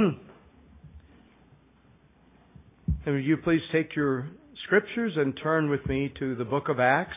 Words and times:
and 3.06 3.24
you 3.24 3.36
please 3.38 3.60
take 3.72 3.94
your 3.94 4.28
scriptures 4.64 5.12
and 5.16 5.38
turn 5.42 5.68
with 5.68 5.84
me 5.86 6.10
to 6.18 6.34
the 6.36 6.44
book 6.44 6.68
of 6.70 6.80
Acts, 6.80 7.16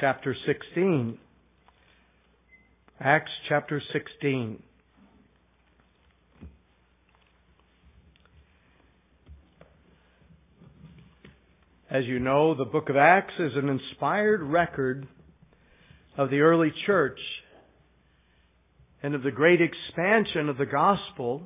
chapter 0.00 0.34
16. 0.46 1.18
Acts 3.00 3.30
chapter 3.48 3.82
16. 3.92 4.62
As 11.90 12.04
you 12.06 12.18
know, 12.18 12.54
the 12.54 12.64
book 12.64 12.88
of 12.88 12.96
Acts 12.96 13.34
is 13.38 13.52
an 13.56 13.68
inspired 13.68 14.42
record 14.42 15.06
of 16.16 16.30
the 16.30 16.40
early 16.40 16.72
church 16.86 17.18
and 19.02 19.14
of 19.14 19.22
the 19.22 19.30
great 19.30 19.60
expansion 19.60 20.48
of 20.48 20.56
the 20.56 20.64
gospel 20.66 21.42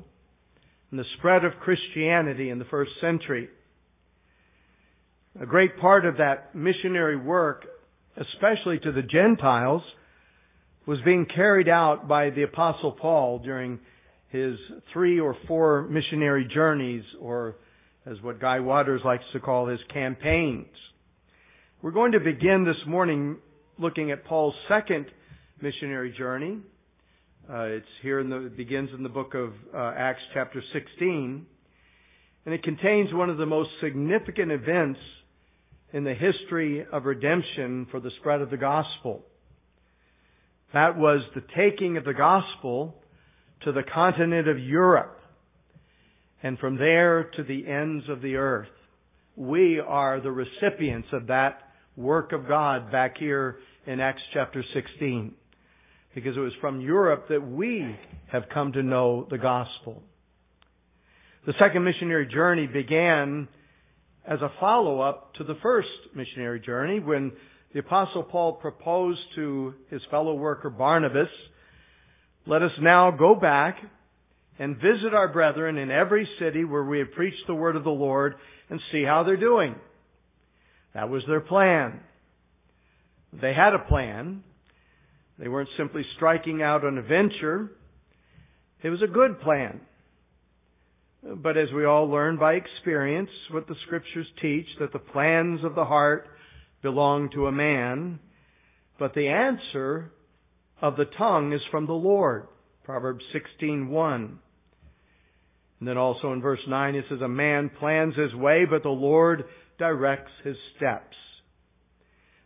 and 0.91 0.99
the 0.99 1.05
spread 1.19 1.45
of 1.45 1.53
Christianity 1.61 2.51
in 2.51 2.59
the 2.59 2.65
first 2.65 2.91
century. 3.01 3.49
A 5.41 5.47
great 5.47 5.79
part 5.79 6.05
of 6.05 6.17
that 6.17 6.55
missionary 6.55 7.17
work, 7.17 7.65
especially 8.17 8.79
to 8.81 8.93
the 8.93 9.03
Gentiles, 9.03 9.83
was 10.87 10.99
being 11.05 11.27
carried 11.27 11.69
out 11.69 12.09
by 12.09 12.31
the 12.31 12.43
Apostle 12.43 12.93
Paul 12.93 13.39
during 13.39 13.79
his 14.31 14.57
three 14.93 15.21
or 15.21 15.37
four 15.47 15.83
missionary 15.83 16.49
journeys, 16.53 17.05
or 17.21 17.57
as 18.07 18.17
what 18.23 18.41
Guy 18.41 18.61
Waters 18.61 19.03
likes 19.05 19.25
to 19.33 19.41
call 19.41 19.67
his 19.69 19.81
campaigns. 19.93 20.67
We're 21.83 21.91
going 21.93 22.13
to 22.13 22.21
begin 22.21 22.65
this 22.65 22.89
morning 22.89 23.37
looking 23.79 24.11
at 24.11 24.25
Paul's 24.25 24.55
second 24.69 25.07
missionary 25.61 26.15
journey. 26.17 26.59
Uh, 27.51 27.63
it's 27.65 27.87
here 28.01 28.21
in 28.21 28.31
the 28.31 28.47
it 28.47 28.57
begins 28.57 28.91
in 28.97 29.03
the 29.03 29.09
book 29.09 29.35
of 29.35 29.53
uh, 29.75 29.93
Acts 29.97 30.21
chapter 30.35 30.63
16, 30.73 31.45
and 32.45 32.55
it 32.55 32.63
contains 32.63 33.13
one 33.13 33.29
of 33.29 33.39
the 33.39 33.47
most 33.47 33.71
significant 33.83 34.53
events 34.53 35.01
in 35.93 36.05
the 36.05 36.15
history 36.15 36.87
of 36.93 37.07
redemption 37.07 37.89
for 37.91 37.99
the 37.99 38.11
spread 38.21 38.41
of 38.41 38.51
the 38.51 38.57
gospel. 38.57 39.25
That 40.75 40.97
was 40.97 41.23
the 41.35 41.43
taking 41.57 41.97
of 41.97 42.05
the 42.05 42.15
gospel 42.15 42.95
to 43.65 43.73
the 43.73 43.83
continent 43.83 44.47
of 44.47 44.61
Europe 44.61 45.19
and 46.45 46.57
from 46.57 46.77
there 46.77 47.33
to 47.37 47.43
the 47.43 47.67
ends 47.67 48.05
of 48.09 48.23
the 48.23 48.37
earth. 48.37 48.69
We 49.35 49.81
are 49.81 50.21
the 50.21 50.31
recipients 50.31 51.09
of 51.13 51.27
that 51.27 51.63
work 51.97 52.31
of 52.31 52.47
God 52.47 52.93
back 52.93 53.19
here 53.19 53.57
in 53.89 53.99
Acts 53.99 54.23
chapter 54.33 54.63
16. 54.73 55.35
Because 56.15 56.37
it 56.37 56.41
was 56.41 56.53
from 56.61 56.81
Europe 56.81 57.27
that 57.29 57.47
we 57.47 57.97
have 58.33 58.45
come 58.53 58.73
to 58.73 58.83
know 58.83 59.27
the 59.31 59.39
gospel. 59.39 60.03
The 61.47 61.55
second 61.59 61.85
missionary 61.85 62.27
journey 62.27 62.67
began 62.67 63.49
as 64.27 64.41
a 64.41 64.53
follow-up 64.61 65.35
to 65.35 65.45
the 65.45 65.55
first 65.63 65.89
missionary 66.15 66.61
journey 66.61 67.01
when 67.01 67.33
the 67.73 67.81
apostle 67.81 68.25
Paul 68.25 68.55
proposed 68.55 69.21
to 69.37 69.75
his 69.91 70.01
fellow 70.11 70.35
worker 70.35 70.71
Barnabas, 70.71 71.29
let 72.47 72.63
us 72.63 72.73
now 72.81 73.11
go 73.13 73.35
back 73.35 73.77
and 74.59 74.77
visit 74.77 75.15
our 75.15 75.33
brethren 75.33 75.79
in 75.79 75.91
every 75.91 76.29
city 76.39 76.65
where 76.65 76.85
we 76.85 76.99
have 76.99 77.13
preached 77.13 77.47
the 77.47 77.55
word 77.55 77.77
of 77.77 77.85
the 77.85 77.91
Lord 77.91 78.35
and 78.69 78.81
see 78.93 79.05
how 79.05 79.23
they're 79.25 79.37
doing. 79.37 79.75
That 80.95 81.09
was 81.09 81.23
their 81.27 81.41
plan. 81.41 82.01
They 83.33 83.55
had 83.55 83.75
a 83.75 83.89
plan. 83.89 84.43
They 85.41 85.49
weren't 85.49 85.71
simply 85.79 86.03
striking 86.17 86.63
out 86.63 86.85
on 86.85 86.99
a 86.99 87.03
venture. 87.03 87.71
It 88.83 88.91
was 88.91 89.03
a 89.03 89.11
good 89.11 89.41
plan. 89.41 89.81
But 91.23 91.57
as 91.57 91.69
we 91.75 91.87
all 91.87 92.11
learn 92.11 92.39
by 92.39 92.55
experience, 92.55 93.31
what 93.51 93.67
the 93.67 93.75
scriptures 93.87 94.27
teach, 94.41 94.67
that 94.79 94.93
the 94.93 94.99
plans 94.99 95.65
of 95.65 95.75
the 95.75 95.85
heart 95.85 96.29
belong 96.83 97.31
to 97.35 97.47
a 97.47 97.53
man, 97.53 98.21
but 98.99 99.15
the 99.15 99.29
answer 99.29 100.13
of 100.81 100.97
the 100.97 101.07
tongue 101.19 101.53
is 101.53 101.61
from 101.71 101.87
the 101.87 101.93
Lord. 101.93 102.47
Proverbs 102.85 103.25
16:1. 103.33 104.39
And 105.79 105.89
then 105.89 105.97
also 105.97 106.33
in 106.33 106.43
verse 106.43 106.67
9 106.69 106.95
it 106.95 107.07
says, 107.09 107.23
A 107.23 107.29
man 107.29 107.71
plans 107.71 108.15
his 108.15 108.35
way, 108.35 108.67
but 108.67 108.83
the 108.83 108.91
Lord 108.91 109.45
directs 109.79 110.33
his 110.45 110.57
steps. 110.77 111.17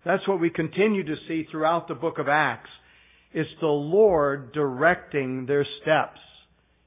That's 0.04 0.26
what 0.28 0.40
we 0.40 0.50
continue 0.50 1.02
to 1.02 1.16
see 1.26 1.44
throughout 1.50 1.88
the 1.88 1.94
book 1.94 2.18
of 2.18 2.28
Acts. 2.28 2.70
It's 3.34 3.50
the 3.60 3.66
Lord 3.66 4.52
directing 4.52 5.44
their 5.46 5.66
steps 5.82 6.20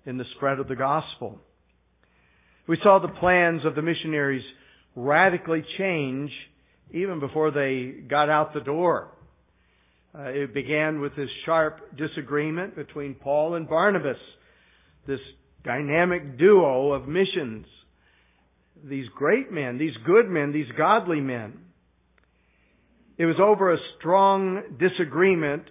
in 0.06 0.18
the 0.18 0.24
spread 0.38 0.60
of 0.60 0.70
the 0.70 0.78
gospel. 0.78 1.40
We 2.70 2.78
saw 2.82 3.00
the 3.00 3.20
plans 3.20 3.66
of 3.66 3.76
the 3.76 3.82
missionaries 3.82 4.46
radically 4.96 5.66
change 5.78 6.32
even 6.92 7.20
before 7.20 7.52
they 7.52 8.02
got 8.10 8.30
out 8.30 8.54
the 8.54 8.62
door. 8.62 9.10
Uh, 10.18 10.30
it 10.30 10.54
began 10.54 11.02
with 11.02 11.18
this 11.18 11.28
sharp 11.46 11.98
disagreement 11.98 12.78
between 12.78 13.14
Paul 13.16 13.56
and 13.56 13.68
Barnabas, 13.68 14.18
this 15.06 15.20
dynamic 15.66 16.38
duo 16.38 16.94
of 16.94 17.10
missions. 17.10 17.66
These 18.86 19.08
great 19.18 19.52
men, 19.52 19.78
these 19.78 19.96
good 20.06 20.30
men, 20.30 20.54
these 20.54 20.72
godly 20.78 21.20
men. 21.20 21.60
It 23.18 23.26
was 23.26 23.36
over 23.38 23.74
a 23.74 23.78
strong 24.00 24.78
disagreement 24.80 25.64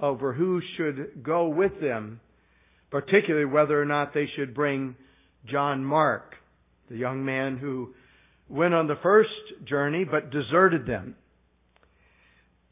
over 0.00 0.32
who 0.32 0.60
should 0.76 1.22
go 1.22 1.48
with 1.48 1.80
them, 1.80 2.20
particularly 2.90 3.46
whether 3.46 3.80
or 3.80 3.84
not 3.84 4.14
they 4.14 4.26
should 4.36 4.54
bring 4.54 4.96
John 5.50 5.84
Mark, 5.84 6.34
the 6.90 6.96
young 6.96 7.24
man 7.24 7.56
who 7.58 7.94
went 8.48 8.74
on 8.74 8.88
the 8.88 8.98
first 9.02 9.30
journey 9.68 10.04
but 10.04 10.30
deserted 10.30 10.86
them. 10.86 11.14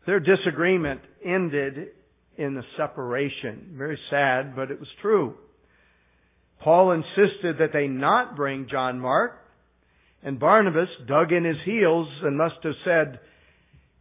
Their 0.07 0.21
disagreement 0.21 1.01
ended 1.25 1.89
in 2.37 2.57
a 2.57 2.63
separation. 2.77 3.75
Very 3.77 3.99
sad, 4.11 4.57
but 4.57 4.71
it 4.71 4.79
was 4.79 4.89
true. 5.03 5.35
Paul 6.61 6.93
insisted 6.93 7.59
that 7.59 7.73
they 7.73 7.87
not 7.87 8.35
bring 8.37 8.69
John 8.71 8.99
Mark, 8.99 9.39
and 10.23 10.41
Barnabas 10.41 10.89
dug 11.07 11.33
in 11.33 11.45
his 11.45 11.59
heels 11.65 12.09
and 12.23 12.37
must 12.37 12.57
have 12.65 12.75
said, 12.85 13.21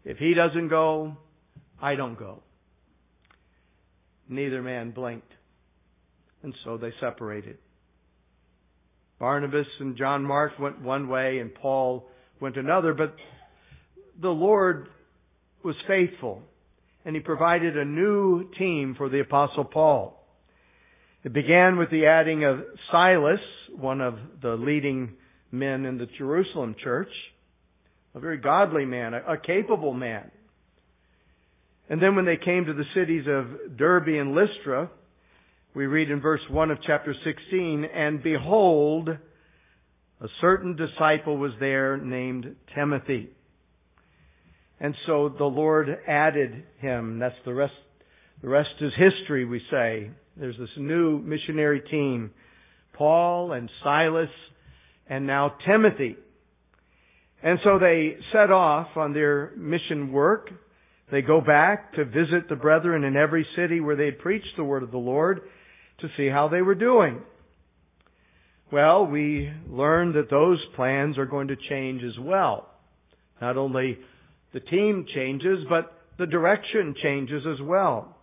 if 0.03 0.17
he 0.17 0.33
doesn't 0.33 0.69
go, 0.69 1.17
I 1.81 1.95
don't 1.95 2.17
go. 2.17 2.41
Neither 4.29 4.61
man 4.61 4.91
blinked. 4.91 5.31
And 6.43 6.53
so 6.63 6.77
they 6.77 6.91
separated. 6.99 7.57
Barnabas 9.19 9.67
and 9.79 9.97
John 9.97 10.23
Mark 10.23 10.59
went 10.59 10.81
one 10.81 11.07
way 11.07 11.39
and 11.39 11.53
Paul 11.53 12.07
went 12.39 12.55
another, 12.55 12.93
but 12.93 13.15
the 14.21 14.29
Lord 14.29 14.87
was 15.63 15.75
faithful 15.87 16.43
and 17.03 17.15
he 17.15 17.21
provided 17.21 17.77
a 17.77 17.85
new 17.85 18.49
team 18.59 18.93
for 18.97 19.09
the 19.09 19.21
apostle 19.21 19.63
Paul. 19.63 20.23
It 21.23 21.33
began 21.33 21.77
with 21.77 21.89
the 21.89 22.05
adding 22.05 22.43
of 22.43 22.59
Silas, 22.91 23.39
one 23.75 24.01
of 24.01 24.15
the 24.41 24.55
leading 24.55 25.13
men 25.51 25.85
in 25.85 25.97
the 25.97 26.07
Jerusalem 26.17 26.75
church, 26.83 27.11
a 28.13 28.19
very 28.19 28.37
godly 28.37 28.85
man, 28.85 29.13
a, 29.13 29.37
capable 29.37 29.93
man. 29.93 30.31
And 31.89 32.01
then 32.01 32.15
when 32.15 32.25
they 32.25 32.37
came 32.37 32.65
to 32.65 32.73
the 32.73 32.83
cities 32.93 33.25
of 33.27 33.77
Derbe 33.77 34.19
and 34.19 34.35
Lystra, 34.35 34.89
we 35.73 35.85
read 35.85 36.11
in 36.11 36.19
verse 36.19 36.41
1 36.49 36.71
of 36.71 36.79
chapter 36.85 37.13
16, 37.23 37.85
and 37.93 38.21
behold, 38.21 39.09
a 39.09 40.27
certain 40.41 40.75
disciple 40.75 41.37
was 41.37 41.51
there 41.59 41.97
named 41.97 42.55
Timothy. 42.75 43.29
And 44.79 44.95
so 45.05 45.29
the 45.29 45.45
Lord 45.45 45.89
added 46.07 46.63
him. 46.79 47.19
That's 47.19 47.35
the 47.45 47.53
rest, 47.53 47.73
the 48.41 48.49
rest 48.49 48.69
is 48.81 48.91
history, 48.97 49.45
we 49.45 49.61
say. 49.71 50.11
There's 50.35 50.57
this 50.57 50.69
new 50.77 51.19
missionary 51.19 51.81
team. 51.81 52.31
Paul 52.93 53.51
and 53.53 53.69
Silas 53.83 54.29
and 55.07 55.25
now 55.25 55.55
Timothy. 55.65 56.15
And 57.43 57.59
so 57.63 57.79
they 57.79 58.17
set 58.33 58.51
off 58.51 58.87
on 58.95 59.13
their 59.13 59.51
mission 59.55 60.11
work. 60.11 60.49
They 61.11 61.21
go 61.21 61.41
back 61.41 61.93
to 61.93 62.05
visit 62.05 62.49
the 62.49 62.55
brethren 62.55 63.03
in 63.03 63.15
every 63.15 63.47
city 63.55 63.79
where 63.79 63.95
they 63.95 64.05
had 64.05 64.19
preached 64.19 64.55
the 64.57 64.63
word 64.63 64.83
of 64.83 64.91
the 64.91 64.97
Lord 64.97 65.41
to 65.99 66.07
see 66.17 66.27
how 66.27 66.47
they 66.49 66.61
were 66.61 66.75
doing. 66.75 67.21
Well, 68.71 69.05
we 69.05 69.49
learned 69.69 70.15
that 70.15 70.29
those 70.29 70.59
plans 70.75 71.17
are 71.17 71.25
going 71.25 71.47
to 71.47 71.55
change 71.69 72.03
as 72.03 72.19
well. 72.19 72.69
Not 73.41 73.55
only 73.55 73.97
the 74.53 74.59
team 74.59 75.05
changes, 75.15 75.59
but 75.69 75.93
the 76.17 76.25
direction 76.25 76.93
changes 77.01 77.43
as 77.47 77.61
well 77.61 78.17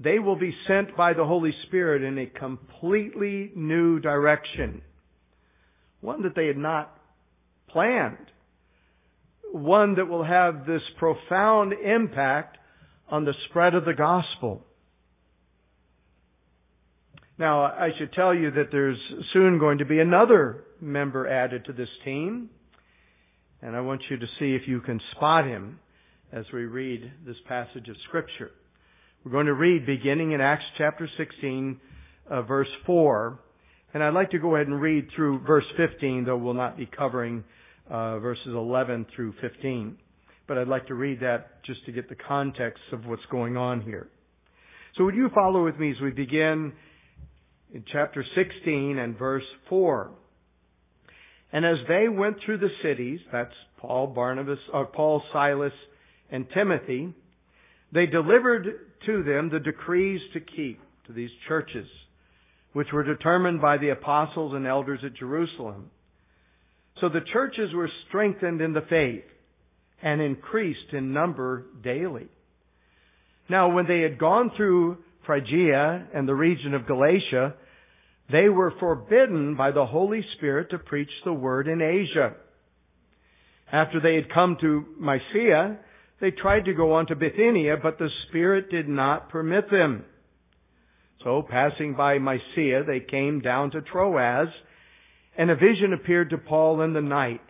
they 0.00 0.18
will 0.18 0.36
be 0.36 0.54
sent 0.66 0.96
by 0.96 1.12
the 1.12 1.24
Holy 1.24 1.52
Spirit 1.66 2.02
in 2.02 2.18
a 2.18 2.26
completely 2.26 3.52
new 3.54 4.00
direction. 4.00 4.82
One 6.00 6.22
that 6.22 6.34
they 6.34 6.46
had 6.46 6.56
not 6.56 6.96
planned. 7.68 8.30
One 9.54 9.94
that 9.94 10.06
will 10.06 10.24
have 10.24 10.66
this 10.66 10.82
profound 10.98 11.74
impact 11.74 12.58
on 13.08 13.24
the 13.24 13.34
spread 13.48 13.76
of 13.76 13.84
the 13.84 13.94
gospel. 13.94 14.64
Now, 17.38 17.62
I 17.62 17.90
should 17.96 18.12
tell 18.14 18.34
you 18.34 18.50
that 18.50 18.72
there's 18.72 18.98
soon 19.32 19.60
going 19.60 19.78
to 19.78 19.84
be 19.84 20.00
another 20.00 20.64
member 20.80 21.28
added 21.28 21.66
to 21.66 21.72
this 21.72 21.88
team, 22.04 22.50
and 23.62 23.76
I 23.76 23.80
want 23.80 24.02
you 24.10 24.16
to 24.16 24.26
see 24.40 24.56
if 24.56 24.62
you 24.66 24.80
can 24.80 25.00
spot 25.14 25.46
him 25.46 25.78
as 26.32 26.46
we 26.52 26.64
read 26.64 27.12
this 27.24 27.36
passage 27.46 27.88
of 27.88 27.94
Scripture. 28.08 28.50
We're 29.24 29.30
going 29.30 29.46
to 29.46 29.54
read 29.54 29.86
beginning 29.86 30.32
in 30.32 30.40
Acts 30.40 30.64
chapter 30.78 31.08
16, 31.16 31.80
uh, 32.28 32.42
verse 32.42 32.66
4, 32.86 33.38
and 33.94 34.02
I'd 34.02 34.14
like 34.14 34.32
to 34.32 34.40
go 34.40 34.56
ahead 34.56 34.66
and 34.66 34.82
read 34.82 35.06
through 35.14 35.44
verse 35.46 35.66
15, 35.76 36.24
though 36.24 36.36
we'll 36.36 36.54
not 36.54 36.76
be 36.76 36.86
covering 36.86 37.44
uh, 37.90 38.18
verses 38.18 38.48
11 38.48 39.06
through 39.14 39.34
15. 39.40 39.96
But 40.46 40.58
I'd 40.58 40.68
like 40.68 40.86
to 40.88 40.94
read 40.94 41.20
that 41.20 41.64
just 41.64 41.84
to 41.86 41.92
get 41.92 42.08
the 42.08 42.16
context 42.16 42.82
of 42.92 43.06
what's 43.06 43.24
going 43.30 43.56
on 43.56 43.80
here. 43.80 44.08
So 44.96 45.04
would 45.04 45.14
you 45.14 45.30
follow 45.34 45.64
with 45.64 45.78
me 45.78 45.90
as 45.90 45.96
we 46.02 46.10
begin 46.10 46.72
in 47.74 47.84
chapter 47.92 48.24
16 48.36 48.98
and 48.98 49.18
verse 49.18 49.44
4. 49.68 50.12
And 51.52 51.64
as 51.64 51.76
they 51.88 52.08
went 52.08 52.36
through 52.44 52.58
the 52.58 52.70
cities, 52.82 53.20
that's 53.32 53.54
Paul, 53.78 54.06
Barnabas, 54.06 54.58
or 54.72 54.86
Paul, 54.86 55.22
Silas, 55.32 55.72
and 56.30 56.46
Timothy, 56.54 57.12
they 57.92 58.06
delivered 58.06 58.66
to 59.06 59.22
them 59.24 59.50
the 59.50 59.60
decrees 59.60 60.20
to 60.32 60.40
keep 60.40 60.80
to 61.06 61.12
these 61.12 61.30
churches, 61.48 61.86
which 62.72 62.88
were 62.92 63.04
determined 63.04 63.60
by 63.60 63.76
the 63.76 63.90
apostles 63.90 64.54
and 64.54 64.66
elders 64.66 65.00
at 65.04 65.14
Jerusalem. 65.14 65.90
So 67.00 67.08
the 67.08 67.24
churches 67.32 67.72
were 67.74 67.90
strengthened 68.08 68.60
in 68.60 68.72
the 68.72 68.86
faith 68.88 69.24
and 70.02 70.20
increased 70.20 70.92
in 70.92 71.12
number 71.12 71.66
daily. 71.82 72.28
Now 73.48 73.74
when 73.74 73.86
they 73.86 74.00
had 74.00 74.18
gone 74.18 74.52
through 74.56 74.98
Phrygia 75.26 76.08
and 76.14 76.28
the 76.28 76.34
region 76.34 76.74
of 76.74 76.86
Galatia, 76.86 77.54
they 78.30 78.48
were 78.48 78.72
forbidden 78.78 79.56
by 79.56 79.70
the 79.70 79.86
Holy 79.86 80.24
Spirit 80.36 80.70
to 80.70 80.78
preach 80.78 81.10
the 81.24 81.32
word 81.32 81.68
in 81.68 81.82
Asia. 81.82 82.34
After 83.70 84.00
they 84.00 84.14
had 84.14 84.32
come 84.32 84.56
to 84.60 84.84
Mysia, 84.98 85.78
they 86.20 86.30
tried 86.30 86.66
to 86.66 86.74
go 86.74 86.92
on 86.92 87.06
to 87.06 87.16
Bithynia, 87.16 87.76
but 87.82 87.98
the 87.98 88.08
Spirit 88.28 88.70
did 88.70 88.88
not 88.88 89.30
permit 89.30 89.70
them. 89.70 90.04
So 91.22 91.42
passing 91.42 91.94
by 91.94 92.18
Mysia, 92.18 92.84
they 92.86 93.00
came 93.00 93.40
down 93.40 93.70
to 93.72 93.82
Troas, 93.82 94.48
and 95.36 95.50
a 95.50 95.56
vision 95.56 95.92
appeared 95.92 96.30
to 96.30 96.38
Paul 96.38 96.82
in 96.82 96.92
the 96.92 97.00
night. 97.00 97.40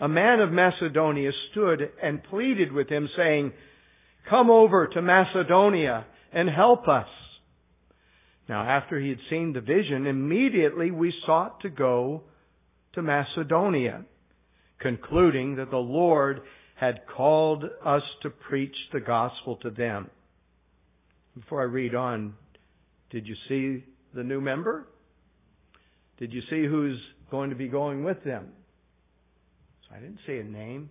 A 0.00 0.08
man 0.08 0.40
of 0.40 0.52
Macedonia 0.52 1.30
stood 1.50 1.80
and 2.02 2.22
pleaded 2.24 2.72
with 2.72 2.88
him, 2.88 3.08
saying, 3.16 3.52
Come 4.28 4.50
over 4.50 4.86
to 4.86 5.02
Macedonia 5.02 6.06
and 6.32 6.48
help 6.48 6.86
us. 6.88 7.08
Now, 8.48 8.62
after 8.62 8.98
he 8.98 9.08
had 9.08 9.18
seen 9.28 9.52
the 9.52 9.60
vision, 9.60 10.06
immediately 10.06 10.90
we 10.90 11.12
sought 11.26 11.60
to 11.60 11.68
go 11.68 12.22
to 12.94 13.02
Macedonia, 13.02 14.04
concluding 14.80 15.56
that 15.56 15.70
the 15.70 15.76
Lord 15.76 16.40
had 16.76 17.00
called 17.14 17.64
us 17.84 18.02
to 18.22 18.30
preach 18.30 18.74
the 18.92 19.00
gospel 19.00 19.56
to 19.56 19.70
them. 19.70 20.10
Before 21.34 21.60
I 21.60 21.64
read 21.64 21.94
on, 21.94 22.34
did 23.10 23.26
you 23.26 23.34
see 23.48 23.84
the 24.14 24.22
new 24.22 24.40
member? 24.40 24.86
Did 26.18 26.32
you 26.32 26.40
see 26.50 26.64
who's 26.66 26.98
going 27.30 27.50
to 27.50 27.56
be 27.56 27.68
going 27.68 28.04
with 28.04 28.22
them? 28.24 28.48
So 29.88 29.96
I 29.96 30.00
didn't 30.00 30.18
see 30.26 30.36
a 30.36 30.44
name. 30.44 30.90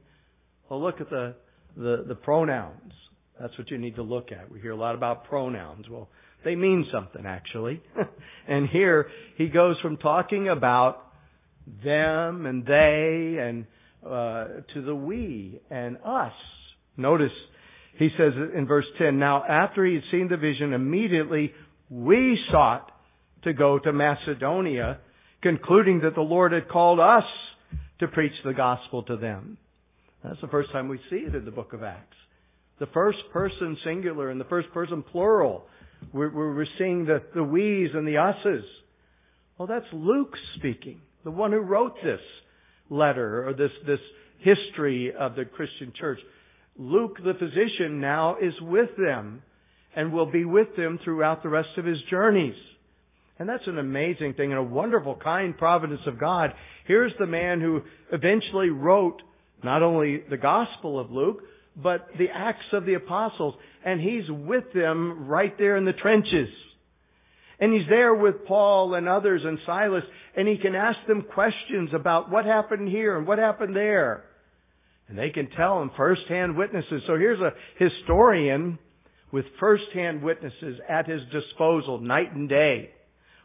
Well, 0.70 0.82
look 0.82 1.02
at 1.02 1.10
the, 1.10 1.36
the, 1.76 2.06
the 2.08 2.16
pronouns. 2.16 2.94
That's 3.40 3.58
what 3.58 3.70
you 3.70 3.78
need 3.78 3.96
to 3.96 4.04
look 4.04 4.32
at. 4.32 4.52
We 4.52 4.60
hear 4.60 4.72
a 4.72 4.78
lot 4.78 4.96
about 4.96 5.26
pronouns. 5.26 5.86
Well, 5.90 6.10
they 6.44 6.56
mean 6.56 6.86
something 6.92 7.26
actually. 7.26 7.82
and 8.48 8.68
here 8.70 9.08
he 9.38 9.48
goes 9.48 9.76
from 9.82 9.98
talking 9.98 10.50
about 10.50 11.04
them 11.84 12.46
and 12.46 12.66
they 12.66 13.38
and 13.40 13.66
uh, 14.06 14.46
to 14.74 14.82
the 14.82 14.96
we 14.96 15.60
and 15.70 15.98
us. 16.06 16.34
Notice 16.96 17.32
he 17.98 18.10
says 18.18 18.34
in 18.56 18.66
verse 18.68 18.86
10, 19.00 19.18
now 19.20 19.44
after 19.44 19.86
he 19.86 19.96
had 19.96 20.04
seen 20.12 20.28
the 20.30 20.38
vision, 20.38 20.74
immediately 20.74 21.52
we 21.90 22.38
sought 22.52 22.92
to 23.44 23.54
go 23.54 23.80
to 23.80 23.92
Macedonia, 23.92 25.00
concluding 25.42 26.02
that 26.02 26.16
the 26.16 26.22
Lord 26.22 26.52
had 26.52 26.70
called 26.70 27.00
us 27.00 27.24
to 28.00 28.08
preach 28.08 28.34
the 28.44 28.54
gospel 28.54 29.04
to 29.04 29.18
them. 29.18 29.58
That's 30.24 30.42
the 30.42 30.48
first 30.48 30.72
time 30.72 30.88
we 30.88 31.00
see 31.10 31.18
it 31.18 31.36
in 31.36 31.46
the 31.46 31.52
book 31.52 31.74
of 31.74 31.84
Acts. 31.84 32.16
The 32.80 32.88
first 32.88 33.20
person 33.34 33.78
singular 33.84 34.30
and 34.30 34.40
the 34.40 34.46
first 34.46 34.72
person 34.74 35.04
plural 35.04 35.66
we're, 36.14 36.30
we're 36.30 36.66
seeing 36.78 37.06
the, 37.06 37.22
the 37.34 37.44
we's 37.44 37.90
and 37.94 38.08
the 38.08 38.18
us's. 38.18 38.64
Well, 39.58 39.68
that's 39.68 39.86
Luke 39.92 40.34
speaking, 40.58 41.02
the 41.24 41.32
one 41.32 41.52
who 41.52 41.60
wrote 41.60 41.96
this 42.04 42.20
letter 42.90 43.48
or 43.48 43.54
this, 43.54 43.72
this 43.86 44.00
history 44.40 45.14
of 45.18 45.36
the 45.36 45.46
Christian 45.46 45.92
church. 46.00 46.20
Luke, 46.78 47.18
the 47.18 47.34
physician, 47.34 48.00
now 48.00 48.38
is 48.38 48.54
with 48.62 48.90
them 48.98 49.42
and 49.96 50.14
will 50.14 50.32
be 50.32 50.46
with 50.46 50.76
them 50.78 51.00
throughout 51.04 51.42
the 51.42 51.50
rest 51.50 51.70
of 51.78 51.86
his 51.86 51.98
journeys. 52.10 52.54
And 53.40 53.48
that's 53.48 53.68
an 53.68 53.78
amazing 53.78 54.34
thing 54.34 54.52
and 54.52 54.60
a 54.60 54.64
wonderful, 54.64 55.16
kind 55.16 55.56
providence 55.58 56.02
of 56.08 56.20
God. 56.20 56.54
Here's 56.86 57.14
the 57.20 57.28
man 57.28 57.62
who 57.62 57.82
eventually 58.12 58.70
wrote 58.70 59.22
not 59.64 59.84
only 59.84 60.24
the 60.30 60.38
Gospel 60.38 61.00
of 61.00 61.12
Luke, 61.12 61.44
but 61.76 62.08
the 62.18 62.28
Acts 62.34 62.66
of 62.74 62.86
the 62.86 62.96
Apostles. 62.96 63.56
And 63.86 64.02
he's 64.02 64.30
with 64.30 64.64
them 64.74 65.28
right 65.28 65.56
there 65.58 65.78
in 65.78 65.86
the 65.86 65.94
trenches. 65.94 66.50
And 67.60 67.74
he's 67.74 67.88
there 67.90 68.14
with 68.14 68.46
Paul 68.48 68.94
and 68.96 69.08
others 69.08 69.42
and 69.44 69.58
Silas, 69.66 70.04
and 70.36 70.48
he 70.48 70.58
can 70.58 70.76
ask 70.76 70.98
them 71.08 71.24
questions 71.34 71.90
about 71.94 72.30
what 72.32 72.46
happened 72.46 72.88
here 72.88 73.18
and 73.18 73.26
what 73.26 73.40
happened 73.40 73.76
there. 73.76 74.24
And 75.08 75.18
they 75.18 75.30
can 75.30 75.50
tell 75.52 75.82
him 75.82 75.92
first-hand 75.96 76.58
witnesses. 76.58 77.02
So 77.08 77.18
here's 77.18 77.40
a 77.40 77.54
historian 77.78 78.78
with 79.32 79.46
first-hand 79.60 80.22
witnesses 80.22 80.80
at 80.88 81.08
his 81.08 81.22
disposal 81.32 82.00
night 82.00 82.34
and 82.34 82.48
day. 82.48 82.92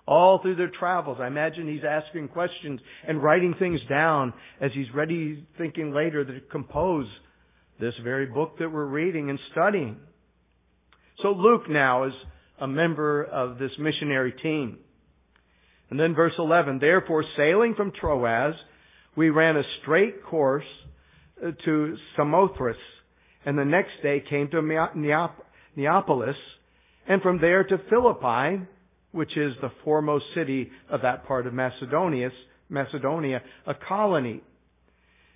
All 0.06 0.40
through 0.43 0.56
their 0.56 0.70
travels. 0.78 1.19
I 1.20 1.28
imagine 1.28 1.69
he's 1.69 1.84
asking 1.88 2.28
questions 2.28 2.81
and 3.06 3.22
writing 3.22 3.54
things 3.58 3.81
down 3.88 4.32
as 4.60 4.70
he's 4.75 4.93
ready 4.94 5.46
thinking 5.58 5.93
later 5.93 6.25
to 6.25 6.40
compose 6.50 7.06
this 7.78 7.94
very 8.02 8.26
book 8.26 8.58
that 8.58 8.70
we're 8.70 8.87
reading 8.87 9.31
and 9.31 9.38
studying. 9.52 9.96
So 11.22 11.28
Luke 11.31 11.69
now 11.69 12.04
is 12.04 12.12
a 12.60 12.66
member 12.66 13.22
of 13.25 13.58
this 13.58 13.70
missionary 13.78 14.34
team. 14.43 14.78
And 15.90 16.00
then 16.00 16.14
verse 16.14 16.32
11, 16.38 16.78
therefore 16.78 17.25
sailing 17.36 17.74
from 17.77 17.93
Troas, 17.93 18.55
we 19.17 19.31
ran 19.31 19.56
a 19.56 19.62
straight 19.82 20.24
course 20.24 20.65
uh, 21.44 21.50
to 21.65 21.96
Samothrace, 22.17 22.77
and 23.44 23.58
the 23.58 23.65
next 23.65 23.91
day 24.03 24.22
came 24.29 24.48
to 24.50 24.62
Neapolis, 25.77 26.36
and 27.06 27.20
from 27.20 27.41
there 27.41 27.65
to 27.65 27.77
Philippi, 27.91 28.65
which 29.12 29.36
is 29.36 29.52
the 29.60 29.70
foremost 29.84 30.24
city 30.34 30.70
of 30.90 31.02
that 31.02 31.26
part 31.26 31.46
of 31.46 31.52
Macedonia, 31.52 32.31
Macedonia, 32.69 33.42
a 33.66 33.74
colony. 33.74 34.42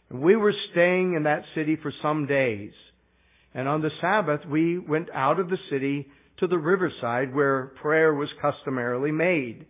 And 0.08 0.20
we 0.20 0.34
were 0.34 0.54
staying 0.72 1.14
in 1.14 1.24
that 1.24 1.42
city 1.54 1.76
for 1.80 1.92
some 2.02 2.26
days. 2.26 2.72
And 3.54 3.68
on 3.68 3.82
the 3.82 3.90
Sabbath, 4.00 4.40
we 4.50 4.78
went 4.78 5.08
out 5.14 5.38
of 5.38 5.48
the 5.48 5.58
city 5.70 6.06
to 6.38 6.46
the 6.46 6.58
riverside 6.58 7.34
where 7.34 7.72
prayer 7.80 8.14
was 8.14 8.28
customarily 8.40 9.12
made. 9.12 9.66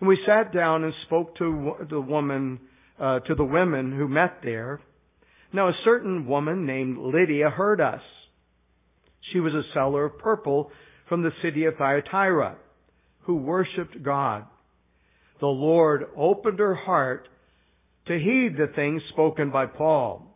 And 0.00 0.08
we 0.08 0.18
sat 0.26 0.52
down 0.52 0.84
and 0.84 0.92
spoke 1.06 1.36
to 1.38 1.74
the 1.88 2.00
woman, 2.00 2.60
uh, 3.00 3.20
to 3.20 3.34
the 3.34 3.44
women 3.44 3.96
who 3.96 4.08
met 4.08 4.40
there. 4.42 4.80
Now 5.52 5.68
a 5.68 5.78
certain 5.84 6.26
woman 6.26 6.66
named 6.66 6.98
Lydia 6.98 7.50
heard 7.50 7.80
us. 7.80 8.02
She 9.32 9.40
was 9.40 9.54
a 9.54 9.62
seller 9.72 10.06
of 10.06 10.18
purple 10.18 10.70
from 11.08 11.22
the 11.22 11.30
city 11.42 11.64
of 11.64 11.76
Thyatira 11.76 12.56
who 13.24 13.36
worshiped 13.36 14.02
God. 14.02 14.44
The 15.40 15.46
Lord 15.46 16.04
opened 16.16 16.58
her 16.58 16.74
heart 16.74 17.28
to 18.06 18.18
heed 18.18 18.56
the 18.56 18.72
things 18.74 19.02
spoken 19.12 19.50
by 19.50 19.66
Paul. 19.66 20.30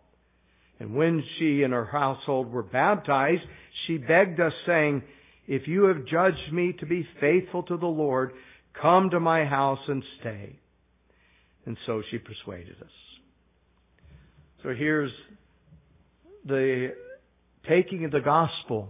And 0.81 0.95
when 0.95 1.23
she 1.39 1.63
and 1.63 1.73
her 1.73 1.85
household 1.85 2.53
were 2.53 2.63
baptized, 2.63 3.43
she 3.87 3.99
begged 3.99 4.41
us 4.41 4.53
saying, 4.67 5.03
if 5.47 5.67
you 5.67 5.85
have 5.85 6.07
judged 6.07 6.53
me 6.53 6.75
to 6.81 6.87
be 6.87 7.09
faithful 7.21 7.63
to 7.65 7.77
the 7.77 7.87
Lord, 7.87 8.33
come 8.81 9.11
to 9.11 9.21
my 9.21 9.45
house 9.45 9.81
and 9.89 10.03
stay. 10.21 10.59
And 11.67 11.77
so 11.87 12.03
she 12.11 12.19
persuaded 12.19 12.77
us. 12.81 12.91
So 14.63 14.75
here's 14.75 15.11
the 16.45 16.93
taking 17.69 18.05
of 18.05 18.11
the 18.11 18.21
gospel 18.21 18.89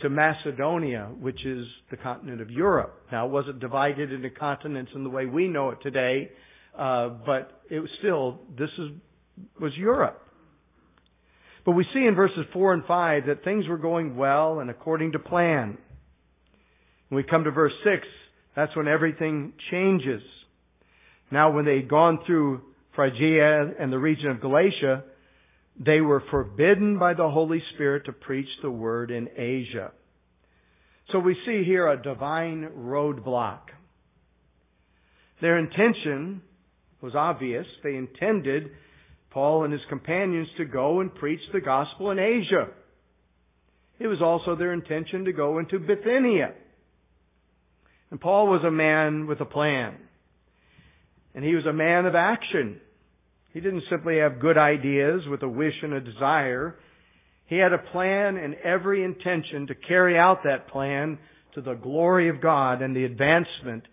to 0.00 0.08
Macedonia, 0.08 1.08
which 1.20 1.44
is 1.44 1.66
the 1.90 1.96
continent 1.96 2.40
of 2.40 2.50
Europe. 2.50 3.02
Now, 3.10 3.26
it 3.26 3.30
wasn't 3.32 3.60
divided 3.60 4.12
into 4.12 4.30
continents 4.30 4.92
in 4.94 5.02
the 5.04 5.10
way 5.10 5.26
we 5.26 5.48
know 5.48 5.70
it 5.70 5.78
today. 5.82 6.30
Uh, 6.78 7.08
but 7.26 7.62
it 7.70 7.80
was 7.80 7.90
still, 7.98 8.38
this 8.56 8.70
is, 8.78 8.90
was 9.60 9.72
Europe. 9.76 10.22
But 11.66 11.72
we 11.72 11.84
see 11.92 12.04
in 12.06 12.14
verses 12.14 12.46
4 12.52 12.74
and 12.74 12.84
5 12.84 13.26
that 13.26 13.42
things 13.42 13.66
were 13.66 13.78
going 13.78 14.16
well 14.16 14.60
and 14.60 14.70
according 14.70 15.12
to 15.12 15.18
plan. 15.18 15.76
When 17.08 17.16
we 17.16 17.24
come 17.28 17.44
to 17.44 17.50
verse 17.50 17.72
6, 17.84 18.06
That's 18.58 18.74
when 18.74 18.88
everything 18.88 19.52
changes. 19.70 20.20
Now 21.30 21.52
when 21.52 21.64
they'd 21.64 21.88
gone 21.88 22.18
through 22.26 22.62
Phrygia 22.96 23.72
and 23.78 23.92
the 23.92 23.98
region 23.98 24.30
of 24.30 24.40
Galatia, 24.40 25.04
they 25.78 26.00
were 26.00 26.22
forbidden 26.30 26.98
by 26.98 27.14
the 27.14 27.28
Holy 27.28 27.62
Spirit 27.74 28.06
to 28.06 28.12
preach 28.12 28.48
the 28.62 28.70
word 28.70 29.10
in 29.10 29.28
Asia. 29.36 29.92
So 31.12 31.18
we 31.20 31.36
see 31.46 31.62
here 31.64 31.88
a 31.88 32.02
divine 32.02 32.68
roadblock. 32.76 33.60
Their 35.40 35.58
intention 35.58 36.42
was 37.00 37.14
obvious. 37.14 37.66
They 37.82 37.94
intended 37.94 38.70
Paul 39.30 39.64
and 39.64 39.72
his 39.72 39.82
companions 39.88 40.48
to 40.56 40.64
go 40.64 41.00
and 41.00 41.14
preach 41.14 41.40
the 41.52 41.60
gospel 41.60 42.10
in 42.10 42.18
Asia. 42.18 42.68
It 44.00 44.06
was 44.06 44.20
also 44.20 44.56
their 44.56 44.72
intention 44.72 45.24
to 45.26 45.32
go 45.32 45.58
into 45.58 45.78
Bithynia. 45.78 46.54
And 48.10 48.20
Paul 48.20 48.48
was 48.48 48.62
a 48.66 48.70
man 48.70 49.26
with 49.26 49.40
a 49.40 49.44
plan. 49.44 49.96
And 51.34 51.44
he 51.44 51.54
was 51.54 51.66
a 51.66 51.72
man 51.72 52.06
of 52.06 52.14
action. 52.14 52.80
He 53.52 53.60
didn't 53.60 53.84
simply 53.90 54.18
have 54.18 54.40
good 54.40 54.58
ideas 54.58 55.22
with 55.28 55.42
a 55.42 55.48
wish 55.48 55.74
and 55.82 55.94
a 55.94 56.00
desire. 56.00 56.76
He 57.46 57.56
had 57.56 57.72
a 57.72 57.78
plan 57.78 58.36
and 58.36 58.54
every 58.56 59.04
intention 59.04 59.66
to 59.68 59.74
carry 59.74 60.18
out 60.18 60.44
that 60.44 60.68
plan 60.68 61.18
to 61.54 61.62
the 61.62 61.74
glory 61.74 62.28
of 62.28 62.42
God 62.42 62.82
and 62.82 62.94
the 62.94 63.04
advancement 63.04 63.84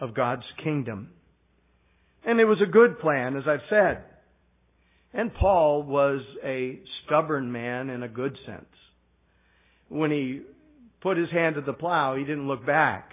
of 0.00 0.14
God's 0.14 0.44
kingdom. 0.62 1.10
And 2.24 2.40
it 2.40 2.44
was 2.44 2.62
a 2.62 2.70
good 2.70 2.98
plan, 2.98 3.36
as 3.36 3.44
I've 3.46 3.60
said. 3.68 4.04
And 5.12 5.32
Paul 5.34 5.82
was 5.82 6.22
a 6.42 6.80
stubborn 7.04 7.52
man 7.52 7.90
in 7.90 8.02
a 8.02 8.08
good 8.08 8.36
sense. 8.46 8.64
When 9.88 10.10
he 10.10 10.40
put 11.02 11.18
his 11.18 11.30
hand 11.30 11.56
to 11.56 11.60
the 11.60 11.74
plow, 11.74 12.16
he 12.16 12.24
didn't 12.24 12.48
look 12.48 12.66
back. 12.66 13.12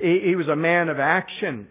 He, 0.00 0.34
was 0.36 0.46
a 0.48 0.56
man 0.56 0.88
of 0.88 0.98
action. 0.98 1.68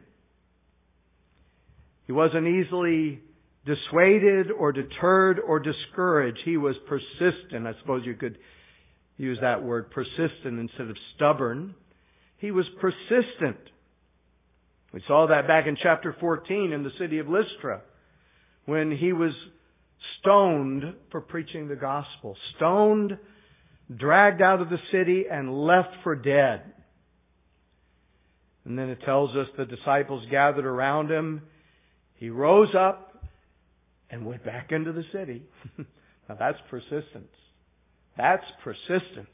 He 2.06 2.14
wasn't 2.14 2.48
easily 2.48 3.20
dissuaded 3.66 4.52
or 4.52 4.72
deterred 4.72 5.40
or 5.40 5.60
discouraged. 5.60 6.40
He 6.46 6.58
was 6.58 6.76
persistent. 6.88 7.66
I 7.66 7.74
suppose 7.82 8.04
you 8.06 8.14
could 8.14 8.38
use 9.18 9.40
that 9.42 9.64
word 9.64 9.90
persistent 9.92 10.60
instead 10.60 10.90
of 10.90 10.98
stubborn. 11.16 11.74
He 12.38 12.52
was 12.52 12.66
persistent. 12.80 13.58
We 14.94 15.02
saw 15.08 15.28
that 15.28 15.48
back 15.48 15.68
in 15.68 15.78
chapter 15.82 16.16
14 16.20 16.72
in 16.72 16.84
the 16.84 16.92
city 17.00 17.20
of 17.20 17.28
Lystra 17.28 17.82
when 18.66 18.92
he 18.92 19.14
was 19.14 19.32
stoned 20.20 20.84
for 21.12 21.22
preaching 21.22 21.68
the 21.68 21.76
gospel. 21.76 22.36
Stoned, 22.56 23.18
dragged 23.96 24.42
out 24.42 24.62
of 24.62 24.70
the 24.70 24.78
city, 24.92 25.26
and 25.30 25.66
left 25.66 25.90
for 26.04 26.16
dead. 26.16 26.62
And 28.64 28.78
then 28.78 28.90
it 28.90 29.00
tells 29.06 29.36
us 29.36 29.48
the 29.58 29.66
disciples 29.66 30.26
gathered 30.32 30.66
around 30.66 31.12
him. 31.12 31.42
He 32.18 32.30
rose 32.30 32.74
up 32.78 33.24
and 34.10 34.26
went 34.26 34.46
back 34.46 34.72
into 34.72 34.92
the 34.92 35.04
city. 35.12 35.44
now 35.78 36.36
that's 36.40 36.58
persistence. 36.70 37.34
That's 38.18 38.44
persistence. 38.64 39.28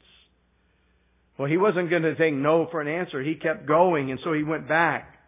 Well, 1.38 1.48
he 1.48 1.56
wasn't 1.56 1.90
going 1.90 2.02
to 2.02 2.14
take 2.14 2.34
no 2.34 2.68
for 2.70 2.80
an 2.80 2.88
answer. 2.88 3.22
He 3.22 3.34
kept 3.36 3.66
going, 3.66 4.10
and 4.10 4.20
so 4.22 4.32
he 4.32 4.42
went 4.42 4.68
back. 4.68 5.18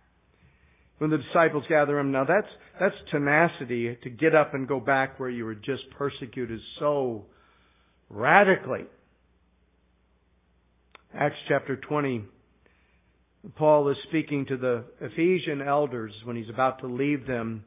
When 0.98 1.10
the 1.10 1.18
disciples 1.18 1.64
gather 1.68 1.98
him, 1.98 2.12
now 2.12 2.24
that's 2.24 2.46
that's 2.78 2.94
tenacity 3.10 3.96
to 4.02 4.10
get 4.10 4.34
up 4.34 4.54
and 4.54 4.66
go 4.66 4.80
back 4.80 5.18
where 5.18 5.30
you 5.30 5.44
were 5.44 5.54
just 5.54 5.82
persecuted 5.96 6.60
so 6.78 7.26
radically. 8.10 8.84
Acts 11.16 11.36
chapter 11.48 11.76
20, 11.76 12.24
Paul 13.56 13.90
is 13.90 13.96
speaking 14.08 14.46
to 14.46 14.56
the 14.56 14.84
Ephesian 15.00 15.60
elders 15.60 16.12
when 16.24 16.36
he's 16.36 16.48
about 16.48 16.80
to 16.80 16.86
leave 16.86 17.26
them. 17.26 17.64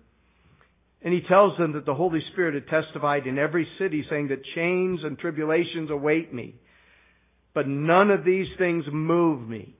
And 1.01 1.13
he 1.13 1.21
tells 1.27 1.57
them 1.57 1.73
that 1.73 1.85
the 1.85 1.93
Holy 1.93 2.21
Spirit 2.31 2.55
had 2.55 2.67
testified 2.67 3.27
in 3.27 3.37
every 3.37 3.67
city 3.79 4.03
saying 4.09 4.29
that 4.29 4.43
chains 4.55 5.01
and 5.03 5.17
tribulations 5.17 5.91
await 5.91 6.33
me. 6.33 6.55
But 7.53 7.67
none 7.67 8.09
of 8.09 8.25
these 8.25 8.47
things 8.57 8.85
move 8.91 9.47
me. 9.47 9.75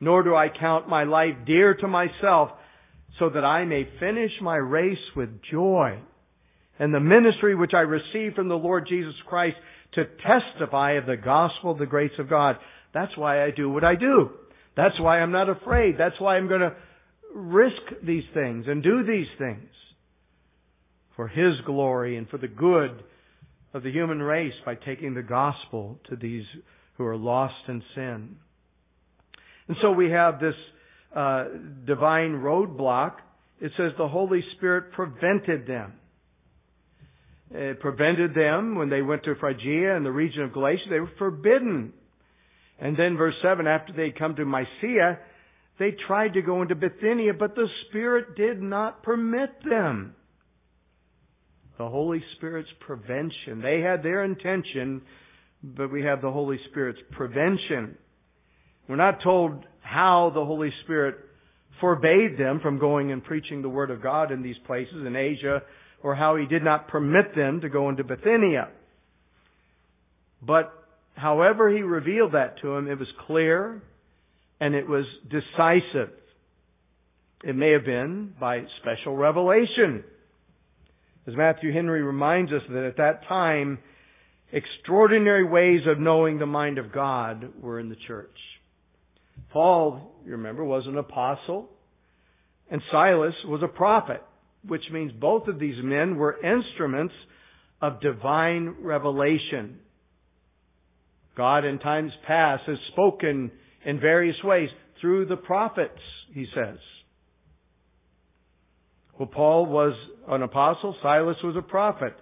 Nor 0.00 0.22
do 0.22 0.34
I 0.34 0.48
count 0.48 0.88
my 0.88 1.04
life 1.04 1.34
dear 1.44 1.74
to 1.74 1.88
myself 1.88 2.50
so 3.18 3.30
that 3.30 3.44
I 3.44 3.64
may 3.64 3.88
finish 3.98 4.30
my 4.40 4.56
race 4.56 4.96
with 5.16 5.40
joy 5.50 5.98
and 6.78 6.94
the 6.94 7.00
ministry 7.00 7.56
which 7.56 7.72
I 7.74 7.80
received 7.80 8.36
from 8.36 8.48
the 8.48 8.54
Lord 8.54 8.86
Jesus 8.88 9.14
Christ 9.26 9.56
to 9.94 10.04
testify 10.04 10.92
of 10.92 11.06
the 11.06 11.16
gospel 11.16 11.74
the 11.74 11.86
grace 11.86 12.12
of 12.20 12.30
God. 12.30 12.56
That's 12.94 13.16
why 13.16 13.44
I 13.44 13.50
do 13.50 13.68
what 13.68 13.82
I 13.82 13.96
do. 13.96 14.30
That's 14.78 15.00
why 15.00 15.18
I'm 15.18 15.32
not 15.32 15.48
afraid. 15.48 15.96
That's 15.98 16.14
why 16.20 16.36
I'm 16.36 16.46
going 16.46 16.60
to 16.60 16.72
risk 17.34 17.82
these 18.00 18.22
things 18.32 18.66
and 18.68 18.80
do 18.80 19.02
these 19.04 19.26
things 19.36 19.68
for 21.16 21.26
His 21.26 21.54
glory 21.66 22.16
and 22.16 22.28
for 22.28 22.38
the 22.38 22.46
good 22.46 23.02
of 23.74 23.82
the 23.82 23.90
human 23.90 24.22
race 24.22 24.52
by 24.64 24.76
taking 24.76 25.14
the 25.14 25.22
gospel 25.22 25.98
to 26.08 26.14
these 26.14 26.44
who 26.96 27.04
are 27.04 27.16
lost 27.16 27.56
in 27.66 27.82
sin. 27.96 28.36
And 29.66 29.76
so 29.82 29.90
we 29.90 30.12
have 30.12 30.38
this 30.38 30.54
uh, 31.14 31.46
divine 31.84 32.34
roadblock. 32.34 33.14
It 33.60 33.72
says 33.76 33.90
the 33.98 34.06
Holy 34.06 34.44
Spirit 34.56 34.92
prevented 34.92 35.66
them. 35.66 35.94
It 37.50 37.80
prevented 37.80 38.32
them 38.32 38.76
when 38.76 38.90
they 38.90 39.02
went 39.02 39.24
to 39.24 39.34
Phrygia 39.40 39.96
and 39.96 40.06
the 40.06 40.12
region 40.12 40.42
of 40.42 40.52
Galatia. 40.52 40.84
They 40.88 41.00
were 41.00 41.10
forbidden 41.18 41.94
and 42.78 42.96
then 42.96 43.16
verse 43.16 43.34
7, 43.42 43.66
after 43.66 43.92
they 43.92 44.10
come 44.16 44.36
to 44.36 44.44
Mysia, 44.44 45.18
they 45.78 45.94
tried 46.06 46.34
to 46.34 46.42
go 46.42 46.62
into 46.62 46.74
Bithynia, 46.74 47.34
but 47.34 47.54
the 47.54 47.66
Spirit 47.88 48.36
did 48.36 48.60
not 48.62 49.02
permit 49.02 49.50
them. 49.68 50.14
The 51.78 51.88
Holy 51.88 52.22
Spirit's 52.36 52.68
prevention. 52.80 53.60
They 53.62 53.80
had 53.80 54.02
their 54.02 54.24
intention, 54.24 55.02
but 55.62 55.92
we 55.92 56.02
have 56.02 56.20
the 56.20 56.30
Holy 56.30 56.58
Spirit's 56.70 56.98
prevention. 57.12 57.96
We're 58.88 58.96
not 58.96 59.22
told 59.22 59.64
how 59.80 60.30
the 60.34 60.44
Holy 60.44 60.72
Spirit 60.84 61.16
forbade 61.80 62.38
them 62.38 62.60
from 62.60 62.78
going 62.78 63.12
and 63.12 63.22
preaching 63.22 63.62
the 63.62 63.68
Word 63.68 63.90
of 63.90 64.02
God 64.02 64.32
in 64.32 64.42
these 64.42 64.56
places 64.66 65.06
in 65.06 65.14
Asia, 65.14 65.62
or 66.02 66.14
how 66.14 66.36
He 66.36 66.46
did 66.46 66.64
not 66.64 66.88
permit 66.88 67.34
them 67.36 67.60
to 67.60 67.68
go 67.68 67.88
into 67.88 68.02
Bithynia. 68.02 68.68
But 70.42 70.72
however 71.18 71.70
he 71.70 71.82
revealed 71.82 72.32
that 72.32 72.60
to 72.62 72.74
him, 72.74 72.88
it 72.88 72.98
was 72.98 73.08
clear 73.26 73.82
and 74.60 74.74
it 74.74 74.88
was 74.88 75.04
decisive. 75.30 76.10
It 77.44 77.54
may 77.54 77.72
have 77.72 77.84
been 77.84 78.34
by 78.40 78.64
special 78.80 79.16
revelation. 79.16 80.02
As 81.26 81.36
Matthew 81.36 81.72
Henry 81.72 82.02
reminds 82.02 82.52
us 82.52 82.62
that 82.70 82.84
at 82.84 82.96
that 82.96 83.28
time, 83.28 83.78
extraordinary 84.52 85.44
ways 85.44 85.82
of 85.86 86.00
knowing 86.00 86.38
the 86.38 86.46
mind 86.46 86.78
of 86.78 86.92
God 86.92 87.52
were 87.60 87.78
in 87.78 87.88
the 87.88 87.96
church. 88.06 88.36
Paul, 89.52 90.12
you 90.24 90.32
remember, 90.32 90.64
was 90.64 90.84
an 90.86 90.98
apostle, 90.98 91.68
and 92.70 92.82
Silas 92.90 93.34
was 93.46 93.62
a 93.62 93.68
prophet, 93.68 94.22
which 94.66 94.82
means 94.92 95.12
both 95.12 95.48
of 95.48 95.58
these 95.58 95.76
men 95.82 96.16
were 96.16 96.38
instruments 96.44 97.14
of 97.80 98.00
divine 98.00 98.76
revelation. 98.80 99.78
God 101.38 101.64
in 101.64 101.78
times 101.78 102.10
past 102.26 102.64
has 102.66 102.76
spoken 102.92 103.52
in 103.86 104.00
various 104.00 104.36
ways 104.42 104.68
through 105.00 105.26
the 105.26 105.36
prophets, 105.36 106.00
he 106.34 106.46
says. 106.52 106.78
Well, 109.16 109.28
Paul 109.32 109.66
was 109.66 109.94
an 110.28 110.42
apostle, 110.42 110.96
Silas 111.00 111.36
was 111.44 111.54
a 111.56 111.62
prophet. 111.62 112.14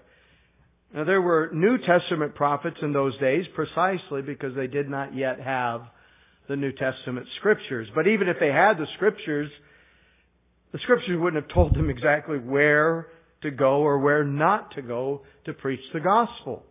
Now 0.94 1.04
there 1.04 1.23
were 1.23 1.50
New 1.54 1.78
Testament 1.78 2.35
prophets 2.35 2.76
in 2.82 2.92
those 2.92 3.18
days 3.18 3.46
precisely 3.54 4.20
because 4.20 4.54
they 4.54 4.66
did 4.66 4.90
not 4.90 5.16
yet 5.16 5.40
have 5.40 5.80
the 6.46 6.56
New 6.56 6.73
Testament 6.73 7.26
scriptures. 7.38 7.88
But 7.94 8.06
even 8.06 8.28
if 8.28 8.37
they 8.38 8.49
had 8.49 8.75
the 8.75 8.87
scriptures, 8.96 9.50
the 10.73 10.78
scriptures 10.82 11.18
wouldn't 11.18 11.42
have 11.42 11.54
told 11.54 11.75
them 11.75 11.88
exactly 11.88 12.37
where 12.38 13.06
to 13.42 13.50
go 13.50 13.80
or 13.80 13.99
where 13.99 14.25
not 14.25 14.75
to 14.75 14.82
go 14.82 15.23
to 15.46 15.54
preach 15.54 15.80
the 15.94 16.00
gospel. 16.00 16.64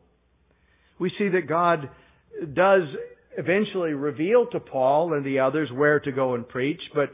We 0.99 1.11
see 1.17 1.29
that 1.29 1.47
God 1.49 1.89
does 2.53 2.83
eventually 3.37 3.91
reveal 3.91 4.47
to 4.47 4.59
Paul 4.59 5.13
and 5.13 5.25
the 5.25 5.39
others 5.39 5.69
where 5.73 5.99
to 5.99 6.11
go 6.11 6.35
and 6.35 6.47
preach, 6.47 6.81
but 6.93 7.09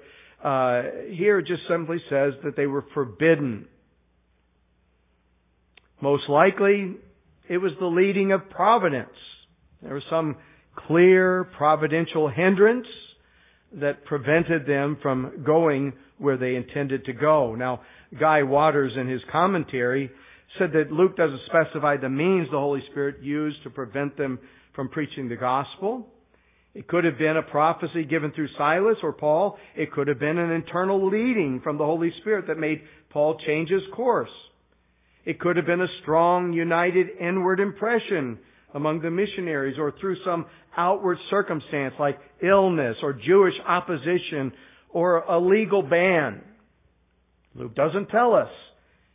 uh, 0.47 0.83
here 1.09 1.39
it 1.39 1.47
just 1.47 1.61
simply 1.69 1.97
says 2.09 2.33
that 2.43 2.55
they 2.55 2.67
were 2.67 2.85
forbidden. 2.93 3.67
Most 6.01 6.29
likely, 6.29 6.95
it 7.47 7.57
was 7.57 7.71
the 7.79 7.85
leading 7.85 8.31
of 8.31 8.49
providence. 8.49 9.09
There 9.81 9.93
was 9.93 10.03
some 10.09 10.37
clear 10.87 11.43
providential 11.57 12.29
hindrance 12.29 12.87
that 13.73 14.05
prevented 14.05 14.65
them 14.65 14.97
from 15.01 15.43
going 15.45 15.93
where 16.17 16.37
they 16.37 16.55
intended 16.55 17.05
to 17.05 17.13
go. 17.13 17.55
Now, 17.55 17.81
Guy 18.19 18.43
Waters 18.43 18.93
in 18.99 19.07
his 19.07 19.21
commentary 19.31 20.09
said 20.59 20.71
that 20.73 20.91
Luke 20.91 21.15
doesn't 21.15 21.41
specify 21.47 21.97
the 21.97 22.09
means 22.09 22.47
the 22.51 22.59
Holy 22.59 22.81
Spirit 22.91 23.21
used 23.21 23.63
to 23.63 23.69
prevent 23.69 24.17
them 24.17 24.39
from 24.73 24.89
preaching 24.89 25.29
the 25.29 25.35
gospel. 25.35 26.07
It 26.73 26.87
could 26.87 27.03
have 27.03 27.17
been 27.17 27.35
a 27.37 27.41
prophecy 27.41 28.05
given 28.05 28.31
through 28.31 28.47
Silas 28.57 28.97
or 29.03 29.11
Paul. 29.11 29.57
It 29.75 29.91
could 29.91 30.07
have 30.07 30.19
been 30.19 30.37
an 30.37 30.51
internal 30.51 31.09
leading 31.09 31.59
from 31.63 31.77
the 31.77 31.85
Holy 31.85 32.11
Spirit 32.21 32.47
that 32.47 32.57
made 32.57 32.81
Paul 33.09 33.37
change 33.45 33.69
his 33.69 33.81
course. 33.93 34.29
It 35.25 35.39
could 35.39 35.57
have 35.57 35.65
been 35.65 35.81
a 35.81 35.87
strong, 36.01 36.53
united 36.53 37.07
inward 37.19 37.59
impression 37.59 38.39
among 38.73 39.01
the 39.01 39.11
missionaries 39.11 39.77
or 39.77 39.93
through 39.99 40.15
some 40.25 40.45
outward 40.77 41.17
circumstance 41.29 41.93
like 41.99 42.17
illness 42.41 42.95
or 43.03 43.13
Jewish 43.13 43.53
opposition 43.67 44.53
or 44.89 45.17
a 45.17 45.39
legal 45.39 45.81
ban. 45.83 46.41
Luke 47.53 47.75
doesn't 47.75 48.07
tell 48.07 48.33
us. 48.33 48.49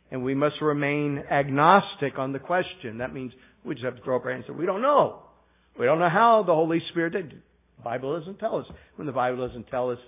And 0.09 0.23
we 0.23 0.35
must 0.35 0.61
remain 0.61 1.21
agnostic 1.29 2.17
on 2.17 2.31
the 2.31 2.39
question. 2.39 2.99
That 2.99 3.13
means 3.13 3.33
we 3.65 3.75
just 3.75 3.83
have 3.83 3.97
to 3.97 4.03
throw 4.03 4.17
up 4.17 4.25
our 4.25 4.31
hands 4.31 4.45
and 4.47 4.55
say, 4.55 4.59
we 4.59 4.65
don't 4.65 4.81
know. 4.81 5.23
We 5.79 5.85
don't 5.85 5.99
know 5.99 6.09
how 6.09 6.43
the 6.45 6.53
Holy 6.53 6.81
Spirit 6.91 7.13
did. 7.13 7.31
The 7.31 7.83
Bible 7.83 8.19
doesn't 8.19 8.39
tell 8.39 8.57
us. 8.57 8.65
When 8.95 9.05
the 9.05 9.13
Bible 9.13 9.47
doesn't 9.47 9.67
tell 9.67 9.91
us, 9.91 9.99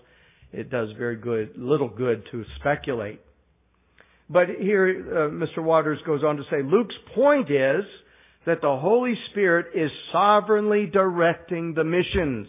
it 0.52 0.70
does 0.72 0.90
very 0.98 1.16
good, 1.16 1.52
little 1.56 1.90
good 1.90 2.24
to 2.32 2.44
speculate. 2.60 3.22
But 4.30 4.48
here, 4.60 4.88
uh, 4.88 5.30
Mr. 5.30 5.64
Waters 5.64 6.00
goes 6.06 6.24
on 6.24 6.38
to 6.38 6.44
say, 6.52 6.62
Luke's 6.64 6.96
point 7.16 7.50
is 7.50 7.84
that 8.46 8.62
the 8.62 8.78
Holy 8.78 9.14
Spirit 9.32 9.68
is 9.76 9.90
sovereignly 10.12 10.88
directing 10.92 11.74
the 11.74 11.84
missions. 11.84 12.48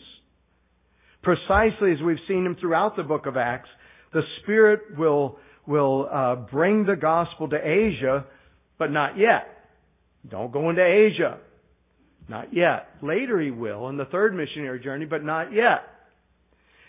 Precisely 1.22 1.92
as 1.92 1.98
we've 2.04 2.18
seen 2.28 2.46
him 2.46 2.56
throughout 2.58 2.96
the 2.96 3.02
book 3.02 3.26
of 3.26 3.36
Acts, 3.36 3.68
the 4.12 4.22
Spirit 4.42 4.96
will, 4.96 5.38
will 5.66 6.08
uh, 6.10 6.36
bring 6.36 6.84
the 6.84 6.96
gospel 6.96 7.48
to 7.48 7.56
Asia, 7.56 8.24
but 8.78 8.90
not 8.90 9.18
yet. 9.18 9.46
Don't 10.28 10.52
go 10.52 10.70
into 10.70 10.82
Asia. 10.84 11.38
Not 12.28 12.54
yet. 12.54 12.88
Later 13.02 13.40
he 13.40 13.50
will 13.50 13.88
in 13.88 13.96
the 13.96 14.04
third 14.06 14.34
missionary 14.34 14.80
journey, 14.80 15.06
but 15.06 15.24
not 15.24 15.52
yet. 15.52 15.82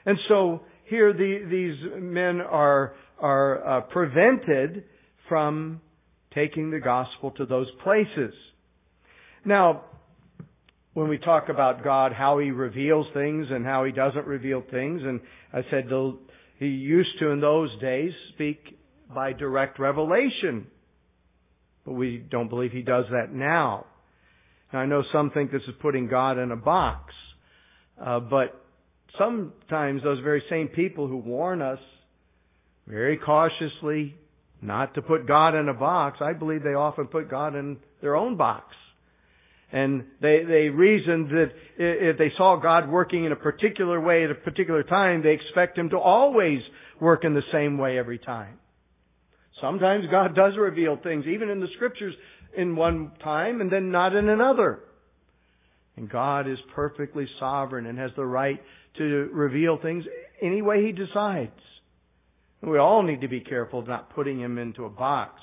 And 0.06 0.18
so 0.28 0.62
here 0.86 1.14
the, 1.14 1.46
these 1.50 2.02
men 2.02 2.42
are, 2.42 2.94
are 3.20 3.78
uh, 3.78 3.82
prevented 3.82 4.84
from 5.30 5.82
taking 6.34 6.72
the 6.72 6.80
gospel 6.80 7.32
to 7.32 7.46
those 7.46 7.68
places. 7.84 8.34
Now, 9.46 9.86
when 10.94 11.08
we 11.08 11.18
talk 11.18 11.50
about 11.50 11.84
God, 11.84 12.12
how 12.14 12.40
He 12.40 12.52
reveals 12.52 13.08
things 13.14 13.48
and 13.50 13.66
how 13.66 13.86
He 13.86 13.92
doesn't 13.92 14.28
reveal 14.28 14.64
things, 14.70 15.02
and 15.04 15.22
I 15.54 15.62
said 15.72 15.90
He 16.60 16.68
used 16.68 17.20
to 17.20 17.30
in 17.30 17.40
those 17.40 17.70
days 17.80 18.12
speak 18.34 18.78
by 19.14 19.34
direct 19.34 19.80
revelation, 19.80 20.68
but 21.86 21.94
we 21.94 22.18
don't 22.18 22.50
believe 22.50 22.72
He 22.72 22.82
does 22.82 23.06
that 23.12 23.34
now. 23.34 23.86
Now 24.74 24.80
I 24.80 24.86
know 24.86 25.04
some 25.12 25.32
think 25.32 25.52
this 25.52 25.62
is 25.68 25.76
putting 25.82 26.08
God 26.08 26.38
in 26.38 26.52
a 26.52 26.56
box, 26.56 27.14
uh, 28.04 28.20
but 28.20 28.62
sometimes 29.18 30.04
those 30.04 30.20
very 30.24 30.44
same 30.50 30.68
people 30.70 31.08
who 31.08 31.18
warn 31.18 31.62
us 31.62 31.80
very 32.88 33.18
cautiously 33.18 34.16
not 34.62 34.94
to 34.94 35.02
put 35.02 35.28
God 35.28 35.56
in 35.56 35.70
a 35.70 35.74
box, 35.74 36.20
I 36.22 36.34
believe 36.34 36.64
they 36.64 36.74
often 36.74 37.08
put 37.08 37.30
God 37.30 37.56
in 37.56 37.78
their 38.02 38.16
own 38.16 38.38
box. 38.38 38.76
And 39.72 40.04
they, 40.22 40.42
they 40.46 40.70
reasoned 40.70 41.30
that 41.30 41.48
if 41.78 42.18
they 42.18 42.32
saw 42.38 42.60
God 42.62 42.90
working 42.90 43.26
in 43.26 43.32
a 43.32 43.38
particular 43.38 44.00
way 44.00 44.26
at 44.26 44.32
a 44.32 44.36
particular 44.36 44.84
time, 44.84 45.24
they 45.24 45.32
expect 45.32 45.78
Him 45.78 45.90
to 45.92 45.98
always 45.98 46.60
work 47.00 47.24
in 47.24 47.34
the 47.34 47.42
same 47.54 47.78
way 47.78 47.98
every 47.98 48.20
time. 48.20 48.60
Sometimes 49.62 50.06
God 50.12 50.36
does 50.36 50.54
reveal 50.58 50.98
things, 51.02 51.26
even 51.26 51.50
in 51.50 51.60
the 51.60 51.68
scriptures, 51.76 52.14
in 52.56 52.76
one 52.76 53.12
time 53.24 53.62
and 53.62 53.72
then 53.72 53.92
not 53.92 54.16
in 54.16 54.30
another. 54.30 54.80
And 55.98 56.10
God 56.10 56.50
is 56.50 56.58
perfectly 56.76 57.28
sovereign 57.40 57.86
and 57.86 57.98
has 58.00 58.12
the 58.16 58.26
right 58.26 58.60
to 58.98 59.04
reveal 59.34 59.78
things 59.82 60.04
any 60.42 60.62
way 60.62 60.86
He 60.86 60.92
decides. 60.92 61.52
We 62.62 62.78
all 62.78 63.04
need 63.04 63.22
to 63.22 63.28
be 63.28 63.42
careful 63.42 63.80
of 63.80 63.88
not 63.88 64.14
putting 64.14 64.40
Him 64.40 64.58
into 64.58 64.86
a 64.86 64.90
box. 64.90 65.40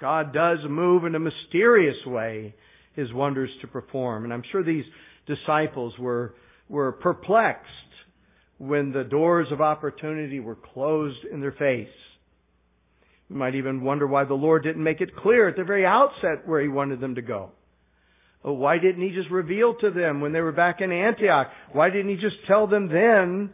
God 0.00 0.32
does 0.32 0.58
move 0.68 1.04
in 1.04 1.14
a 1.14 1.20
mysterious 1.20 1.96
way 2.06 2.54
his 2.94 3.12
wonders 3.12 3.50
to 3.60 3.66
perform. 3.66 4.24
And 4.24 4.32
I'm 4.32 4.42
sure 4.50 4.64
these 4.64 4.84
disciples 5.26 5.94
were, 5.98 6.34
were 6.68 6.92
perplexed 6.92 7.68
when 8.58 8.92
the 8.92 9.04
doors 9.04 9.46
of 9.52 9.60
opportunity 9.60 10.40
were 10.40 10.56
closed 10.56 11.24
in 11.30 11.40
their 11.40 11.52
face. 11.52 11.88
We 13.30 13.36
might 13.36 13.54
even 13.54 13.84
wonder 13.84 14.08
why 14.08 14.24
the 14.24 14.34
Lord 14.34 14.64
didn't 14.64 14.82
make 14.82 15.00
it 15.00 15.14
clear 15.16 15.48
at 15.48 15.56
the 15.56 15.62
very 15.62 15.86
outset 15.86 16.46
where 16.46 16.60
He 16.60 16.68
wanted 16.68 17.00
them 17.00 17.14
to 17.14 17.22
go. 17.22 17.52
Oh, 18.44 18.52
why 18.52 18.78
didn't 18.78 19.02
He 19.02 19.14
just 19.14 19.30
reveal 19.30 19.74
to 19.80 19.90
them 19.90 20.20
when 20.20 20.32
they 20.32 20.40
were 20.40 20.52
back 20.52 20.80
in 20.80 20.90
Antioch? 20.90 21.46
Why 21.72 21.90
didn't 21.90 22.08
He 22.08 22.16
just 22.16 22.36
tell 22.48 22.66
them 22.66 22.88
then 22.88 23.50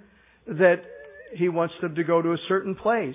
that 0.46 0.76
He 1.34 1.50
wants 1.50 1.74
them 1.82 1.94
to 1.96 2.04
go 2.04 2.22
to 2.22 2.32
a 2.32 2.38
certain 2.48 2.74
place? 2.74 3.14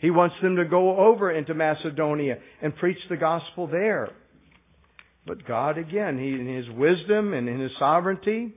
He 0.00 0.10
wants 0.10 0.36
them 0.40 0.56
to 0.56 0.64
go 0.64 0.96
over 0.98 1.32
into 1.32 1.54
Macedonia 1.54 2.38
and 2.60 2.76
preach 2.76 2.98
the 3.08 3.16
gospel 3.16 3.66
there. 3.66 4.10
But 5.26 5.46
God, 5.46 5.78
again, 5.78 6.18
He, 6.18 6.28
in 6.28 6.46
His 6.46 6.66
wisdom 6.76 7.32
and 7.32 7.48
in 7.48 7.58
His 7.58 7.72
sovereignty, 7.78 8.52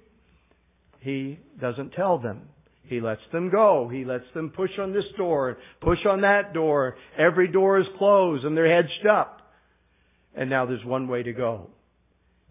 He 0.99 1.39
doesn't 1.59 1.93
tell 1.93 2.19
them. 2.19 2.49
He 2.87 3.01
lets 3.01 3.21
them 3.31 3.49
go. 3.49 3.89
He 3.91 4.05
lets 4.05 4.25
them 4.33 4.51
push 4.55 4.71
on 4.79 4.93
this 4.93 5.05
door, 5.17 5.57
push 5.81 5.99
on 6.07 6.21
that 6.21 6.53
door. 6.53 6.95
Every 7.17 7.51
door 7.51 7.79
is 7.79 7.87
closed 7.97 8.45
and 8.45 8.55
they're 8.55 8.73
hedged 8.73 9.07
up. 9.09 9.41
And 10.35 10.49
now 10.49 10.65
there's 10.65 10.85
one 10.85 11.07
way 11.07 11.23
to 11.23 11.33
go. 11.33 11.69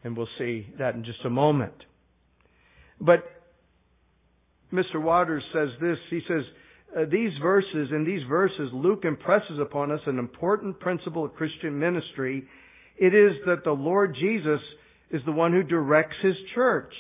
And 0.02 0.16
we'll 0.16 0.28
see 0.38 0.66
that 0.78 0.94
in 0.94 1.04
just 1.04 1.24
a 1.24 1.30
moment. 1.30 1.74
But 3.00 3.24
Mr. 4.72 5.00
Waters 5.00 5.42
says 5.52 5.68
this. 5.80 5.98
He 6.10 6.20
says, 6.28 6.42
uh, 6.96 7.04
these 7.10 7.32
verses, 7.42 7.88
in 7.90 8.04
these 8.04 8.22
verses, 8.28 8.70
Luke 8.72 9.04
impresses 9.04 9.58
upon 9.60 9.90
us 9.90 10.00
an 10.06 10.18
important 10.18 10.78
principle 10.80 11.24
of 11.24 11.34
Christian 11.34 11.78
ministry 11.78 12.44
it 12.96 13.14
is 13.14 13.32
that 13.46 13.64
the 13.64 13.72
Lord 13.72 14.16
Jesus 14.18 14.60
is 15.10 15.22
the 15.24 15.32
one 15.32 15.52
who 15.52 15.62
directs 15.62 16.16
His 16.22 16.36
church. 16.54 16.92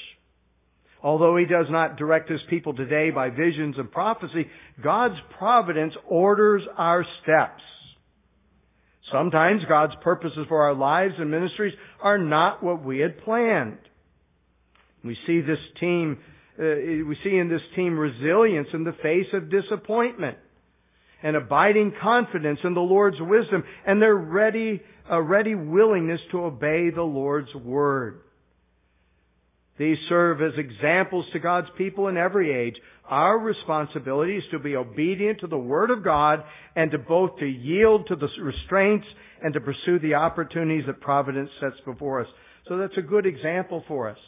Although 1.04 1.36
He 1.36 1.44
does 1.44 1.66
not 1.68 1.96
direct 1.96 2.30
His 2.30 2.40
people 2.48 2.74
today 2.74 3.10
by 3.10 3.28
visions 3.28 3.76
and 3.76 3.92
prophecy, 3.92 4.46
God's 4.82 5.20
providence 5.38 5.92
orders 6.08 6.62
our 6.78 7.04
steps. 7.22 7.62
Sometimes 9.12 9.60
God's 9.68 9.92
purposes 10.02 10.46
for 10.48 10.62
our 10.62 10.74
lives 10.74 11.12
and 11.18 11.30
ministries 11.30 11.74
are 12.02 12.16
not 12.16 12.62
what 12.62 12.82
we 12.82 13.00
had 13.00 13.22
planned. 13.22 13.76
We 15.04 15.14
see 15.26 15.42
this 15.42 15.58
team, 15.78 16.16
uh, 16.58 16.64
we 17.06 17.16
see 17.22 17.36
in 17.36 17.50
this 17.50 17.60
team 17.76 17.98
resilience 17.98 18.68
in 18.72 18.84
the 18.84 18.96
face 19.02 19.26
of 19.34 19.50
disappointment 19.50 20.38
and 21.22 21.36
abiding 21.36 21.92
confidence 22.02 22.60
in 22.64 22.72
the 22.72 22.80
Lord's 22.80 23.20
wisdom 23.20 23.62
and 23.86 24.00
their 24.00 24.16
ready 24.16 24.80
a 25.10 25.20
ready 25.20 25.54
willingness 25.54 26.20
to 26.30 26.44
obey 26.44 26.88
the 26.88 27.02
Lord's 27.02 27.54
word. 27.54 28.20
These 29.78 29.96
serve 30.08 30.40
as 30.40 30.52
examples 30.56 31.26
to 31.32 31.40
God's 31.40 31.66
people 31.76 32.08
in 32.08 32.16
every 32.16 32.52
age. 32.52 32.76
Our 33.08 33.38
responsibility 33.38 34.36
is 34.36 34.44
to 34.52 34.58
be 34.58 34.76
obedient 34.76 35.40
to 35.40 35.46
the 35.46 35.58
Word 35.58 35.90
of 35.90 36.04
God 36.04 36.44
and 36.76 36.90
to 36.92 36.98
both 36.98 37.38
to 37.40 37.46
yield 37.46 38.06
to 38.08 38.16
the 38.16 38.28
restraints 38.40 39.06
and 39.42 39.52
to 39.54 39.60
pursue 39.60 39.98
the 39.98 40.14
opportunities 40.14 40.84
that 40.86 41.00
Providence 41.00 41.50
sets 41.60 41.76
before 41.84 42.20
us. 42.20 42.28
So 42.68 42.78
that's 42.78 42.96
a 42.96 43.02
good 43.02 43.26
example 43.26 43.84
for 43.88 44.08
us. 44.08 44.18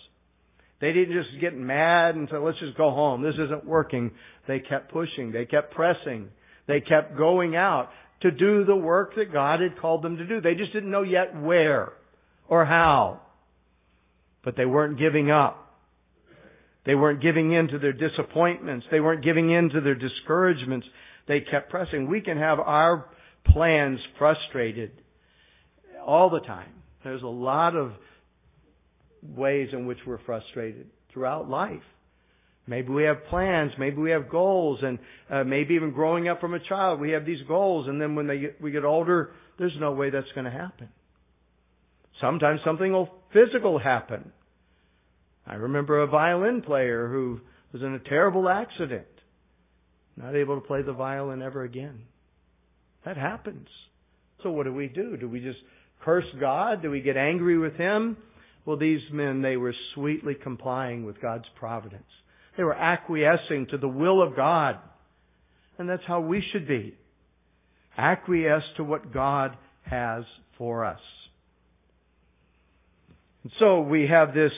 They 0.81 0.93
didn't 0.93 1.15
just 1.15 1.41
get 1.41 1.57
mad 1.57 2.17
and 2.17 2.29
say, 2.31 2.37
let's 2.37 2.59
just 2.59 2.77
go 2.77 2.91
home. 2.91 3.23
This 3.23 3.35
isn't 3.35 3.65
working. 3.65 4.11
They 4.47 4.59
kept 4.59 4.93
pushing. 4.93 5.33
They 5.33 5.47
kept 5.47 5.73
pressing. 5.73 6.29
They 6.69 6.81
kept 6.81 7.17
going 7.17 7.57
out 7.57 7.89
to 8.23 8.31
do 8.31 8.65
the 8.65 8.77
work 8.77 9.15
that 9.17 9.33
God 9.33 9.61
had 9.61 9.79
called 9.81 10.03
them 10.03 10.19
to 10.19 10.27
do. 10.27 10.41
They 10.41 10.55
just 10.55 10.73
didn't 10.73 10.91
know 10.91 11.03
yet 11.03 11.41
where 11.41 11.93
or 12.49 12.67
how. 12.67 13.23
But 14.47 14.57
they 14.57 14.65
weren't 14.65 14.97
giving 14.97 15.31
up. 15.31 15.75
They 16.87 16.95
weren't 16.95 17.21
giving 17.21 17.53
in 17.53 17.67
to 17.67 17.81
their 17.81 17.93
disappointments. 17.93 18.87
They 18.93 19.01
weren't 19.01 19.25
giving 19.25 19.51
in 19.51 19.71
to 19.71 19.81
their 19.81 19.97
discouragements. 19.97 20.87
They 21.27 21.41
kept 21.41 21.69
pressing. 21.69 22.09
We 22.09 22.21
can 22.21 22.39
have 22.39 22.61
our 22.61 23.07
plans 23.45 23.99
frustrated 24.19 24.93
all 26.07 26.31
the 26.31 26.39
time. 26.39 26.71
There's 27.03 27.25
a 27.25 27.27
lot 27.27 27.75
of 27.75 27.91
ways 29.21 29.71
in 29.73 29.87
which 29.87 29.99
we're 30.07 30.25
frustrated 30.25 30.87
throughout 31.13 31.51
life. 31.51 31.83
Maybe 32.69 32.91
we 32.91 33.03
have 33.03 33.25
plans, 33.29 33.73
maybe 33.81 33.97
we 33.97 34.13
have 34.13 34.29
goals, 34.29 34.79
and 34.81 35.01
uh, 35.29 35.43
maybe 35.43 35.75
even 35.75 35.91
growing 35.91 36.29
up 36.29 36.41
from 36.41 36.55
a 36.55 36.61
child, 36.61 37.01
we 37.01 37.11
have 37.13 37.27
these 37.27 37.43
goals, 37.49 37.89
and 37.89 38.01
then 38.01 38.15
when 38.15 38.29
they 38.29 38.55
we 38.61 38.71
get 38.71 38.85
older, 38.85 39.33
there's 39.59 39.77
no 39.81 39.93
way 39.93 40.11
that's 40.11 40.31
going 40.35 40.45
to 40.45 40.51
happen. 40.51 40.89
Sometimes 42.21 42.61
something 42.65 42.93
will 42.93 43.11
physical 43.33 43.79
happen. 43.79 44.33
I 45.47 45.55
remember 45.55 46.01
a 46.01 46.07
violin 46.07 46.63
player 46.63 47.09
who 47.09 47.41
was 47.73 47.83
in 47.83 47.95
a 47.95 47.99
terrible 47.99 48.49
accident, 48.49 49.07
not 50.17 50.35
able 50.35 50.61
to 50.61 50.67
play 50.67 50.83
the 50.83 50.93
violin 50.93 51.43
ever 51.43 51.63
again. 51.63 52.03
That 53.05 53.17
happens. 53.17 53.69
So 54.43 54.51
what 54.51 54.65
do 54.65 54.73
we 54.73 54.89
do? 54.89 55.17
Do 55.17 55.29
we 55.29 55.41
just 55.41 55.59
curse 56.03 56.25
God? 56.41 56.83
Do 56.83 56.91
we 56.91 57.01
get 57.01 57.17
angry 57.17 57.59
with 57.59 57.75
Him? 57.75 58.17
Well, 58.65 58.77
these 58.77 59.01
men, 59.13 59.43
they 59.43 59.57
were 59.57 59.75
sweetly 59.95 60.35
complying 60.35 61.05
with 61.05 61.21
God's 61.21 61.45
providence. 61.59 62.03
They 62.57 62.65
were 62.65 62.75
acquiescing 62.75 63.69
to 63.71 63.79
the 63.79 63.89
will 63.89 64.23
of 64.23 64.35
God. 64.35 64.79
And 65.79 65.89
that's 65.89 66.03
how 66.07 66.21
we 66.21 66.43
should 66.53 66.67
be. 66.67 66.97
Acquiesce 67.97 68.65
to 68.79 68.85
what 68.85 69.13
God 69.13 69.57
has 69.83 70.25
for 70.59 70.85
us. 70.85 70.99
And 73.47 73.53
so 73.61 73.81
we 73.81 74.09
have 74.11 74.35
this, 74.35 74.51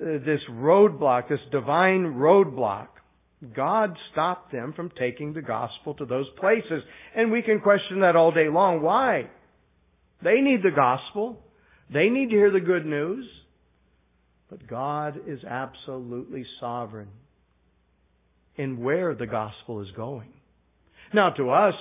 uh, 0.00 0.24
this 0.24 0.40
roadblock, 0.50 1.28
this 1.28 1.40
divine 1.52 2.14
roadblock. 2.14 2.86
God 3.54 3.98
stopped 4.10 4.50
them 4.50 4.72
from 4.74 4.90
taking 4.98 5.34
the 5.34 5.42
gospel 5.42 5.92
to 5.92 6.06
those 6.06 6.24
places. 6.40 6.82
And 7.14 7.30
we 7.30 7.42
can 7.42 7.60
question 7.60 8.00
that 8.00 8.16
all 8.16 8.32
day 8.32 8.48
long. 8.48 8.80
Why? 8.80 9.28
They 10.24 10.40
need 10.40 10.62
the 10.62 10.74
gospel. 10.74 11.38
They 11.92 12.08
need 12.08 12.30
to 12.30 12.34
hear 12.34 12.50
the 12.50 12.60
good 12.60 12.86
news. 12.86 13.28
But 14.48 14.66
God 14.66 15.20
is 15.26 15.40
absolutely 15.44 16.46
sovereign 16.60 17.10
in 18.56 18.82
where 18.82 19.14
the 19.14 19.26
gospel 19.26 19.82
is 19.82 19.88
going. 19.94 20.32
Now 21.12 21.28
to 21.36 21.50
us, 21.50 21.74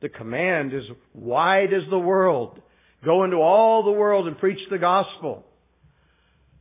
the 0.00 0.10
command 0.10 0.72
is 0.72 0.84
wide 1.12 1.72
as 1.72 1.90
the 1.90 1.98
world. 1.98 2.60
Go 3.04 3.24
into 3.24 3.38
all 3.38 3.82
the 3.82 3.90
world 3.90 4.28
and 4.28 4.38
preach 4.38 4.60
the 4.70 4.78
gospel. 4.78 5.42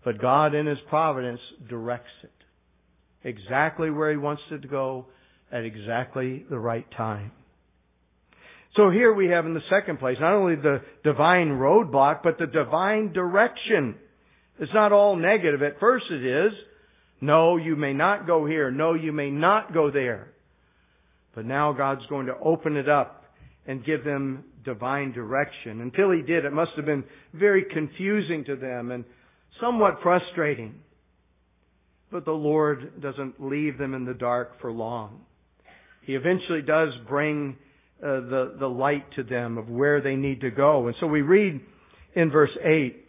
But 0.06 0.22
God 0.22 0.54
in 0.54 0.68
His 0.68 0.78
providence 0.88 1.42
directs 1.68 2.06
it 2.24 2.32
exactly 3.28 3.90
where 3.90 4.12
He 4.12 4.18
wants 4.18 4.44
it 4.52 4.62
to 4.62 4.68
go 4.68 5.08
at 5.52 5.66
exactly 5.66 6.46
the 6.50 6.60
right 6.60 6.86
time. 6.96 7.32
So 8.78 8.92
here 8.92 9.14
we 9.14 9.30
have 9.30 9.46
in 9.46 9.54
the 9.54 9.62
second 9.70 10.00
place 10.00 10.18
not 10.20 10.34
only 10.34 10.56
the 10.56 10.82
divine 11.04 11.50
roadblock, 11.50 12.20
but 12.24 12.38
the 12.38 12.46
divine 12.46 13.14
direction. 13.14 13.96
It's 14.60 14.74
not 14.74 14.92
all 14.92 15.16
negative. 15.16 15.64
At 15.64 15.80
first 15.80 16.06
it 16.12 16.24
is, 16.24 16.54
no, 17.20 17.58
you 17.58 17.76
may 17.76 17.94
not 17.94 18.28
go 18.28 18.46
here. 18.46 18.70
No, 18.70 18.94
you 18.94 19.12
may 19.12 19.32
not 19.32 19.74
go 19.74 19.90
there. 19.90 20.28
But 21.34 21.46
now 21.46 21.74
God's 21.74 22.06
going 22.10 22.28
to 22.28 22.38
open 22.38 22.78
it 22.78 22.88
up 22.88 23.24
and 23.66 23.84
give 23.84 24.04
them 24.04 24.44
divine 24.64 25.14
direction. 25.14 25.82
Until 25.82 26.12
He 26.12 26.22
did, 26.22 26.46
it 26.46 26.54
must 26.54 26.72
have 26.76 26.86
been 26.86 27.06
very 27.34 27.66
confusing 27.74 28.44
to 28.46 28.56
them 28.56 28.92
and 28.92 29.06
somewhat 29.60 30.00
frustrating. 30.02 30.76
But 32.12 32.26
the 32.26 32.32
Lord 32.32 33.02
doesn't 33.02 33.42
leave 33.42 33.78
them 33.78 33.94
in 33.94 34.06
the 34.06 34.14
dark 34.14 34.62
for 34.62 34.72
long. 34.72 35.22
He 36.04 36.14
eventually 36.14 36.62
does 36.62 36.90
bring 37.08 37.58
uh, 38.02 38.08
the, 38.08 38.56
the 38.60 38.68
light 38.68 39.06
to 39.16 39.24
them 39.24 39.58
of 39.58 39.70
where 39.70 40.02
they 40.02 40.16
need 40.16 40.42
to 40.42 40.52
go. 40.52 40.88
And 40.88 40.96
so 41.00 41.08
we 41.08 41.22
read 41.22 41.62
in 42.16 42.30
verse 42.30 42.56
8, 42.64 43.06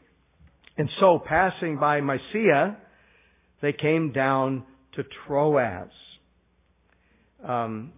and 0.78 0.88
so 1.00 1.22
passing 1.24 1.78
by 1.78 2.00
Mysia, 2.00 2.76
they 3.62 3.72
came 3.72 4.12
down 4.12 4.64
to 4.94 5.04
Troas. 5.26 5.90
Um, 7.46 7.92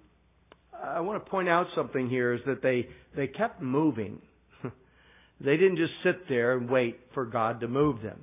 I 0.83 1.01
want 1.01 1.25
to 1.25 1.31
point 1.31 1.49
out 1.49 1.67
something 1.75 2.09
here 2.09 2.35
is 2.35 2.41
that 2.47 2.63
they, 2.63 2.89
they 3.17 3.27
kept 3.27 3.61
moving. 3.61 4.21
they 5.41 5.57
didn't 5.57 5.77
just 5.77 5.93
sit 6.05 6.29
there 6.29 6.57
and 6.57 6.71
wait 6.71 6.99
for 7.15 7.25
God 7.25 7.61
to 7.61 7.69
move 7.69 8.03
them. 8.03 8.21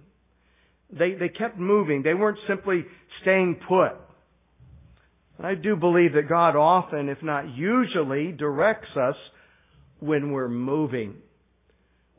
They, 0.98 1.14
they 1.14 1.30
kept 1.30 1.58
moving. 1.58 2.04
They 2.04 2.14
weren't 2.14 2.40
simply 2.48 2.86
staying 3.22 3.60
put. 3.68 3.92
I 5.44 5.56
do 5.56 5.76
believe 5.76 6.14
that 6.14 6.30
God 6.30 6.56
often, 6.56 7.10
if 7.10 7.22
not 7.22 7.56
usually, 7.56 8.32
directs 8.32 8.88
us 8.96 9.16
when 10.00 10.32
we're 10.32 10.48
moving. 10.48 11.16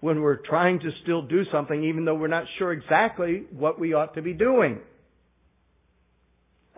When 0.01 0.21
we're 0.21 0.37
trying 0.47 0.81
to 0.81 0.91
still 1.03 1.23
do 1.23 1.43
something 1.51 1.85
even 1.85 2.05
though 2.05 2.15
we're 2.15 2.29
not 2.29 2.45
sure 2.59 2.73
exactly 2.73 3.45
what 3.51 3.81
we 3.81 3.95
ought 3.95 4.15
to 4.15 4.23
be 4.23 4.35
doing. 4.35 4.81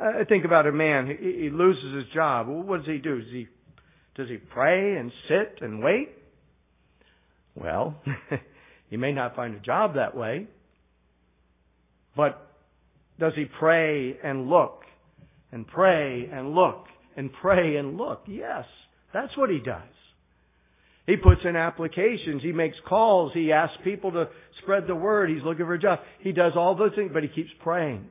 I 0.00 0.22
think 0.28 0.44
about 0.44 0.68
a 0.68 0.72
man, 0.72 1.08
he, 1.08 1.42
he 1.42 1.50
loses 1.50 1.96
his 1.96 2.14
job. 2.14 2.46
What 2.46 2.78
does 2.78 2.87
he 2.87 2.98
do? 2.98 3.20
Does 3.20 3.32
he, 3.32 3.48
does 4.14 4.28
he 4.28 4.37
pray 4.37 4.96
and 4.96 5.11
sit 5.28 5.58
and 5.61 5.82
wait? 5.82 6.11
Well, 7.56 8.00
he 8.90 8.96
may 8.96 9.12
not 9.12 9.34
find 9.34 9.56
a 9.56 9.61
job 9.61 9.96
that 9.96 10.16
way. 10.16 10.46
But 12.18 12.50
does 13.20 13.33
he 13.37 13.44
pray 13.44 14.18
and 14.24 14.48
look 14.50 14.81
and 15.52 15.64
pray 15.64 16.28
and 16.33 16.52
look 16.52 16.87
and 17.16 17.31
pray 17.40 17.76
and 17.76 17.96
look? 17.96 18.24
Yes, 18.26 18.64
that's 19.14 19.37
what 19.37 19.50
he 19.50 19.61
does. 19.61 19.83
He 21.07 21.16
puts 21.16 21.42
in 21.44 21.54
applications. 21.54 22.42
He 22.42 22.50
makes 22.50 22.76
calls. 22.88 23.31
He 23.35 23.52
asks 23.52 23.76
people 23.85 24.11
to 24.11 24.24
spread 24.61 24.88
the 24.88 24.96
word. 24.96 25.31
He's 25.31 25.44
looking 25.44 25.64
for 25.64 25.74
a 25.74 25.81
job. 25.81 26.00
He 26.18 26.33
does 26.33 26.54
all 26.57 26.74
those 26.74 26.90
things, 26.96 27.12
but 27.14 27.22
he 27.22 27.28
keeps 27.28 27.50
praying. 27.62 28.09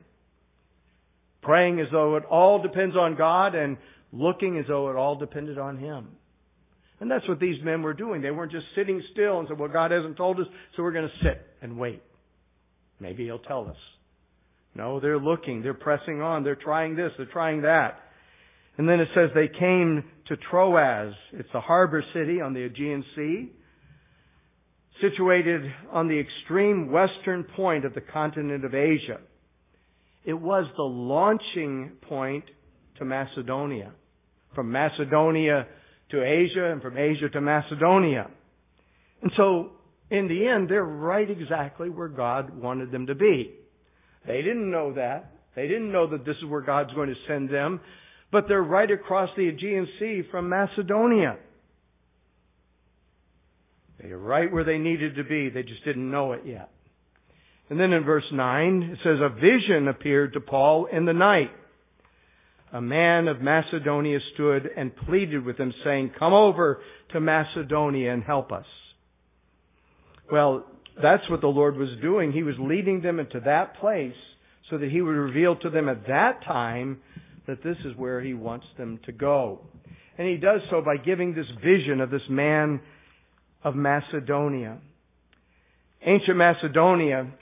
Praying 1.42 1.78
as 1.78 1.88
though 1.92 2.16
it 2.16 2.24
all 2.24 2.62
depends 2.62 2.96
on 2.96 3.14
God 3.14 3.54
and 3.54 3.76
looking 4.10 4.58
as 4.58 4.64
though 4.68 4.88
it 4.88 4.96
all 4.96 5.16
depended 5.16 5.58
on 5.58 5.76
him. 5.76 6.08
And 6.98 7.10
that's 7.10 7.28
what 7.28 7.40
these 7.40 7.62
men 7.62 7.82
were 7.82 7.92
doing. 7.92 8.22
They 8.22 8.30
weren't 8.30 8.52
just 8.52 8.66
sitting 8.74 9.02
still 9.12 9.38
and 9.38 9.48
said, 9.48 9.58
well, 9.58 9.68
God 9.68 9.90
hasn't 9.90 10.16
told 10.16 10.40
us, 10.40 10.46
so 10.74 10.82
we're 10.82 10.92
going 10.92 11.08
to 11.08 11.24
sit 11.24 11.46
and 11.60 11.78
wait. 11.78 12.02
Maybe 13.00 13.24
He'll 13.26 13.38
tell 13.38 13.68
us. 13.68 13.76
No, 14.78 15.00
they're 15.00 15.18
looking, 15.18 15.60
they're 15.62 15.74
pressing 15.74 16.22
on, 16.22 16.44
they're 16.44 16.54
trying 16.54 16.94
this, 16.94 17.10
they're 17.16 17.26
trying 17.26 17.62
that. 17.62 17.98
And 18.78 18.88
then 18.88 19.00
it 19.00 19.08
says 19.12 19.30
they 19.34 19.48
came 19.48 20.04
to 20.28 20.36
Troas. 20.36 21.14
It's 21.32 21.48
a 21.52 21.60
harbor 21.60 22.04
city 22.14 22.40
on 22.40 22.54
the 22.54 22.62
Aegean 22.62 23.04
Sea, 23.16 23.50
situated 25.00 25.62
on 25.90 26.06
the 26.06 26.20
extreme 26.20 26.92
western 26.92 27.42
point 27.56 27.84
of 27.84 27.94
the 27.94 28.00
continent 28.00 28.64
of 28.64 28.72
Asia. 28.72 29.18
It 30.24 30.34
was 30.34 30.66
the 30.76 30.84
launching 30.84 31.96
point 32.08 32.44
to 32.98 33.04
Macedonia. 33.04 33.90
From 34.54 34.70
Macedonia 34.70 35.66
to 36.12 36.22
Asia 36.22 36.70
and 36.70 36.80
from 36.80 36.96
Asia 36.96 37.28
to 37.30 37.40
Macedonia. 37.40 38.30
And 39.22 39.32
so, 39.36 39.72
in 40.08 40.28
the 40.28 40.46
end, 40.46 40.68
they're 40.68 40.84
right 40.84 41.28
exactly 41.28 41.90
where 41.90 42.06
God 42.06 42.56
wanted 42.56 42.92
them 42.92 43.08
to 43.08 43.16
be. 43.16 43.57
They 44.28 44.42
didn't 44.42 44.70
know 44.70 44.92
that. 44.92 45.32
They 45.56 45.66
didn't 45.66 45.90
know 45.90 46.06
that 46.10 46.24
this 46.24 46.36
is 46.36 46.48
where 46.48 46.60
God's 46.60 46.92
going 46.92 47.08
to 47.08 47.14
send 47.26 47.48
them. 47.48 47.80
But 48.30 48.44
they're 48.46 48.62
right 48.62 48.90
across 48.90 49.30
the 49.36 49.48
Aegean 49.48 49.88
Sea 49.98 50.22
from 50.30 50.50
Macedonia. 50.50 51.38
They're 54.00 54.18
right 54.18 54.52
where 54.52 54.64
they 54.64 54.78
needed 54.78 55.16
to 55.16 55.24
be. 55.24 55.48
They 55.48 55.62
just 55.62 55.84
didn't 55.84 56.10
know 56.10 56.32
it 56.32 56.42
yet. 56.46 56.70
And 57.70 57.80
then 57.80 57.92
in 57.92 58.04
verse 58.04 58.24
9, 58.32 58.82
it 58.82 58.98
says, 59.02 59.18
A 59.20 59.30
vision 59.30 59.88
appeared 59.88 60.34
to 60.34 60.40
Paul 60.40 60.86
in 60.92 61.06
the 61.06 61.12
night. 61.12 61.50
A 62.72 62.80
man 62.82 63.28
of 63.28 63.40
Macedonia 63.40 64.18
stood 64.34 64.68
and 64.76 64.94
pleaded 64.94 65.44
with 65.44 65.58
him, 65.58 65.72
saying, 65.84 66.12
Come 66.18 66.34
over 66.34 66.80
to 67.12 67.20
Macedonia 67.20 68.12
and 68.12 68.22
help 68.22 68.52
us. 68.52 68.66
Well, 70.30 70.66
that's 71.02 71.28
what 71.30 71.40
the 71.40 71.48
Lord 71.48 71.76
was 71.76 71.90
doing. 72.02 72.32
He 72.32 72.42
was 72.42 72.54
leading 72.58 73.02
them 73.02 73.20
into 73.20 73.40
that 73.40 73.78
place 73.78 74.14
so 74.70 74.78
that 74.78 74.90
He 74.90 75.00
would 75.00 75.10
reveal 75.10 75.56
to 75.56 75.70
them 75.70 75.88
at 75.88 76.06
that 76.06 76.42
time 76.44 77.00
that 77.46 77.62
this 77.62 77.76
is 77.84 77.96
where 77.96 78.20
He 78.20 78.34
wants 78.34 78.66
them 78.76 79.00
to 79.06 79.12
go. 79.12 79.60
And 80.16 80.28
He 80.28 80.36
does 80.36 80.60
so 80.70 80.82
by 80.82 80.96
giving 80.96 81.34
this 81.34 81.46
vision 81.64 82.00
of 82.00 82.10
this 82.10 82.22
man 82.28 82.80
of 83.62 83.74
Macedonia. 83.74 84.78
Ancient 86.04 86.36
Macedonia 86.36 87.32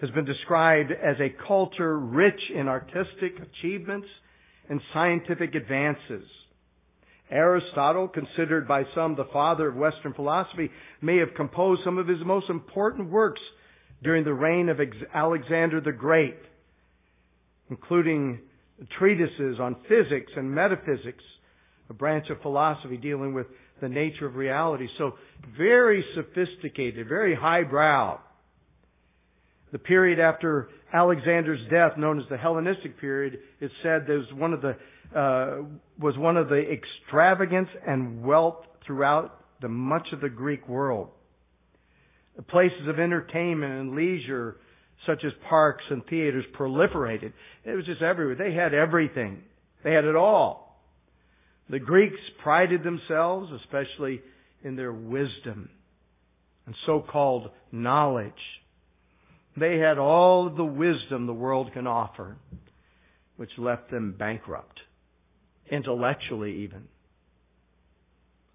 has 0.00 0.10
been 0.10 0.24
described 0.24 0.92
as 0.92 1.16
a 1.20 1.34
culture 1.46 1.98
rich 1.98 2.40
in 2.54 2.68
artistic 2.68 3.34
achievements 3.40 4.06
and 4.68 4.80
scientific 4.92 5.54
advances. 5.54 6.24
Aristotle, 7.30 8.08
considered 8.08 8.66
by 8.66 8.84
some 8.94 9.14
the 9.16 9.28
father 9.32 9.68
of 9.68 9.76
Western 9.76 10.14
philosophy, 10.14 10.70
may 11.02 11.18
have 11.18 11.34
composed 11.36 11.82
some 11.84 11.98
of 11.98 12.08
his 12.08 12.18
most 12.24 12.48
important 12.48 13.10
works 13.10 13.40
during 14.02 14.24
the 14.24 14.32
reign 14.32 14.68
of 14.68 14.80
Alexander 15.12 15.80
the 15.80 15.92
Great, 15.92 16.38
including 17.70 18.40
treatises 18.98 19.58
on 19.60 19.76
physics 19.88 20.32
and 20.36 20.50
metaphysics, 20.50 21.24
a 21.90 21.94
branch 21.94 22.26
of 22.30 22.40
philosophy 22.42 22.96
dealing 22.96 23.34
with 23.34 23.46
the 23.80 23.88
nature 23.88 24.26
of 24.26 24.36
reality. 24.36 24.86
So 24.98 25.14
very 25.56 26.04
sophisticated, 26.14 27.08
very 27.08 27.34
highbrow. 27.34 28.20
The 29.72 29.78
period 29.78 30.18
after 30.18 30.68
Alexander's 30.92 31.60
death, 31.70 31.98
known 31.98 32.18
as 32.18 32.24
the 32.30 32.36
Hellenistic 32.36 32.98
period, 33.00 33.38
is 33.60 33.70
said 33.82 34.08
was 34.08 34.26
one 34.34 34.52
of 34.52 34.62
the 34.62 34.76
uh, 35.14 35.62
was 35.98 36.16
one 36.18 36.36
of 36.36 36.48
the 36.48 36.62
extravagance 36.70 37.68
and 37.86 38.22
wealth 38.22 38.64
throughout 38.86 39.44
the 39.60 39.68
much 39.68 40.06
of 40.12 40.20
the 40.20 40.28
Greek 40.28 40.68
world. 40.68 41.08
The 42.36 42.42
places 42.42 42.88
of 42.88 42.98
entertainment 42.98 43.72
and 43.72 43.94
leisure, 43.96 44.56
such 45.06 45.24
as 45.24 45.32
parks 45.48 45.82
and 45.90 46.04
theaters, 46.06 46.44
proliferated. 46.58 47.32
It 47.64 47.74
was 47.74 47.84
just 47.86 48.02
everywhere. 48.02 48.36
They 48.36 48.54
had 48.54 48.74
everything. 48.74 49.42
They 49.82 49.92
had 49.92 50.04
it 50.04 50.14
all. 50.14 50.80
The 51.70 51.78
Greeks 51.78 52.20
prided 52.42 52.82
themselves, 52.82 53.50
especially 53.64 54.20
in 54.62 54.76
their 54.76 54.92
wisdom 54.92 55.70
and 56.66 56.74
so-called 56.86 57.50
knowledge. 57.72 58.32
They 59.58 59.78
had 59.78 59.98
all 59.98 60.50
the 60.50 60.64
wisdom 60.64 61.26
the 61.26 61.32
world 61.32 61.72
can 61.72 61.86
offer, 61.86 62.36
which 63.36 63.50
left 63.58 63.90
them 63.90 64.14
bankrupt, 64.18 64.80
intellectually 65.70 66.64
even. 66.64 66.84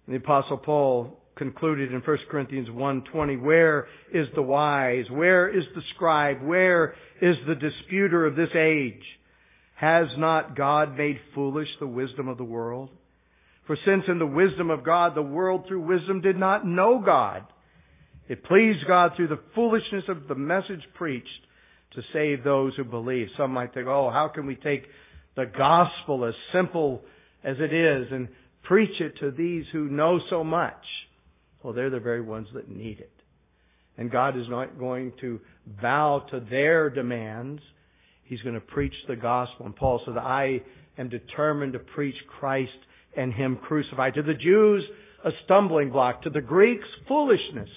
The 0.06 0.16
apostle 0.16 0.58
Paul 0.58 1.18
concluded 1.36 1.92
in 1.92 2.00
1 2.00 2.18
Corinthians 2.30 2.68
1:20, 2.68 3.36
"Where 3.36 3.88
is 4.12 4.30
the 4.34 4.42
wise? 4.42 5.10
Where 5.10 5.48
is 5.48 5.64
the 5.74 5.82
scribe? 5.94 6.42
Where 6.42 6.94
is 7.20 7.36
the 7.46 7.54
disputer 7.54 8.26
of 8.26 8.36
this 8.36 8.54
age? 8.54 9.18
Has 9.74 10.08
not 10.16 10.54
God 10.54 10.96
made 10.96 11.20
foolish 11.34 11.68
the 11.78 11.86
wisdom 11.86 12.28
of 12.28 12.36
the 12.36 12.44
world? 12.44 12.90
For 13.66 13.76
since 13.76 14.06
in 14.08 14.18
the 14.18 14.26
wisdom 14.26 14.70
of 14.70 14.84
God 14.84 15.14
the 15.14 15.22
world 15.22 15.66
through 15.66 15.80
wisdom 15.80 16.20
did 16.20 16.36
not 16.36 16.66
know 16.66 16.98
God, 16.98 17.44
it 18.28 18.44
pleased 18.44 18.86
God 18.86 19.12
through 19.16 19.28
the 19.28 19.40
foolishness 19.54 20.04
of 20.08 20.28
the 20.28 20.34
message 20.34 20.80
preached 20.94 21.28
to 21.94 22.02
save 22.12 22.42
those 22.42 22.74
who 22.76 22.84
believe. 22.84 23.28
Some 23.36 23.52
might 23.52 23.74
think, 23.74 23.86
oh, 23.86 24.10
how 24.10 24.30
can 24.34 24.46
we 24.46 24.56
take 24.56 24.84
the 25.36 25.46
gospel 25.46 26.24
as 26.24 26.34
simple 26.52 27.02
as 27.42 27.56
it 27.58 27.72
is 27.72 28.06
and 28.10 28.28
preach 28.62 29.00
it 29.00 29.18
to 29.20 29.30
these 29.30 29.64
who 29.72 29.88
know 29.88 30.18
so 30.30 30.42
much? 30.42 30.72
Well, 31.62 31.72
they're 31.72 31.90
the 31.90 32.00
very 32.00 32.20
ones 32.20 32.48
that 32.54 32.68
need 32.68 33.00
it. 33.00 33.10
And 33.96 34.10
God 34.10 34.36
is 34.36 34.46
not 34.48 34.78
going 34.78 35.12
to 35.20 35.40
bow 35.80 36.26
to 36.30 36.40
their 36.50 36.90
demands. 36.90 37.62
He's 38.24 38.40
going 38.40 38.54
to 38.54 38.60
preach 38.60 38.94
the 39.06 39.16
gospel. 39.16 39.66
And 39.66 39.76
Paul 39.76 40.00
said, 40.04 40.16
I 40.16 40.62
am 40.98 41.08
determined 41.08 41.74
to 41.74 41.78
preach 41.78 42.16
Christ 42.38 42.72
and 43.16 43.32
Him 43.32 43.56
crucified. 43.56 44.14
To 44.14 44.22
the 44.22 44.34
Jews, 44.34 44.84
a 45.24 45.30
stumbling 45.44 45.90
block. 45.90 46.22
To 46.22 46.30
the 46.30 46.40
Greeks, 46.40 46.86
foolishness. 47.06 47.68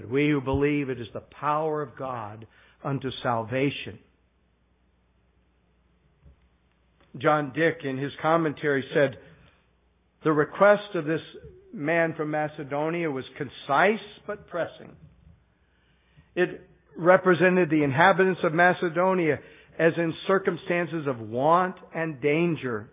But 0.00 0.10
we 0.10 0.30
who 0.30 0.40
believe 0.40 0.90
it 0.90 1.00
is 1.00 1.08
the 1.12 1.24
power 1.40 1.82
of 1.82 1.96
God 1.98 2.46
unto 2.84 3.10
salvation. 3.20 3.98
John 7.16 7.52
Dick 7.52 7.78
in 7.82 7.98
his 7.98 8.12
commentary 8.22 8.84
said, 8.94 9.16
the 10.22 10.30
request 10.30 10.94
of 10.94 11.04
this 11.04 11.20
man 11.72 12.14
from 12.16 12.30
Macedonia 12.30 13.10
was 13.10 13.24
concise 13.36 14.06
but 14.24 14.46
pressing. 14.46 14.92
It 16.36 16.60
represented 16.96 17.68
the 17.68 17.82
inhabitants 17.82 18.42
of 18.44 18.52
Macedonia 18.54 19.40
as 19.80 19.94
in 19.96 20.14
circumstances 20.28 21.08
of 21.08 21.18
want 21.18 21.74
and 21.92 22.20
danger 22.20 22.88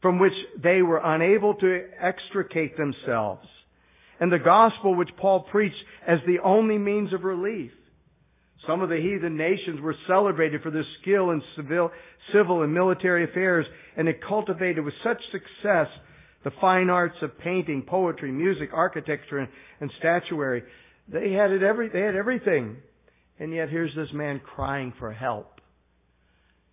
from 0.00 0.18
which 0.18 0.32
they 0.62 0.80
were 0.80 1.02
unable 1.04 1.54
to 1.56 1.82
extricate 2.00 2.78
themselves 2.78 3.46
and 4.20 4.32
the 4.32 4.38
gospel 4.38 4.94
which 4.94 5.10
Paul 5.16 5.40
preached 5.50 5.76
as 6.06 6.18
the 6.26 6.38
only 6.44 6.78
means 6.78 7.12
of 7.12 7.24
relief. 7.24 7.70
Some 8.66 8.82
of 8.82 8.88
the 8.88 8.96
heathen 8.96 9.36
nations 9.36 9.80
were 9.80 9.94
celebrated 10.06 10.62
for 10.62 10.70
their 10.70 10.84
skill 11.00 11.30
in 11.30 11.42
civil, 11.56 11.90
civil 12.34 12.62
and 12.62 12.74
military 12.74 13.24
affairs, 13.24 13.64
and 13.96 14.08
it 14.08 14.20
cultivated 14.26 14.84
with 14.84 14.94
such 15.04 15.18
success 15.32 15.86
the 16.44 16.50
fine 16.60 16.90
arts 16.90 17.16
of 17.22 17.38
painting, 17.38 17.82
poetry, 17.86 18.30
music, 18.30 18.70
architecture, 18.72 19.38
and, 19.38 19.48
and 19.80 19.90
statuary. 19.98 20.62
They 21.08 21.32
had 21.32 21.50
it 21.50 21.62
every, 21.62 21.88
they 21.88 22.00
had 22.00 22.14
everything. 22.14 22.76
And 23.38 23.52
yet 23.54 23.68
here's 23.70 23.94
this 23.94 24.08
man 24.12 24.40
crying 24.40 24.92
for 24.98 25.12
help. 25.12 25.60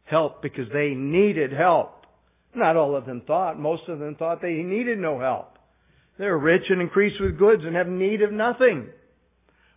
Help 0.03 0.41
because 0.41 0.67
they 0.73 0.89
needed 0.89 1.51
help. 1.51 2.05
Not 2.53 2.75
all 2.75 2.95
of 2.95 3.05
them 3.05 3.21
thought. 3.25 3.59
Most 3.59 3.83
of 3.87 3.99
them 3.99 4.15
thought 4.15 4.41
they 4.41 4.53
needed 4.53 4.97
no 4.97 5.19
help. 5.19 5.54
They're 6.17 6.37
rich 6.37 6.63
and 6.69 6.81
increased 6.81 7.19
with 7.19 7.37
goods 7.37 7.63
and 7.65 7.75
have 7.75 7.87
need 7.87 8.21
of 8.21 8.31
nothing. 8.31 8.87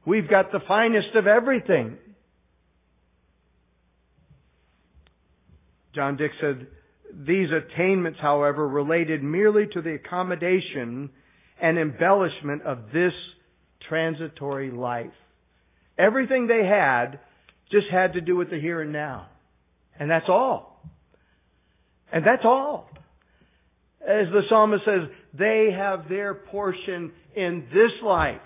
We've 0.06 0.28
got 0.28 0.52
the 0.52 0.60
finest 0.66 1.14
of 1.16 1.26
everything. 1.26 1.98
John 5.94 6.16
Dick 6.16 6.30
said, 6.40 6.68
these 7.12 7.48
attainments, 7.50 8.18
however, 8.20 8.68
related 8.68 9.22
merely 9.22 9.66
to 9.72 9.82
the 9.82 9.94
accommodation 9.94 11.10
and 11.60 11.78
embellishment 11.78 12.62
of 12.62 12.92
this 12.92 13.12
transitory 13.88 14.70
life. 14.70 15.06
Everything 15.98 16.46
they 16.46 16.64
had 16.64 17.18
just 17.72 17.86
had 17.90 18.12
to 18.12 18.20
do 18.20 18.36
with 18.36 18.50
the 18.50 18.60
here 18.60 18.80
and 18.80 18.92
now. 18.92 19.28
And 19.98 20.10
that's 20.10 20.28
all. 20.28 20.80
And 22.12 22.24
that's 22.24 22.44
all. 22.44 22.88
As 24.00 24.26
the 24.32 24.42
psalmist 24.48 24.84
says, 24.84 25.08
they 25.36 25.70
have 25.76 26.08
their 26.08 26.34
portion 26.34 27.12
in 27.34 27.66
this 27.72 27.92
life. 28.02 28.40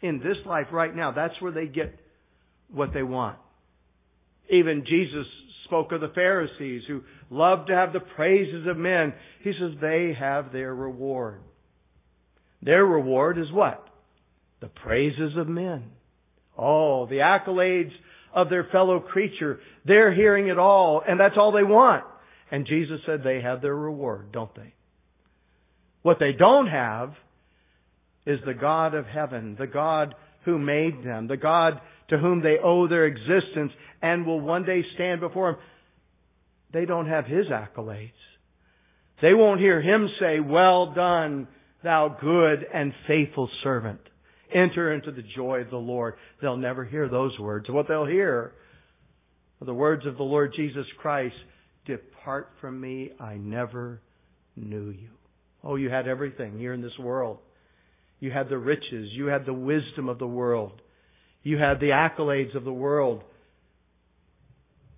In 0.00 0.18
this 0.18 0.36
life 0.46 0.66
right 0.72 0.94
now. 0.94 1.12
That's 1.12 1.40
where 1.40 1.52
they 1.52 1.66
get 1.66 1.98
what 2.72 2.92
they 2.92 3.02
want. 3.02 3.38
Even 4.50 4.84
Jesus 4.86 5.26
spoke 5.64 5.92
of 5.92 6.00
the 6.00 6.12
Pharisees 6.14 6.82
who 6.86 7.02
loved 7.30 7.68
to 7.68 7.74
have 7.74 7.92
the 7.92 8.00
praises 8.00 8.66
of 8.66 8.76
men. 8.76 9.14
He 9.42 9.52
says 9.58 9.72
they 9.80 10.14
have 10.18 10.52
their 10.52 10.74
reward. 10.74 11.40
Their 12.62 12.84
reward 12.84 13.38
is 13.38 13.50
what? 13.52 13.86
The 14.60 14.68
praises 14.68 15.36
of 15.36 15.48
men. 15.48 15.84
Oh, 16.56 17.06
the 17.06 17.16
accolades 17.16 17.92
of 18.34 18.50
their 18.50 18.68
fellow 18.70 19.00
creature. 19.00 19.60
They're 19.84 20.14
hearing 20.14 20.48
it 20.48 20.58
all, 20.58 21.02
and 21.06 21.18
that's 21.18 21.36
all 21.36 21.52
they 21.52 21.62
want. 21.62 22.04
And 22.54 22.68
Jesus 22.68 23.00
said 23.04 23.22
they 23.24 23.40
have 23.40 23.62
their 23.62 23.74
reward, 23.74 24.30
don't 24.30 24.54
they? 24.54 24.74
What 26.02 26.18
they 26.20 26.30
don't 26.30 26.68
have 26.68 27.12
is 28.26 28.38
the 28.46 28.54
God 28.54 28.94
of 28.94 29.06
heaven, 29.06 29.56
the 29.58 29.66
God 29.66 30.14
who 30.44 30.56
made 30.56 31.04
them, 31.04 31.26
the 31.26 31.36
God 31.36 31.80
to 32.10 32.16
whom 32.16 32.44
they 32.44 32.58
owe 32.62 32.86
their 32.86 33.06
existence 33.06 33.72
and 34.00 34.24
will 34.24 34.40
one 34.40 34.64
day 34.64 34.84
stand 34.94 35.20
before 35.20 35.50
Him. 35.50 35.56
They 36.72 36.84
don't 36.84 37.08
have 37.08 37.24
His 37.24 37.46
accolades. 37.46 38.12
They 39.20 39.34
won't 39.34 39.58
hear 39.58 39.82
Him 39.82 40.08
say, 40.20 40.38
well 40.38 40.94
done, 40.94 41.48
thou 41.82 42.16
good 42.20 42.64
and 42.72 42.92
faithful 43.08 43.50
servant. 43.64 43.98
Enter 44.54 44.92
into 44.92 45.10
the 45.10 45.24
joy 45.34 45.62
of 45.62 45.70
the 45.70 45.76
Lord. 45.76 46.14
They'll 46.40 46.56
never 46.56 46.84
hear 46.84 47.08
those 47.08 47.36
words. 47.36 47.68
What 47.68 47.88
they'll 47.88 48.06
hear 48.06 48.52
are 49.60 49.64
the 49.64 49.74
words 49.74 50.06
of 50.06 50.16
the 50.18 50.22
Lord 50.22 50.52
Jesus 50.54 50.86
Christ. 51.00 51.34
Depart 52.24 52.48
from 52.58 52.80
me, 52.80 53.10
I 53.20 53.34
never 53.34 54.00
knew 54.56 54.88
you. 54.88 55.10
Oh, 55.62 55.76
you 55.76 55.90
had 55.90 56.08
everything 56.08 56.58
here 56.58 56.72
in 56.72 56.80
this 56.80 56.98
world. 56.98 57.36
You 58.18 58.30
had 58.30 58.48
the 58.48 58.56
riches. 58.56 59.10
You 59.12 59.26
had 59.26 59.44
the 59.44 59.52
wisdom 59.52 60.08
of 60.08 60.18
the 60.18 60.26
world. 60.26 60.80
You 61.42 61.58
had 61.58 61.80
the 61.80 61.90
accolades 61.90 62.56
of 62.56 62.64
the 62.64 62.72
world. 62.72 63.22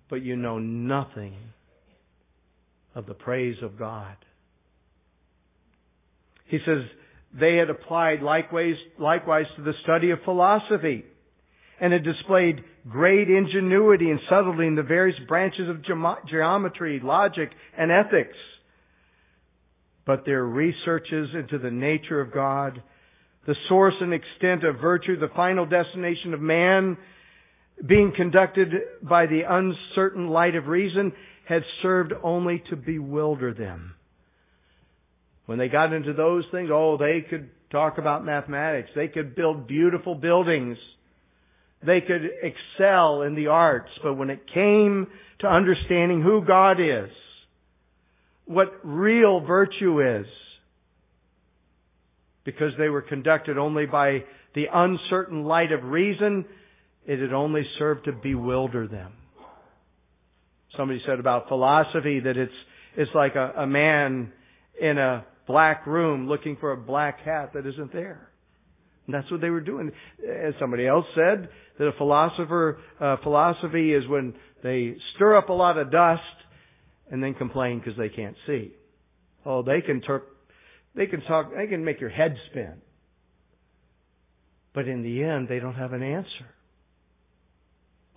But 0.09 0.21
you 0.21 0.37
know 0.37 0.57
nothing 0.57 1.35
of 2.95 3.07
the 3.07 3.13
praise 3.13 3.57
of 3.61 3.77
God. 3.77 4.15
He 6.45 6.59
says, 6.65 6.83
they 7.37 7.57
had 7.57 7.69
applied 7.69 8.21
likewise, 8.21 8.75
likewise 8.97 9.47
to 9.57 9.63
the 9.63 9.73
study 9.83 10.11
of 10.11 10.19
philosophy 10.23 11.03
and 11.79 11.93
had 11.93 12.03
displayed 12.03 12.63
great 12.89 13.29
ingenuity 13.29 14.09
and 14.09 14.19
subtlety 14.29 14.67
in 14.67 14.75
the 14.75 14.83
various 14.83 15.17
branches 15.27 15.69
of 15.69 15.83
geometry, 16.29 16.99
logic, 17.03 17.49
and 17.77 17.91
ethics. 17.91 18.37
But 20.05 20.25
their 20.25 20.43
researches 20.43 21.29
into 21.33 21.59
the 21.59 21.71
nature 21.71 22.21
of 22.21 22.33
God, 22.33 22.81
the 23.45 23.55
source 23.69 23.93
and 23.99 24.13
extent 24.13 24.63
of 24.63 24.79
virtue, 24.79 25.19
the 25.19 25.27
final 25.35 25.65
destination 25.65 26.33
of 26.33 26.41
man, 26.41 26.97
being 27.85 28.13
conducted 28.15 28.69
by 29.03 29.25
the 29.27 29.41
uncertain 29.47 30.29
light 30.29 30.55
of 30.55 30.67
reason, 30.67 31.11
had 31.47 31.61
served 31.81 32.13
only 32.23 32.63
to 32.69 32.75
bewilder 32.75 33.53
them. 33.53 33.93
When 35.45 35.57
they 35.57 35.69
got 35.69 35.93
into 35.93 36.13
those 36.13 36.43
things, 36.51 36.69
oh, 36.71 36.97
they 36.97 37.25
could 37.29 37.49
talk 37.71 37.97
about 37.97 38.25
mathematics. 38.25 38.89
They 38.95 39.07
could 39.07 39.35
build 39.35 39.67
beautiful 39.67 40.15
buildings. 40.15 40.77
They 41.85 42.01
could 42.01 42.23
excel 42.41 43.21
in 43.21 43.35
the 43.35 43.47
arts, 43.47 43.89
but 44.03 44.15
when 44.15 44.29
it 44.29 44.41
came 44.53 45.07
to 45.39 45.47
understanding 45.47 46.21
who 46.21 46.43
God 46.45 46.79
is, 46.79 47.09
what 48.45 48.73
real 48.83 49.41
virtue 49.41 50.01
is, 50.01 50.25
because 52.43 52.71
they 52.79 52.89
were 52.89 53.01
conducted 53.01 53.57
only 53.57 53.85
by 53.85 54.23
the 54.55 54.65
uncertain 54.73 55.43
light 55.43 55.71
of 55.71 55.83
reason, 55.83 56.45
it 57.05 57.19
had 57.19 57.33
only 57.33 57.63
served 57.77 58.05
to 58.05 58.11
bewilder 58.11 58.87
them. 58.87 59.11
Somebody 60.75 61.01
said 61.05 61.19
about 61.19 61.47
philosophy 61.47 62.21
that 62.21 62.37
it's, 62.37 62.53
it's 62.95 63.11
like 63.13 63.35
a, 63.35 63.53
a 63.57 63.67
man 63.67 64.31
in 64.79 64.97
a 64.97 65.25
black 65.45 65.85
room 65.85 66.27
looking 66.27 66.57
for 66.59 66.71
a 66.71 66.77
black 66.77 67.19
hat 67.21 67.51
that 67.53 67.65
isn't 67.65 67.93
there. 67.93 68.29
And 69.07 69.15
that's 69.15 69.31
what 69.31 69.41
they 69.41 69.49
were 69.49 69.61
doing. 69.61 69.91
As 70.19 70.53
somebody 70.59 70.85
else 70.85 71.05
said, 71.15 71.49
that 71.79 71.87
a 71.87 71.93
philosopher, 71.97 72.77
uh, 72.99 73.15
philosophy 73.23 73.93
is 73.93 74.07
when 74.07 74.33
they 74.63 74.95
stir 75.15 75.37
up 75.37 75.49
a 75.49 75.53
lot 75.53 75.77
of 75.77 75.91
dust 75.91 76.21
and 77.09 77.23
then 77.23 77.33
complain 77.33 77.79
because 77.79 77.97
they 77.97 78.09
can't 78.09 78.35
see. 78.45 78.73
Oh, 79.45 79.63
they 79.63 79.79
can 79.81 80.01
ter- 80.01 80.25
they 80.93 81.05
can 81.05 81.21
talk, 81.21 81.51
they 81.55 81.67
can 81.67 81.85
make 81.85 82.01
your 82.01 82.09
head 82.09 82.35
spin. 82.51 82.81
But 84.73 84.87
in 84.89 85.03
the 85.03 85.23
end, 85.23 85.47
they 85.47 85.59
don't 85.59 85.75
have 85.75 85.93
an 85.93 86.03
answer. 86.03 86.53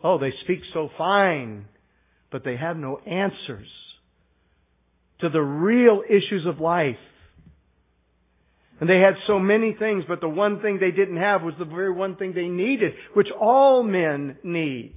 Oh, 0.02 0.18
they 0.18 0.32
speak 0.44 0.60
so 0.74 0.88
fine, 0.98 1.66
but 2.32 2.42
they 2.44 2.56
have 2.56 2.76
no 2.76 2.98
answers 2.98 3.68
to 5.20 5.28
the 5.28 5.40
real 5.40 6.02
issues 6.08 6.46
of 6.46 6.58
life. 6.58 6.96
And 8.80 8.88
they 8.88 8.98
had 8.98 9.14
so 9.26 9.38
many 9.38 9.76
things, 9.78 10.04
but 10.08 10.22
the 10.22 10.28
one 10.28 10.62
thing 10.62 10.78
they 10.80 10.90
didn't 10.90 11.18
have 11.18 11.42
was 11.42 11.54
the 11.58 11.66
very 11.66 11.92
one 11.92 12.16
thing 12.16 12.32
they 12.34 12.48
needed, 12.48 12.92
which 13.14 13.28
all 13.38 13.82
men 13.82 14.38
need. 14.42 14.94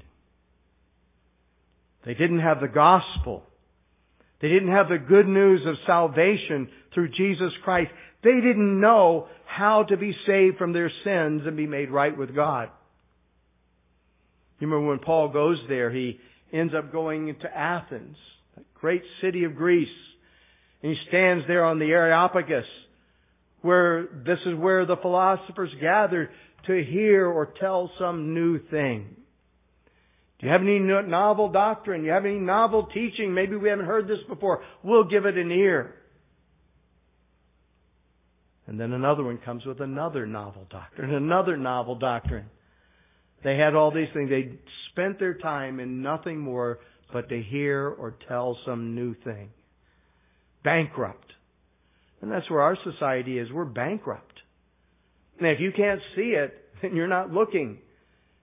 They 2.05 2.13
didn't 2.13 2.39
have 2.39 2.61
the 2.61 2.67
gospel. 2.67 3.43
They 4.41 4.47
didn't 4.47 4.71
have 4.71 4.87
the 4.87 4.97
good 4.97 5.27
news 5.27 5.61
of 5.67 5.75
salvation 5.85 6.69
through 6.93 7.09
Jesus 7.09 7.51
Christ. 7.63 7.91
They 8.23 8.41
didn't 8.41 8.79
know 8.79 9.27
how 9.45 9.83
to 9.83 9.97
be 9.97 10.13
saved 10.25 10.57
from 10.57 10.73
their 10.73 10.91
sins 11.03 11.41
and 11.45 11.57
be 11.57 11.67
made 11.67 11.91
right 11.91 12.17
with 12.17 12.33
God. 12.33 12.69
You 14.59 14.67
remember 14.67 14.89
when 14.89 14.99
Paul 14.99 15.29
goes 15.29 15.57
there, 15.67 15.91
he 15.91 16.19
ends 16.53 16.73
up 16.73 16.91
going 16.91 17.27
into 17.27 17.45
Athens, 17.53 18.15
a 18.57 18.61
great 18.79 19.03
city 19.21 19.43
of 19.43 19.55
Greece. 19.55 19.87
And 20.81 20.91
he 20.91 20.97
stands 21.09 21.45
there 21.47 21.65
on 21.65 21.79
the 21.79 21.91
Areopagus, 21.91 22.65
where 23.63 24.07
this 24.25 24.37
is 24.45 24.55
where 24.59 24.85
the 24.85 24.97
philosophers 25.01 25.71
gather 25.81 26.29
to 26.67 26.83
hear 26.83 27.25
or 27.25 27.53
tell 27.59 27.89
some 27.99 28.33
new 28.33 28.59
thing. 28.69 29.15
Do 30.39 30.47
you 30.47 30.51
have 30.51 30.61
any 30.61 30.79
novel 30.79 31.49
doctrine? 31.49 32.01
Do 32.01 32.07
you 32.07 32.11
have 32.11 32.25
any 32.25 32.39
novel 32.39 32.87
teaching? 32.93 33.33
Maybe 33.33 33.55
we 33.55 33.69
haven't 33.69 33.85
heard 33.85 34.07
this 34.07 34.19
before. 34.27 34.61
We'll 34.83 35.05
give 35.05 35.25
it 35.25 35.37
an 35.37 35.51
ear. 35.51 35.95
And 38.67 38.79
then 38.79 38.93
another 38.93 39.23
one 39.23 39.39
comes 39.43 39.65
with 39.65 39.81
another 39.81 40.25
novel 40.25 40.67
doctrine, 40.69 41.13
another 41.13 41.57
novel 41.57 41.95
doctrine. 41.95 42.45
They 43.43 43.57
had 43.57 43.75
all 43.75 43.91
these 43.91 44.07
things. 44.13 44.29
They 44.29 44.57
spent 44.91 45.19
their 45.19 45.33
time 45.37 45.79
in 45.79 46.01
nothing 46.01 46.39
more 46.39 46.79
but 47.11 47.29
to 47.29 47.41
hear 47.41 47.87
or 47.87 48.15
tell 48.27 48.57
some 48.65 48.95
new 48.95 49.15
thing. 49.23 49.49
Bankrupt. 50.63 51.32
And 52.23 52.31
that's 52.31 52.49
where 52.49 52.61
our 52.61 52.77
society 52.85 53.37
is. 53.37 53.51
We're 53.51 53.65
bankrupt. 53.65 54.39
And 55.39 55.47
if 55.49 55.59
you 55.59 55.73
can't 55.75 55.99
see 56.15 56.35
it, 56.37 56.53
then 56.81 56.95
you're 56.95 57.05
not 57.05 57.31
looking. 57.31 57.79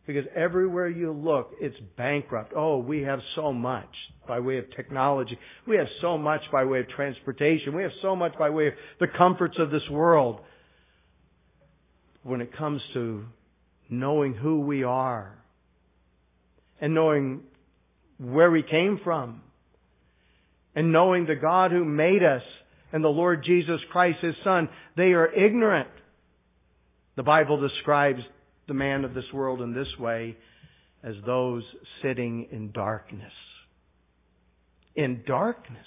Because 0.07 0.25
everywhere 0.37 0.87
you 0.87 1.13
look, 1.13 1.53
it's 1.63 1.77
bankrupt. 1.97 2.53
Oh, 2.55 2.77
we 2.77 3.01
have 3.03 3.21
so 3.35 3.55
much 3.55 3.89
by 4.29 4.41
way 4.41 4.59
of 4.59 4.67
technology. 4.77 5.39
We 5.67 5.79
have 5.79 5.87
so 6.03 6.19
much 6.19 6.43
by 6.53 6.65
way 6.65 6.81
of 6.81 6.91
transportation. 6.91 7.75
We 7.75 7.83
have 7.83 7.93
so 8.03 8.15
much 8.15 8.33
by 8.39 8.51
way 8.51 8.67
of 8.67 8.75
the 9.01 9.07
comforts 9.17 9.57
of 9.59 9.71
this 9.71 9.89
world. 9.91 10.41
When 12.23 12.43
it 12.43 12.55
comes 12.55 12.83
to 12.93 13.25
knowing 13.89 14.35
who 14.35 14.61
we 14.61 14.83
are 14.83 15.39
and 16.83 16.95
knowing 16.95 17.45
where 18.19 18.51
we 18.51 18.63
came 18.63 19.01
from 19.03 19.41
and 20.75 20.93
knowing 20.93 21.25
the 21.25 21.35
God 21.35 21.71
who 21.71 21.87
made 21.87 22.23
us 22.23 22.43
and 22.93 23.05
the 23.05 23.09
Lord 23.09 23.45
Jesus 23.45 23.81
Christ, 23.91 24.19
His 24.23 24.35
Son, 24.45 24.69
they 24.97 25.13
are 25.13 25.33
ignorant. 25.33 25.89
The 27.17 27.23
Bible 27.23 27.61
describes 27.61 28.21
the 28.69 28.75
man 28.75 29.05
of 29.05 29.15
this 29.15 29.25
world 29.33 29.61
in 29.61 29.75
this 29.75 29.89
way 29.99 30.37
as 31.03 31.15
those 31.27 31.63
sitting 32.03 32.49
in 32.51 32.73
darkness. 32.73 33.33
In 34.95 35.23
darkness. 35.27 35.87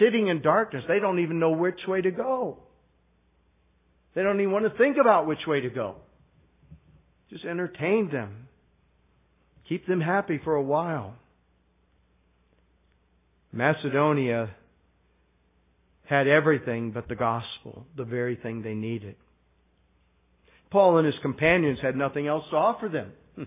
Sitting 0.00 0.28
in 0.28 0.42
darkness. 0.42 0.84
They 0.88 0.98
don't 0.98 1.20
even 1.20 1.38
know 1.38 1.50
which 1.50 1.80
way 1.86 2.00
to 2.00 2.10
go. 2.10 2.58
They 4.14 4.22
don't 4.22 4.40
even 4.40 4.52
want 4.52 4.64
to 4.64 4.78
think 4.78 4.96
about 5.00 5.26
which 5.26 5.46
way 5.46 5.60
to 5.60 5.70
go. 5.70 5.96
Just 7.28 7.44
entertain 7.44 8.10
them. 8.10 8.48
Keep 9.68 9.86
them 9.86 10.00
happy 10.00 10.40
for 10.42 10.54
a 10.54 10.62
while. 10.62 11.14
Macedonia 13.52 14.50
had 16.10 16.26
everything 16.26 16.90
but 16.90 17.08
the 17.08 17.14
gospel, 17.14 17.86
the 17.96 18.04
very 18.04 18.34
thing 18.34 18.62
they 18.62 18.74
needed. 18.74 19.14
Paul 20.72 20.98
and 20.98 21.06
his 21.06 21.14
companions 21.22 21.78
had 21.80 21.94
nothing 21.96 22.26
else 22.26 22.42
to 22.50 22.56
offer 22.56 22.88
them. 22.88 23.12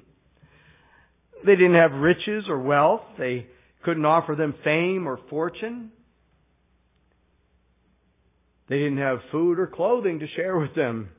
they 1.46 1.56
didn't 1.56 1.76
have 1.76 1.92
riches 1.92 2.46
or 2.48 2.60
wealth. 2.60 3.02
They 3.20 3.48
couldn't 3.84 4.06
offer 4.06 4.36
them 4.36 4.56
fame 4.64 5.08
or 5.08 5.20
fortune. 5.30 5.92
They 8.70 8.78
didn't 8.78 8.98
have 8.98 9.20
food 9.30 9.60
or 9.60 9.68
clothing 9.68 10.20
to 10.20 10.28
share 10.38 10.58
with 10.58 10.74
them. 10.74 11.10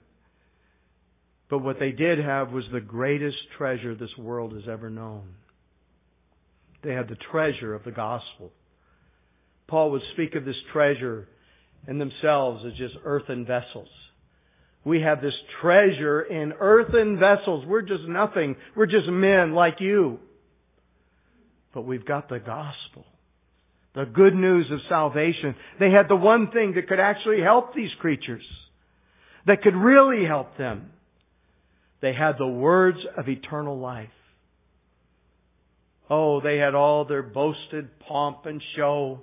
But 1.50 1.58
what 1.58 1.78
they 1.78 1.90
did 1.90 2.18
have 2.20 2.52
was 2.52 2.64
the 2.72 2.80
greatest 2.80 3.36
treasure 3.58 3.94
this 3.94 4.16
world 4.18 4.54
has 4.54 4.64
ever 4.66 4.88
known. 4.88 5.34
They 6.82 6.94
had 6.94 7.08
the 7.08 7.18
treasure 7.30 7.74
of 7.74 7.84
the 7.84 7.92
gospel. 7.92 8.50
Paul 9.68 9.90
would 9.90 10.02
speak 10.14 10.34
of 10.34 10.46
this 10.46 10.56
treasure 10.72 11.28
in 11.88 11.98
themselves 11.98 12.64
as 12.66 12.72
just 12.78 12.94
earthen 13.04 13.44
vessels. 13.44 13.88
We 14.84 15.00
have 15.00 15.22
this 15.22 15.34
treasure 15.62 16.20
in 16.20 16.52
earthen 16.58 17.18
vessels. 17.18 17.64
We're 17.66 17.82
just 17.82 18.04
nothing. 18.06 18.56
We're 18.76 18.86
just 18.86 19.08
men 19.08 19.52
like 19.52 19.76
you. 19.80 20.18
But 21.72 21.82
we've 21.82 22.04
got 22.04 22.28
the 22.28 22.38
gospel. 22.38 23.06
The 23.94 24.04
good 24.04 24.34
news 24.34 24.66
of 24.70 24.80
salvation. 24.88 25.54
They 25.80 25.90
had 25.90 26.08
the 26.08 26.16
one 26.16 26.50
thing 26.52 26.74
that 26.74 26.88
could 26.88 27.00
actually 27.00 27.40
help 27.40 27.74
these 27.74 27.90
creatures. 28.00 28.44
That 29.46 29.62
could 29.62 29.74
really 29.74 30.26
help 30.26 30.58
them. 30.58 30.90
They 32.02 32.12
had 32.12 32.32
the 32.38 32.46
words 32.46 32.98
of 33.16 33.28
eternal 33.28 33.78
life. 33.78 34.08
Oh, 36.10 36.40
they 36.42 36.58
had 36.58 36.74
all 36.74 37.06
their 37.06 37.22
boasted 37.22 37.88
pomp 38.00 38.44
and 38.44 38.62
show. 38.76 39.20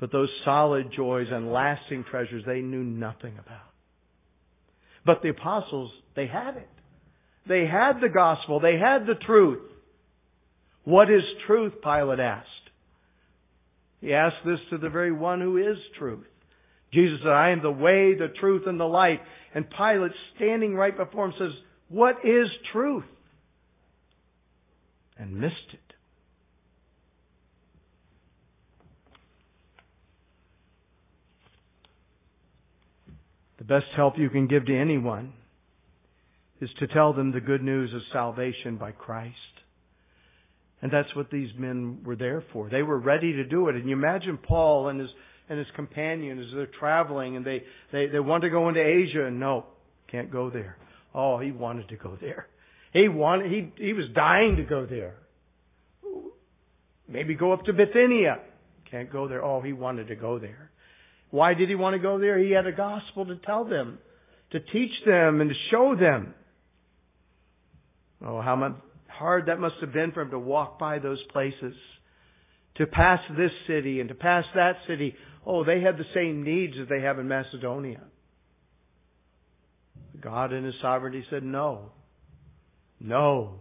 But 0.00 0.10
those 0.10 0.30
solid 0.46 0.90
joys 0.96 1.26
and 1.30 1.52
lasting 1.52 2.04
treasures 2.10 2.42
they 2.46 2.62
knew 2.62 2.82
nothing 2.82 3.34
about. 3.34 3.68
But 5.04 5.22
the 5.22 5.28
apostles, 5.28 5.92
they 6.16 6.26
had 6.26 6.56
it. 6.56 6.68
They 7.46 7.66
had 7.66 8.00
the 8.00 8.08
gospel. 8.08 8.60
They 8.60 8.78
had 8.78 9.06
the 9.06 9.18
truth. 9.26 9.60
What 10.84 11.10
is 11.10 11.22
truth? 11.46 11.74
Pilate 11.82 12.18
asked. 12.18 12.46
He 14.00 14.14
asked 14.14 14.44
this 14.46 14.58
to 14.70 14.78
the 14.78 14.88
very 14.88 15.12
one 15.12 15.40
who 15.40 15.58
is 15.58 15.76
truth. 15.98 16.24
Jesus 16.92 17.18
said, 17.22 17.32
I 17.32 17.50
am 17.50 17.62
the 17.62 17.70
way, 17.70 18.14
the 18.14 18.32
truth, 18.40 18.62
and 18.66 18.80
the 18.80 18.84
life. 18.84 19.20
And 19.54 19.66
Pilate, 19.68 20.12
standing 20.36 20.74
right 20.74 20.96
before 20.96 21.26
him, 21.26 21.34
says, 21.38 21.52
What 21.88 22.16
is 22.24 22.46
truth? 22.72 23.04
And 25.18 25.38
missed 25.38 25.54
it. 25.72 25.89
The 33.60 33.66
best 33.66 33.86
help 33.94 34.18
you 34.18 34.30
can 34.30 34.48
give 34.48 34.66
to 34.66 34.76
anyone 34.76 35.34
is 36.62 36.70
to 36.78 36.86
tell 36.86 37.12
them 37.12 37.30
the 37.30 37.40
good 37.40 37.62
news 37.62 37.92
of 37.94 38.00
salvation 38.10 38.78
by 38.78 38.92
Christ. 38.92 39.36
And 40.82 40.90
that's 40.90 41.14
what 41.14 41.30
these 41.30 41.50
men 41.58 42.00
were 42.04 42.16
there 42.16 42.42
for. 42.54 42.70
They 42.70 42.82
were 42.82 42.98
ready 42.98 43.34
to 43.34 43.44
do 43.44 43.68
it. 43.68 43.76
And 43.76 43.86
you 43.86 43.94
imagine 43.94 44.38
Paul 44.38 44.88
and 44.88 44.98
his 44.98 45.10
and 45.50 45.58
his 45.58 45.68
companion 45.74 46.38
as 46.38 46.46
they're 46.54 46.70
traveling 46.78 47.36
and 47.36 47.44
they, 47.44 47.64
they, 47.92 48.06
they 48.06 48.20
want 48.20 48.44
to 48.44 48.50
go 48.50 48.68
into 48.68 48.80
Asia 48.80 49.26
and 49.26 49.40
no, 49.40 49.66
can't 50.08 50.30
go 50.30 50.48
there. 50.48 50.76
Oh, 51.12 51.38
he 51.38 51.50
wanted 51.50 51.88
to 51.88 51.96
go 51.96 52.16
there. 52.20 52.46
He 52.92 53.08
wanted 53.08 53.50
he 53.50 53.72
he 53.76 53.92
was 53.92 54.06
dying 54.14 54.56
to 54.56 54.62
go 54.62 54.86
there. 54.86 55.16
Maybe 57.08 57.34
go 57.34 57.52
up 57.52 57.64
to 57.64 57.72
Bithynia. 57.72 58.38
Can't 58.90 59.12
go 59.12 59.28
there. 59.28 59.44
Oh, 59.44 59.60
he 59.60 59.72
wanted 59.72 60.08
to 60.08 60.16
go 60.16 60.38
there. 60.38 60.69
Why 61.30 61.54
did 61.54 61.68
he 61.68 61.74
want 61.74 61.94
to 61.94 62.02
go 62.02 62.18
there? 62.18 62.38
He 62.38 62.50
had 62.50 62.66
a 62.66 62.72
gospel 62.72 63.26
to 63.26 63.36
tell 63.36 63.64
them, 63.64 63.98
to 64.50 64.60
teach 64.60 64.92
them, 65.06 65.40
and 65.40 65.50
to 65.50 65.56
show 65.70 65.94
them. 65.98 66.34
Oh, 68.24 68.40
how 68.40 68.76
hard 69.08 69.46
that 69.46 69.60
must 69.60 69.76
have 69.80 69.92
been 69.92 70.12
for 70.12 70.22
him 70.22 70.30
to 70.30 70.38
walk 70.38 70.78
by 70.78 70.98
those 70.98 71.22
places, 71.32 71.74
to 72.76 72.86
pass 72.86 73.20
this 73.36 73.52
city 73.66 74.00
and 74.00 74.08
to 74.08 74.14
pass 74.14 74.44
that 74.54 74.74
city. 74.88 75.14
Oh, 75.46 75.64
they 75.64 75.80
had 75.80 75.96
the 75.96 76.04
same 76.14 76.42
needs 76.42 76.74
as 76.80 76.88
they 76.88 77.00
have 77.00 77.18
in 77.18 77.28
Macedonia. 77.28 78.02
God 80.20 80.52
in 80.52 80.64
His 80.64 80.74
sovereignty 80.82 81.24
said, 81.30 81.42
no, 81.42 81.92
no, 82.98 83.60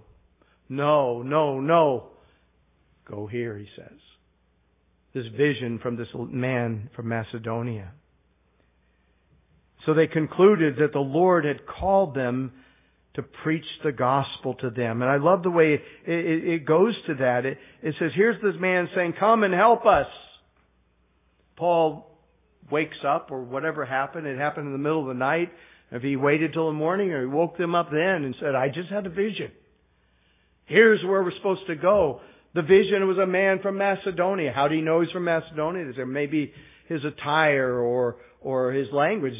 no, 0.67 1.22
no, 1.22 1.61
no. 1.61 2.07
Go 3.05 3.28
here, 3.28 3.57
He 3.57 3.67
says 3.78 3.99
this 5.14 5.26
vision 5.36 5.80
from 5.82 5.97
this 5.97 6.07
man 6.16 6.89
from 6.95 7.07
Macedonia. 7.07 7.91
So 9.86 9.93
they 9.93 10.07
concluded 10.07 10.76
that 10.78 10.93
the 10.93 10.99
Lord 10.99 11.45
had 11.45 11.66
called 11.66 12.14
them 12.14 12.51
to 13.16 13.24
preach 13.24 13.66
the 13.84 13.91
gospel 13.91 14.53
to 14.55 14.70
them. 14.70 15.01
And 15.01 15.10
I 15.10 15.18
love 15.18 15.41
the 15.41 15.49
way 15.49 15.74
it, 15.74 15.82
it, 16.05 16.47
it 16.47 16.66
goes 16.66 16.93
to 17.07 17.16
that. 17.16 17.45
It, 17.45 17.57
it 17.82 17.95
says, 17.99 18.12
here's 18.16 18.41
this 18.41 18.55
man 18.60 18.88
saying, 18.95 19.14
come 19.20 19.43
and 19.43 19.53
help 19.53 19.86
us. 19.86 20.05
Paul 21.57 22.05
wakes 22.72 22.97
up 23.05 23.30
or 23.32 23.41
whatever 23.41 23.86
happened. 23.86 24.28
It 24.28 24.38
happened 24.38 24.68
in 24.68 24.74
the 24.74 24.78
middle 24.78 25.01
of 25.01 25.07
the 25.07 25.14
night. 25.16 25.51
If 25.91 26.03
he 26.03 26.16
waited 26.16 26.53
till 26.53 26.68
the 26.68 26.74
morning 26.74 27.12
or 27.12 27.22
he 27.22 27.28
woke 27.28 27.57
them 27.57 27.74
up 27.74 27.89
then 27.89 28.24
and 28.24 28.36
said, 28.39 28.53
I 28.53 28.68
just 28.68 28.89
had 28.89 29.07
a 29.07 29.10
vision. 29.10 29.51
Here's 30.66 31.03
where 31.03 31.24
we're 31.24 31.36
supposed 31.38 31.66
to 31.68 31.76
go. 31.76 32.22
The 32.56 32.62
vision 32.62 33.08
was 33.08 33.18
a 33.18 33.28
man 33.28 33.60
from 33.62 33.78
Macedonia. 33.78 34.52
How 34.54 34.68
do 34.68 34.76
you 34.76 34.82
know 34.82 35.02
he's 35.02 35.12
from 35.12 35.26
Macedonia? 35.26 35.89
Is 35.89 35.95
there 35.95 36.06
maybe 36.06 36.52
his 36.88 37.02
attire 37.06 37.78
or 37.78 38.18
or 38.41 38.72
his 38.72 38.88
language? 38.91 39.36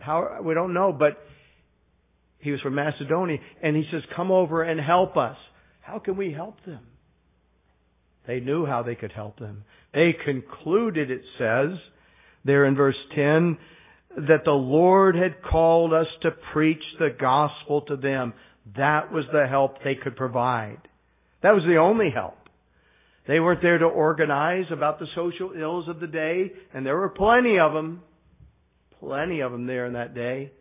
How 0.00 0.40
we 0.42 0.54
don't 0.54 0.74
know, 0.74 0.92
but 0.92 1.18
he 2.38 2.50
was 2.50 2.60
from 2.60 2.74
Macedonia, 2.74 3.38
and 3.62 3.76
he 3.76 3.84
says, 3.90 4.02
"Come 4.14 4.30
over 4.30 4.62
and 4.62 4.80
help 4.80 5.16
us." 5.16 5.36
How 5.80 6.00
can 6.00 6.16
we 6.16 6.32
help 6.32 6.56
them? 6.64 6.80
They 8.26 8.40
knew 8.40 8.66
how 8.66 8.82
they 8.82 8.96
could 8.96 9.12
help 9.12 9.38
them. 9.38 9.64
They 9.94 10.12
concluded, 10.12 11.12
it 11.12 11.22
says, 11.38 11.78
there 12.44 12.64
in 12.64 12.74
verse 12.74 12.96
10, 13.14 13.56
that 14.16 14.44
the 14.44 14.50
Lord 14.50 15.14
had 15.14 15.42
called 15.42 15.92
us 15.92 16.08
to 16.22 16.32
preach 16.52 16.82
the 16.98 17.10
gospel 17.10 17.82
to 17.82 17.96
them. 17.96 18.34
That 18.76 19.12
was 19.12 19.24
the 19.32 19.46
help 19.46 19.82
they 19.84 19.94
could 19.94 20.16
provide. 20.16 20.78
That 21.42 21.54
was 21.54 21.64
the 21.66 21.76
only 21.76 22.10
help. 22.14 22.36
They 23.28 23.40
weren't 23.40 23.62
there 23.62 23.78
to 23.78 23.86
organize 23.86 24.66
about 24.70 24.98
the 24.98 25.06
social 25.14 25.52
ills 25.52 25.88
of 25.88 26.00
the 26.00 26.06
day, 26.06 26.52
and 26.72 26.86
there 26.86 26.96
were 26.96 27.08
plenty 27.08 27.58
of 27.58 27.72
them. 27.72 28.02
Plenty 29.00 29.40
of 29.40 29.52
them 29.52 29.66
there 29.66 29.86
in 29.86 29.94
that 29.94 30.14
day. 30.14 30.52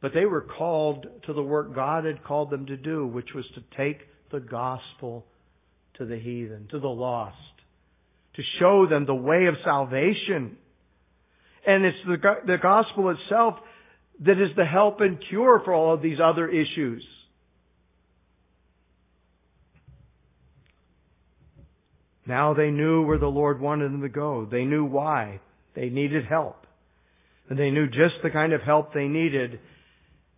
But 0.00 0.12
they 0.14 0.24
were 0.24 0.42
called 0.42 1.06
to 1.26 1.32
the 1.32 1.42
work 1.42 1.74
God 1.74 2.04
had 2.04 2.24
called 2.24 2.50
them 2.50 2.66
to 2.66 2.76
do, 2.76 3.06
which 3.06 3.28
was 3.34 3.44
to 3.54 3.76
take 3.76 3.98
the 4.30 4.40
gospel 4.40 5.24
to 5.98 6.04
the 6.04 6.18
heathen, 6.18 6.68
to 6.70 6.78
the 6.78 6.88
lost, 6.88 7.36
to 8.34 8.42
show 8.58 8.86
them 8.88 9.06
the 9.06 9.14
way 9.14 9.46
of 9.46 9.54
salvation. 9.64 10.56
And 11.66 11.84
it's 11.84 11.98
the, 12.06 12.16
the 12.46 12.58
gospel 12.60 13.10
itself 13.10 13.56
that 14.24 14.32
is 14.32 14.54
the 14.56 14.64
help 14.64 15.00
and 15.00 15.18
cure 15.28 15.60
for 15.64 15.74
all 15.74 15.94
of 15.94 16.02
these 16.02 16.18
other 16.22 16.48
issues. 16.48 17.04
Now 22.26 22.54
they 22.54 22.70
knew 22.70 23.02
where 23.02 23.18
the 23.18 23.26
Lord 23.26 23.60
wanted 23.60 23.92
them 23.92 24.02
to 24.02 24.08
go. 24.08 24.46
They 24.50 24.64
knew 24.64 24.84
why. 24.84 25.40
They 25.74 25.88
needed 25.88 26.26
help. 26.26 26.66
And 27.48 27.58
they 27.58 27.70
knew 27.70 27.86
just 27.86 28.14
the 28.22 28.30
kind 28.30 28.52
of 28.52 28.62
help 28.62 28.92
they 28.92 29.06
needed. 29.06 29.60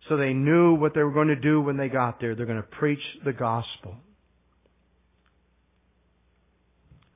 So 0.07 0.17
they 0.17 0.33
knew 0.33 0.75
what 0.75 0.93
they 0.93 1.01
were 1.01 1.11
going 1.11 1.29
to 1.29 1.35
do 1.35 1.61
when 1.61 1.77
they 1.77 1.89
got 1.89 2.19
there. 2.19 2.35
They're 2.35 2.45
going 2.45 2.61
to 2.61 2.77
preach 2.77 2.99
the 3.25 3.33
gospel. 3.33 3.95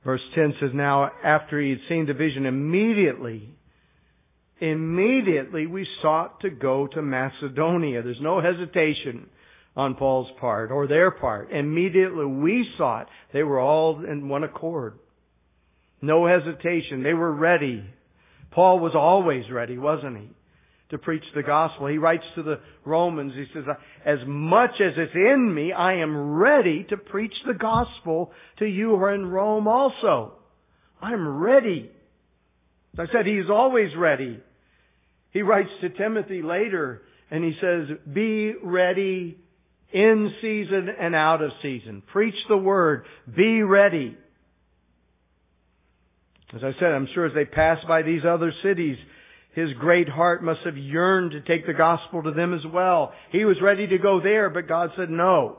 Verse 0.04 0.20
10 0.34 0.54
says, 0.60 0.70
Now 0.74 1.10
after 1.24 1.60
he 1.60 1.70
had 1.70 1.78
seen 1.88 2.06
the 2.06 2.12
vision, 2.12 2.44
immediately, 2.44 3.48
immediately 4.60 5.66
we 5.66 5.86
sought 6.02 6.40
to 6.40 6.50
go 6.50 6.88
to 6.88 7.00
Macedonia. 7.00 8.02
There's 8.02 8.18
no 8.20 8.40
hesitation 8.40 9.28
on 9.76 9.94
Paul's 9.94 10.28
part 10.40 10.70
or 10.70 10.86
their 10.86 11.10
part. 11.10 11.50
Immediately 11.50 12.26
we 12.26 12.66
saw 12.78 13.02
it. 13.02 13.08
They 13.32 13.42
were 13.42 13.60
all 13.60 14.04
in 14.04 14.28
one 14.28 14.44
accord. 14.44 14.98
No 16.00 16.26
hesitation. 16.26 17.02
They 17.02 17.14
were 17.14 17.32
ready. 17.32 17.84
Paul 18.52 18.78
was 18.78 18.92
always 18.94 19.44
ready, 19.50 19.78
wasn't 19.78 20.18
he? 20.18 20.30
To 20.90 20.98
preach 20.98 21.24
the 21.34 21.42
gospel. 21.42 21.88
He 21.88 21.98
writes 21.98 22.22
to 22.36 22.42
the 22.42 22.60
Romans, 22.84 23.32
he 23.34 23.46
says, 23.52 23.64
as 24.04 24.18
much 24.26 24.72
as 24.80 24.92
it's 24.96 25.14
in 25.14 25.52
me, 25.52 25.72
I 25.72 25.94
am 25.94 26.34
ready 26.34 26.86
to 26.90 26.96
preach 26.96 27.34
the 27.46 27.54
gospel 27.54 28.30
to 28.58 28.66
you 28.66 28.90
who 28.90 28.96
are 28.96 29.14
in 29.14 29.26
Rome 29.26 29.66
also. 29.66 30.34
I'm 31.02 31.26
ready. 31.26 31.90
As 32.92 33.08
I 33.08 33.12
said, 33.12 33.26
he's 33.26 33.50
always 33.50 33.90
ready. 33.98 34.38
He 35.32 35.42
writes 35.42 35.70
to 35.80 35.88
Timothy 35.88 36.42
later, 36.42 37.02
and 37.30 37.42
he 37.42 37.54
says, 37.60 37.88
be 38.12 38.52
ready 38.62 39.38
in 39.92 40.32
season 40.40 40.88
and 40.98 41.14
out 41.14 41.42
of 41.42 41.50
season. 41.62 42.02
Preach 42.12 42.34
the 42.48 42.56
word. 42.56 43.04
Be 43.34 43.62
ready. 43.62 44.16
As 46.54 46.62
I 46.62 46.72
said, 46.78 46.92
I'm 46.92 47.08
sure 47.14 47.26
as 47.26 47.34
they 47.34 47.44
passed 47.44 47.86
by 47.88 48.02
these 48.02 48.22
other 48.28 48.52
cities, 48.62 48.96
his 49.54 49.68
great 49.78 50.08
heart 50.08 50.42
must 50.42 50.60
have 50.64 50.76
yearned 50.76 51.32
to 51.32 51.40
take 51.40 51.66
the 51.66 51.72
gospel 51.72 52.22
to 52.22 52.32
them 52.32 52.54
as 52.54 52.60
well. 52.72 53.12
He 53.30 53.44
was 53.44 53.56
ready 53.62 53.86
to 53.86 53.98
go 53.98 54.20
there, 54.20 54.50
but 54.50 54.68
God 54.68 54.90
said 54.96 55.10
no. 55.10 55.58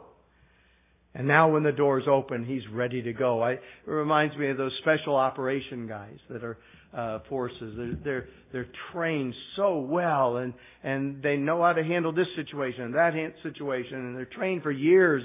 And 1.13 1.27
now 1.27 1.49
when 1.49 1.63
the 1.63 1.71
doors 1.71 2.03
open, 2.11 2.43
he's 2.43 2.67
ready 2.71 3.01
to 3.03 3.13
go. 3.13 3.41
I, 3.41 3.51
it 3.53 3.61
reminds 3.85 4.35
me 4.35 4.49
of 4.49 4.57
those 4.57 4.73
special 4.81 5.15
operation 5.15 5.87
guys 5.87 6.17
that 6.29 6.43
are 6.43 6.57
uh, 6.95 7.19
forces. 7.29 7.75
They're, 7.77 7.95
they're 8.03 8.27
they're 8.51 8.67
trained 8.93 9.33
so 9.55 9.79
well, 9.79 10.37
and 10.37 10.53
and 10.83 11.21
they 11.21 11.35
know 11.35 11.61
how 11.61 11.73
to 11.73 11.83
handle 11.83 12.13
this 12.13 12.27
situation 12.35 12.83
and 12.83 12.95
that 12.95 13.13
situation, 13.43 13.97
and 13.97 14.17
they're 14.17 14.25
trained 14.25 14.63
for 14.63 14.71
years. 14.71 15.23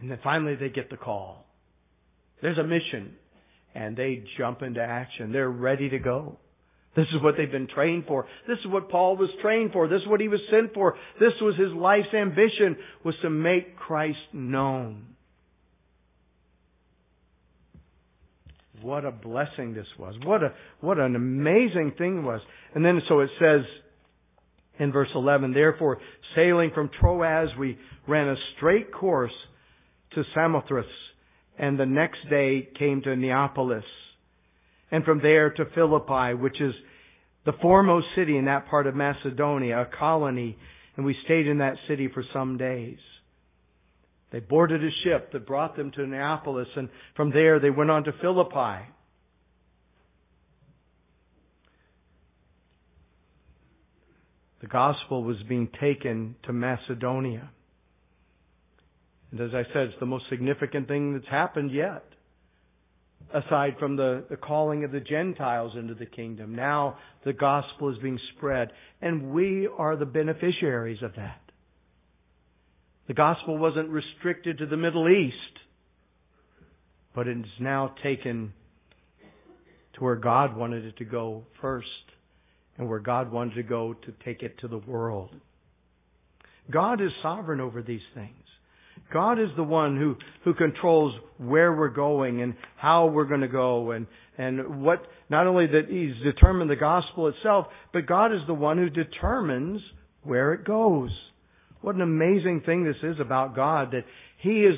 And 0.00 0.10
then 0.10 0.18
finally, 0.24 0.56
they 0.56 0.70
get 0.70 0.90
the 0.90 0.96
call. 0.96 1.46
There's 2.42 2.58
a 2.58 2.64
mission, 2.64 3.14
and 3.74 3.96
they 3.96 4.24
jump 4.38 4.62
into 4.62 4.80
action. 4.80 5.30
They're 5.30 5.50
ready 5.50 5.90
to 5.90 5.98
go. 5.98 6.38
This 6.96 7.06
is 7.14 7.22
what 7.22 7.34
they've 7.36 7.50
been 7.50 7.68
trained 7.68 8.04
for. 8.08 8.26
This 8.48 8.58
is 8.64 8.72
what 8.72 8.90
Paul 8.90 9.16
was 9.16 9.30
trained 9.42 9.72
for. 9.72 9.86
This 9.86 10.02
is 10.02 10.08
what 10.08 10.20
he 10.20 10.26
was 10.26 10.40
sent 10.50 10.74
for. 10.74 10.96
This 11.20 11.34
was 11.40 11.54
his 11.56 11.72
life's 11.72 12.12
ambition, 12.12 12.76
was 13.04 13.14
to 13.22 13.30
make 13.30 13.76
Christ 13.76 14.18
known. 14.32 15.04
What 18.82 19.04
a 19.04 19.10
blessing 19.10 19.74
this 19.74 19.86
was. 19.98 20.14
What 20.24 20.42
a, 20.42 20.52
what 20.80 20.98
an 20.98 21.16
amazing 21.16 21.94
thing 21.98 22.18
it 22.18 22.22
was. 22.22 22.40
And 22.74 22.84
then 22.84 23.00
so 23.08 23.20
it 23.20 23.30
says 23.38 23.60
in 24.78 24.92
verse 24.92 25.08
11, 25.14 25.52
therefore 25.52 25.98
sailing 26.34 26.70
from 26.74 26.90
Troas 27.00 27.48
we 27.58 27.78
ran 28.06 28.28
a 28.28 28.36
straight 28.56 28.92
course 28.92 29.32
to 30.14 30.22
Samothrace 30.34 30.86
and 31.58 31.78
the 31.78 31.86
next 31.86 32.18
day 32.30 32.68
came 32.78 33.02
to 33.02 33.14
Neapolis 33.14 33.84
and 34.90 35.04
from 35.04 35.20
there 35.22 35.50
to 35.50 35.64
Philippi, 35.74 36.34
which 36.34 36.60
is 36.60 36.74
the 37.44 37.52
foremost 37.60 38.06
city 38.16 38.36
in 38.36 38.46
that 38.46 38.68
part 38.68 38.86
of 38.86 38.94
Macedonia, 38.94 39.82
a 39.82 39.86
colony, 39.98 40.56
and 40.96 41.06
we 41.06 41.16
stayed 41.24 41.46
in 41.46 41.58
that 41.58 41.76
city 41.88 42.08
for 42.12 42.24
some 42.32 42.58
days. 42.58 42.98
They 44.30 44.40
boarded 44.40 44.82
a 44.84 44.90
ship 45.04 45.32
that 45.32 45.46
brought 45.46 45.76
them 45.76 45.90
to 45.92 46.06
Neapolis, 46.06 46.68
and 46.76 46.88
from 47.16 47.30
there 47.30 47.58
they 47.58 47.70
went 47.70 47.90
on 47.90 48.04
to 48.04 48.12
Philippi. 48.20 48.86
The 54.60 54.66
gospel 54.66 55.24
was 55.24 55.36
being 55.48 55.68
taken 55.80 56.36
to 56.44 56.52
Macedonia. 56.52 57.50
And 59.30 59.40
as 59.40 59.50
I 59.54 59.62
said, 59.72 59.88
it's 59.88 60.00
the 60.00 60.06
most 60.06 60.24
significant 60.28 60.86
thing 60.86 61.14
that's 61.14 61.28
happened 61.28 61.72
yet. 61.72 62.04
Aside 63.32 63.76
from 63.78 63.96
the, 63.96 64.24
the 64.28 64.36
calling 64.36 64.84
of 64.84 64.92
the 64.92 65.00
Gentiles 65.00 65.72
into 65.76 65.94
the 65.94 66.06
kingdom. 66.06 66.54
Now 66.54 66.98
the 67.24 67.32
gospel 67.32 67.90
is 67.90 67.98
being 68.02 68.18
spread. 68.36 68.70
And 69.00 69.32
we 69.32 69.68
are 69.78 69.96
the 69.96 70.06
beneficiaries 70.06 71.02
of 71.02 71.14
that. 71.14 71.40
The 73.10 73.14
gospel 73.14 73.58
wasn't 73.58 73.88
restricted 73.88 74.58
to 74.58 74.66
the 74.66 74.76
Middle 74.76 75.08
East, 75.08 75.34
but 77.12 77.26
it 77.26 77.38
is 77.38 77.44
now 77.58 77.92
taken 78.04 78.52
to 79.94 80.04
where 80.04 80.14
God 80.14 80.56
wanted 80.56 80.84
it 80.84 80.96
to 80.98 81.04
go 81.04 81.42
first 81.60 81.88
and 82.78 82.88
where 82.88 83.00
God 83.00 83.32
wanted 83.32 83.56
to 83.56 83.64
go 83.64 83.94
to 83.94 84.14
take 84.24 84.44
it 84.44 84.58
to 84.60 84.68
the 84.68 84.78
world. 84.78 85.30
God 86.70 87.00
is 87.00 87.10
sovereign 87.20 87.60
over 87.60 87.82
these 87.82 87.98
things. 88.14 88.30
God 89.12 89.40
is 89.40 89.48
the 89.56 89.64
one 89.64 89.96
who, 89.96 90.14
who 90.44 90.54
controls 90.54 91.12
where 91.36 91.74
we're 91.74 91.88
going 91.88 92.42
and 92.42 92.54
how 92.76 93.06
we're 93.06 93.24
going 93.24 93.40
to 93.40 93.48
go 93.48 93.90
and, 93.90 94.06
and 94.38 94.84
what, 94.84 95.02
not 95.28 95.48
only 95.48 95.66
that 95.66 95.88
He's 95.88 96.14
determined 96.22 96.70
the 96.70 96.76
gospel 96.76 97.26
itself, 97.26 97.66
but 97.92 98.06
God 98.06 98.32
is 98.32 98.42
the 98.46 98.54
one 98.54 98.78
who 98.78 98.88
determines 98.88 99.80
where 100.22 100.52
it 100.52 100.64
goes. 100.64 101.10
What 101.80 101.94
an 101.94 102.02
amazing 102.02 102.62
thing 102.66 102.84
this 102.84 103.02
is 103.02 103.20
about 103.20 103.56
God 103.56 103.92
that 103.92 104.04
He 104.38 104.60
is 104.60 104.76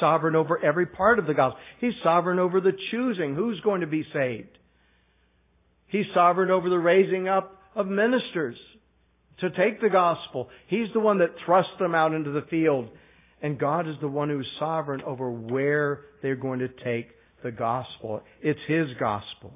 sovereign 0.00 0.36
over 0.36 0.62
every 0.64 0.86
part 0.86 1.18
of 1.18 1.26
the 1.26 1.34
gospel. 1.34 1.60
He's 1.80 1.92
sovereign 2.02 2.38
over 2.38 2.60
the 2.60 2.72
choosing 2.90 3.34
who's 3.34 3.60
going 3.60 3.82
to 3.82 3.86
be 3.86 4.04
saved. 4.12 4.56
He's 5.88 6.06
sovereign 6.14 6.50
over 6.50 6.68
the 6.68 6.78
raising 6.78 7.28
up 7.28 7.60
of 7.74 7.86
ministers 7.86 8.56
to 9.40 9.50
take 9.50 9.80
the 9.80 9.90
gospel. 9.90 10.48
He's 10.68 10.88
the 10.92 11.00
one 11.00 11.18
that 11.18 11.34
thrusts 11.44 11.72
them 11.78 11.94
out 11.94 12.12
into 12.14 12.30
the 12.30 12.46
field. 12.50 12.88
And 13.40 13.58
God 13.58 13.88
is 13.88 13.94
the 14.00 14.08
one 14.08 14.28
who's 14.28 14.48
sovereign 14.58 15.02
over 15.02 15.30
where 15.30 16.00
they're 16.22 16.34
going 16.34 16.58
to 16.60 16.68
take 16.68 17.10
the 17.44 17.52
gospel. 17.52 18.22
It's 18.42 18.58
His 18.66 18.88
gospel. 18.98 19.52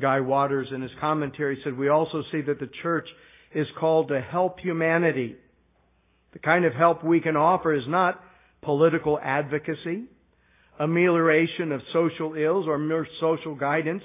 Guy 0.00 0.20
Waters 0.20 0.68
in 0.74 0.82
his 0.82 0.90
commentary 1.00 1.60
said, 1.62 1.78
we 1.78 1.88
also 1.88 2.22
see 2.32 2.40
that 2.42 2.58
the 2.58 2.68
church 2.82 3.06
is 3.54 3.66
called 3.78 4.08
to 4.08 4.20
help 4.20 4.60
humanity. 4.60 5.36
The 6.32 6.38
kind 6.38 6.64
of 6.64 6.74
help 6.74 7.04
we 7.04 7.20
can 7.20 7.36
offer 7.36 7.74
is 7.74 7.84
not 7.86 8.20
political 8.62 9.18
advocacy, 9.22 10.04
amelioration 10.78 11.70
of 11.72 11.80
social 11.92 12.34
ills, 12.34 12.66
or 12.66 12.78
mere 12.78 13.06
social 13.20 13.54
guidance, 13.54 14.02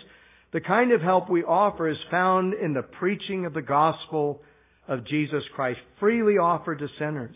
The 0.52 0.62
kind 0.62 0.92
of 0.92 1.02
help 1.02 1.30
we 1.30 1.44
offer 1.44 1.88
is 1.90 1.98
found 2.10 2.54
in 2.56 2.74
the 2.74 2.82
preaching 2.82 3.46
of 3.46 3.54
the 3.54 3.62
gospel 3.62 4.42
of 4.88 5.06
Jesus 5.06 5.44
Christ, 5.56 5.80
freely 6.00 6.34
offered 6.34 6.80
to 6.80 6.88
sinners. 6.98 7.36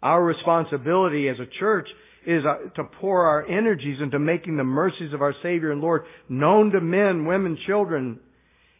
Our 0.00 0.22
responsibility 0.22 1.28
as 1.28 1.40
a 1.40 1.58
church 1.58 1.88
is 2.24 2.44
uh, 2.44 2.70
to 2.76 2.84
pour 3.00 3.26
our 3.26 3.44
energies 3.48 3.98
into 4.00 4.20
making 4.20 4.56
the 4.56 4.64
mercies 4.64 5.12
of 5.12 5.22
our 5.22 5.34
Savior 5.42 5.72
and 5.72 5.80
Lord 5.80 6.02
known 6.28 6.70
to 6.70 6.80
men, 6.80 7.26
women, 7.26 7.58
children. 7.66 8.20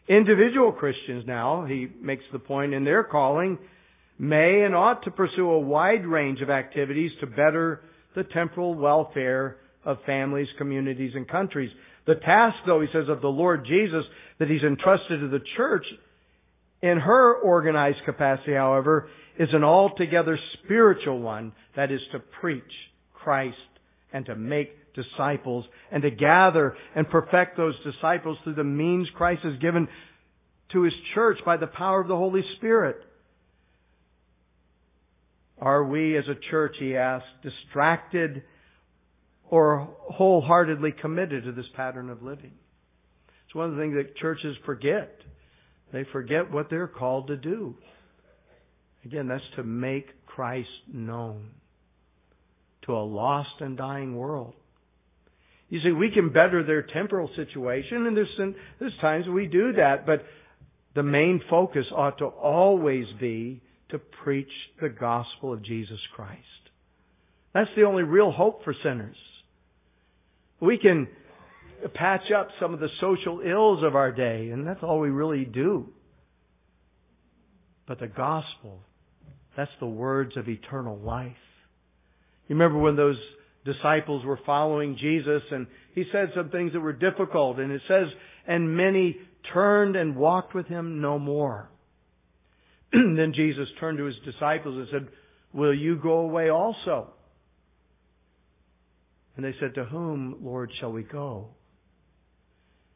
Individual 0.08 0.72
Christians 0.72 1.24
now, 1.26 1.66
he 1.66 1.88
makes 2.00 2.24
the 2.32 2.38
point 2.38 2.72
in 2.72 2.84
their 2.84 3.04
calling, 3.04 3.58
may 4.18 4.62
and 4.64 4.74
ought 4.74 5.04
to 5.04 5.10
pursue 5.10 5.50
a 5.50 5.60
wide 5.60 6.06
range 6.06 6.40
of 6.40 6.50
activities 6.50 7.10
to 7.20 7.26
better 7.26 7.82
the 8.14 8.24
temporal 8.24 8.74
welfare 8.74 9.58
of 9.84 9.98
families, 10.06 10.48
communities, 10.56 11.12
and 11.14 11.28
countries. 11.28 11.70
The 12.06 12.14
task, 12.14 12.56
though, 12.66 12.80
he 12.80 12.88
says, 12.92 13.08
of 13.08 13.20
the 13.20 13.28
Lord 13.28 13.66
Jesus 13.66 14.04
that 14.38 14.48
he's 14.48 14.62
entrusted 14.62 15.20
to 15.20 15.28
the 15.28 15.44
church 15.56 15.84
in 16.80 16.98
her 16.98 17.34
organized 17.34 17.98
capacity, 18.06 18.54
however, 18.54 19.08
is 19.38 19.48
an 19.52 19.62
altogether 19.62 20.38
spiritual 20.64 21.20
one, 21.20 21.52
that 21.76 21.90
is 21.90 22.00
to 22.12 22.18
preach 22.40 22.62
Christ 23.12 23.56
and 24.12 24.26
to 24.26 24.34
make 24.34 24.70
disciples 24.94 25.64
and 25.92 26.02
to 26.02 26.10
gather 26.10 26.76
and 26.94 27.08
perfect 27.08 27.56
those 27.56 27.74
disciples 27.84 28.38
through 28.42 28.54
the 28.54 28.64
means 28.64 29.08
Christ 29.16 29.42
has 29.44 29.58
given 29.60 29.88
to 30.72 30.82
His 30.82 30.94
church 31.14 31.38
by 31.44 31.56
the 31.56 31.66
power 31.66 32.00
of 32.00 32.08
the 32.08 32.16
Holy 32.16 32.42
Spirit. 32.56 32.96
Are 35.60 35.84
we 35.84 36.16
as 36.16 36.24
a 36.28 36.50
church, 36.50 36.76
he 36.78 36.96
asked, 36.96 37.26
distracted 37.42 38.42
or 39.50 39.88
wholeheartedly 40.10 40.94
committed 41.00 41.44
to 41.44 41.52
this 41.52 41.66
pattern 41.74 42.10
of 42.10 42.22
living. 42.22 42.52
It's 43.46 43.54
one 43.54 43.70
of 43.70 43.76
the 43.76 43.82
things 43.82 43.94
that 43.94 44.16
churches 44.16 44.56
forget. 44.66 45.10
They 45.92 46.04
forget 46.12 46.50
what 46.50 46.68
they're 46.68 46.86
called 46.86 47.28
to 47.28 47.36
do. 47.36 47.74
Again, 49.04 49.26
that's 49.26 49.42
to 49.56 49.62
make 49.62 50.06
Christ 50.26 50.68
known 50.92 51.50
to 52.88 52.94
a 52.94 53.04
lost 53.04 53.60
and 53.60 53.76
dying 53.76 54.16
world. 54.16 54.54
You 55.68 55.80
see, 55.84 55.92
we 55.92 56.10
can 56.10 56.30
better 56.32 56.64
their 56.64 56.82
temporal 56.82 57.30
situation, 57.36 58.06
and 58.06 58.16
there's, 58.16 58.54
there's 58.80 58.96
times 59.00 59.26
we 59.28 59.46
do 59.46 59.74
that, 59.74 60.06
but 60.06 60.24
the 60.94 61.02
main 61.02 61.42
focus 61.50 61.84
ought 61.94 62.18
to 62.18 62.24
always 62.24 63.04
be 63.20 63.62
to 63.90 63.98
preach 63.98 64.48
the 64.80 64.88
gospel 64.88 65.52
of 65.52 65.62
Jesus 65.62 65.98
Christ. 66.16 66.40
That's 67.52 67.68
the 67.76 67.84
only 67.84 68.02
real 68.02 68.32
hope 68.32 68.64
for 68.64 68.74
sinners. 68.82 69.16
We 70.60 70.78
can 70.78 71.06
patch 71.94 72.32
up 72.36 72.48
some 72.60 72.72
of 72.72 72.80
the 72.80 72.88
social 73.00 73.40
ills 73.40 73.84
of 73.84 73.94
our 73.94 74.10
day, 74.10 74.48
and 74.50 74.66
that's 74.66 74.82
all 74.82 75.00
we 75.00 75.10
really 75.10 75.44
do. 75.44 75.88
But 77.86 78.00
the 78.00 78.08
gospel, 78.08 78.80
that's 79.56 79.70
the 79.80 79.86
words 79.86 80.36
of 80.36 80.48
eternal 80.48 80.96
life. 80.98 81.36
You 82.48 82.56
remember 82.56 82.78
when 82.78 82.96
those 82.96 83.18
disciples 83.64 84.24
were 84.24 84.40
following 84.46 84.96
Jesus 85.00 85.42
and 85.50 85.66
he 85.94 86.04
said 86.10 86.30
some 86.34 86.50
things 86.50 86.72
that 86.72 86.80
were 86.80 86.92
difficult 86.92 87.58
and 87.58 87.70
it 87.70 87.82
says, 87.86 88.06
and 88.46 88.76
many 88.76 89.16
turned 89.52 89.96
and 89.96 90.16
walked 90.16 90.54
with 90.54 90.66
him 90.66 91.00
no 91.00 91.18
more. 91.18 91.68
then 92.92 93.32
Jesus 93.34 93.68
turned 93.78 93.98
to 93.98 94.04
his 94.04 94.16
disciples 94.24 94.76
and 94.76 94.88
said, 94.90 95.08
will 95.52 95.74
you 95.74 95.96
go 95.96 96.18
away 96.18 96.50
also? 96.50 97.10
And 99.36 99.44
they 99.44 99.54
said, 99.60 99.74
To 99.76 99.84
whom, 99.84 100.38
Lord, 100.42 100.70
shall 100.80 100.92
we 100.92 101.04
go? 101.04 101.50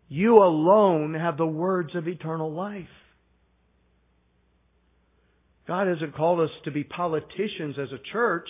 You 0.09 0.39
alone 0.39 1.15
have 1.15 1.37
the 1.37 1.47
words 1.47 1.95
of 1.95 2.09
eternal 2.09 2.53
life. 2.53 2.85
God 5.69 5.87
hasn't 5.87 6.17
called 6.17 6.41
us 6.41 6.51
to 6.65 6.73
be 6.73 6.83
politicians 6.83 7.77
as 7.81 7.89
a 7.93 8.13
church, 8.13 8.49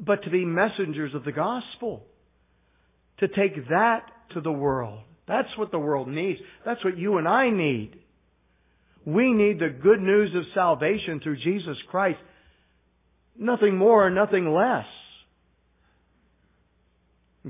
but 0.00 0.22
to 0.24 0.30
be 0.30 0.44
messengers 0.44 1.14
of 1.14 1.24
the 1.24 1.32
gospel. 1.32 2.04
To 3.20 3.28
take 3.28 3.68
that 3.68 4.02
to 4.34 4.40
the 4.40 4.52
world. 4.52 5.00
That's 5.26 5.48
what 5.56 5.70
the 5.70 5.78
world 5.78 6.08
needs. 6.08 6.40
That's 6.64 6.84
what 6.84 6.98
you 6.98 7.18
and 7.18 7.26
I 7.26 7.50
need. 7.50 7.98
We 9.04 9.32
need 9.32 9.58
the 9.58 9.68
good 9.68 10.00
news 10.00 10.34
of 10.34 10.42
salvation 10.54 11.20
through 11.22 11.36
Jesus 11.36 11.76
Christ. 11.90 12.18
Nothing 13.38 13.76
more, 13.76 14.10
nothing 14.10 14.52
less. 14.52 14.86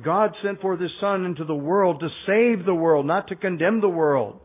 God 0.03 0.33
sent 0.45 0.61
forth 0.61 0.81
His 0.81 0.91
Son 1.01 1.25
into 1.25 1.45
the 1.45 1.55
world 1.55 2.01
to 2.01 2.09
save 2.27 2.67
the 2.67 2.75
world, 2.75 3.07
not 3.07 3.29
to 3.29 3.37
condemn 3.37 3.81
the 3.81 3.89
world. 3.89 4.41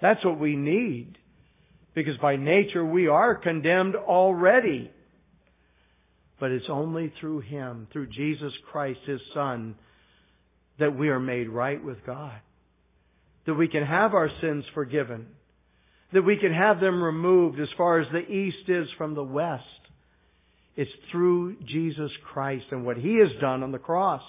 That's 0.00 0.24
what 0.24 0.38
we 0.38 0.54
need. 0.54 1.18
Because 1.94 2.16
by 2.20 2.36
nature 2.36 2.84
we 2.84 3.08
are 3.08 3.34
condemned 3.34 3.96
already. 3.96 4.90
But 6.38 6.50
it's 6.50 6.66
only 6.70 7.12
through 7.20 7.40
Him, 7.40 7.88
through 7.92 8.08
Jesus 8.08 8.52
Christ, 8.70 9.00
His 9.06 9.20
Son, 9.34 9.74
that 10.78 10.96
we 10.96 11.08
are 11.08 11.20
made 11.20 11.48
right 11.48 11.82
with 11.82 11.98
God. 12.04 12.38
That 13.46 13.54
we 13.54 13.68
can 13.68 13.84
have 13.84 14.12
our 14.12 14.28
sins 14.40 14.64
forgiven. 14.74 15.26
That 16.12 16.22
we 16.22 16.36
can 16.36 16.52
have 16.52 16.80
them 16.80 17.02
removed 17.02 17.58
as 17.58 17.68
far 17.76 18.00
as 18.00 18.06
the 18.12 18.30
east 18.30 18.68
is 18.68 18.86
from 18.98 19.14
the 19.14 19.24
west. 19.24 19.62
It's 20.76 20.90
through 21.10 21.56
Jesus 21.66 22.10
Christ 22.32 22.66
and 22.70 22.84
what 22.84 22.98
He 22.98 23.18
has 23.18 23.40
done 23.40 23.62
on 23.62 23.72
the 23.72 23.78
cross. 23.78 24.22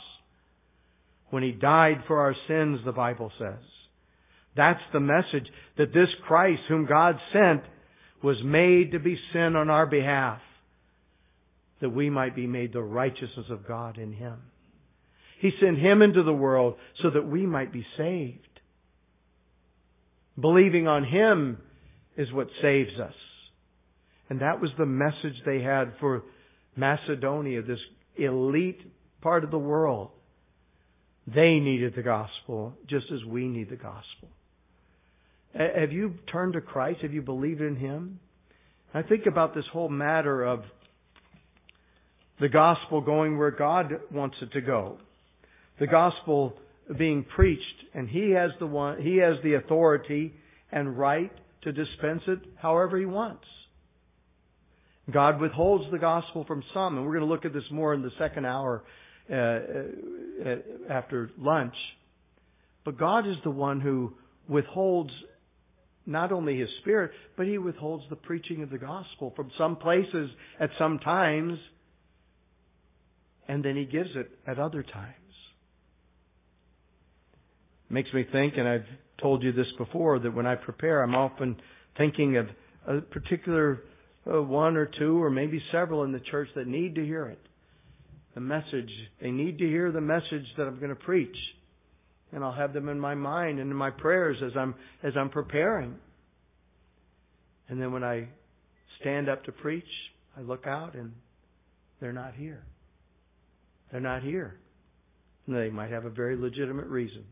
When 1.30 1.44
He 1.44 1.52
died 1.52 2.04
for 2.08 2.20
our 2.20 2.36
sins, 2.48 2.80
the 2.86 2.94
Bible 2.94 3.32
says. 3.38 3.60
That's 4.56 4.80
the 4.94 5.02
message 5.02 5.48
that 5.78 5.94
this 5.94 6.08
Christ 6.26 6.62
whom 6.70 6.88
God 6.88 7.16
sent 7.34 7.64
was 8.24 8.38
made 8.44 8.94
to 8.94 9.00
be 9.00 9.18
sin 9.34 9.56
on 9.56 9.70
our 9.70 9.86
behalf. 9.86 10.40
That 11.82 11.90
we 11.90 12.10
might 12.10 12.36
be 12.36 12.48
made 12.48 12.74
the 12.74 12.82
righteousness 12.82 13.46
of 13.50 13.68
God 13.68 13.98
in 13.98 14.14
Him. 14.14 14.38
He 15.40 15.52
sent 15.62 15.78
Him 15.78 16.02
into 16.02 16.24
the 16.24 16.34
world 16.34 16.76
so 17.04 17.12
that 17.12 17.28
we 17.28 17.46
might 17.46 17.72
be 17.72 17.86
saved. 17.98 18.40
Believing 20.40 20.88
on 20.88 21.04
Him 21.04 21.58
is 22.16 22.32
what 22.32 22.48
saves 22.62 23.00
us. 23.00 23.14
And 24.30 24.42
that 24.42 24.60
was 24.60 24.72
the 24.78 24.86
message 24.86 25.36
they 25.46 25.62
had 25.62 25.94
for 26.00 26.24
Macedonia, 26.76 27.62
this 27.62 27.80
elite 28.18 28.82
part 29.22 29.44
of 29.44 29.52
the 29.52 29.58
world. 29.58 30.10
They 31.28 31.60
needed 31.60 31.94
the 31.96 32.04
gospel 32.04 32.74
just 32.90 33.06
as 33.14 33.24
we 33.26 33.48
need 33.48 33.70
the 33.70 33.76
gospel. 33.76 34.30
Have 35.54 35.92
you 35.92 36.16
turned 36.32 36.54
to 36.54 36.62
Christ? 36.62 37.00
Have 37.02 37.14
you 37.14 37.22
believed 37.22 37.62
in 37.62 37.76
Him? 37.76 38.20
I 38.94 39.02
think 39.02 39.26
about 39.26 39.56
this 39.56 39.66
whole 39.72 39.90
matter 39.90 40.44
of 40.44 40.62
the 42.40 42.50
gospel 42.50 43.02
going 43.02 43.38
where 43.38 43.52
God 43.52 43.92
wants 44.12 44.36
it 44.42 44.52
to 44.54 44.62
go. 44.62 44.98
The 45.80 45.88
gospel 45.88 46.54
being 46.98 47.26
preached 47.36 47.64
and 47.94 48.08
He 48.08 48.32
has 48.32 48.52
the 48.60 48.68
one, 48.68 49.02
He 49.02 49.18
has 49.18 49.36
the 49.44 49.56
authority 49.56 50.34
and 50.72 50.98
right 50.98 51.32
to 51.64 51.72
dispense 51.72 52.22
it 52.28 52.40
however 52.62 52.98
He 52.98 53.06
wants. 53.06 53.46
God 55.12 55.40
withholds 55.40 55.86
the 55.92 56.00
gospel 56.00 56.44
from 56.46 56.64
some, 56.74 56.98
and 56.98 57.06
we're 57.06 57.14
going 57.14 57.28
to 57.28 57.34
look 57.34 57.46
at 57.46 57.54
this 57.54 57.64
more 57.72 57.94
in 57.94 58.02
the 58.02 58.12
second 58.20 58.46
hour 58.46 58.84
uh, 59.30 59.36
uh, 59.36 60.56
after 60.90 61.32
lunch. 61.38 61.76
But 62.84 63.00
God 63.00 63.28
is 63.28 63.36
the 63.44 63.52
one 63.52 63.80
who 63.80 64.14
withholds 64.50 65.12
not 66.06 66.32
only 66.32 66.60
His 66.60 66.70
Spirit, 66.82 67.12
but 67.38 67.46
He 67.46 67.58
withholds 67.58 68.04
the 68.10 68.16
preaching 68.18 68.64
of 68.64 68.70
the 68.70 68.78
gospel 68.78 69.34
from 69.36 69.50
some 69.58 69.78
places 69.78 70.30
at 70.60 70.70
some 70.78 71.00
times, 71.00 71.58
and 73.48 73.64
then 73.64 73.76
He 73.76 73.86
gives 73.86 74.10
it 74.16 74.30
at 74.46 74.60
other 74.60 74.84
times. 74.84 75.14
Makes 77.90 78.14
me 78.14 78.26
think, 78.32 78.56
and 78.58 78.68
I've 78.68 78.86
told 79.22 79.44
you 79.44 79.54
this 79.54 79.68
before, 79.78 80.20
that 80.20 80.34
when 80.34 80.46
I 80.46 80.56
prepare, 80.56 81.02
I'm 81.02 81.16
often 81.16 81.56
thinking 81.98 82.38
of 82.38 82.48
a 82.88 83.02
particular 83.02 83.82
uh, 84.32 84.42
one 84.42 84.76
or 84.76 84.90
two 85.00 85.22
or 85.22 85.30
maybe 85.30 85.62
several 85.72 86.04
in 86.04 86.12
the 86.12 86.20
church 86.20 86.50
that 86.56 86.68
need 86.68 86.96
to 86.96 87.06
hear 87.06 87.28
it. 87.28 87.40
The 88.36 88.42
message. 88.42 88.90
They 89.22 89.32
need 89.32 89.58
to 89.60 89.66
hear 89.66 89.92
the 89.92 90.02
message 90.02 90.46
that 90.58 90.64
I'm 90.64 90.78
going 90.78 90.90
to 90.90 90.96
preach. 90.96 91.36
And 92.34 92.44
I'll 92.44 92.54
have 92.54 92.74
them 92.74 92.90
in 92.90 93.00
my 93.00 93.16
mind 93.16 93.60
and 93.60 93.72
in 93.72 93.78
my 93.78 93.90
prayers 93.90 94.38
as 94.46 94.52
I'm, 94.58 94.76
as 95.02 95.14
I'm 95.18 95.30
preparing. 95.30 95.96
And 97.70 97.82
then 97.82 97.94
when 97.94 98.04
I 98.04 98.28
stand 99.00 99.30
up 99.30 99.46
to 99.46 99.52
preach, 99.52 99.86
I 100.38 100.42
look 100.42 100.68
out 100.68 100.94
and 100.94 101.14
they're 102.00 102.14
not 102.14 102.34
here. 102.36 102.64
They're 103.92 104.02
not 104.02 104.24
here. 104.24 104.60
And 105.46 105.56
they 105.56 105.70
might 105.70 105.92
have 105.92 106.06
a 106.06 106.10
very 106.10 106.36
legitimate 106.36 106.88
reason. 106.88 107.24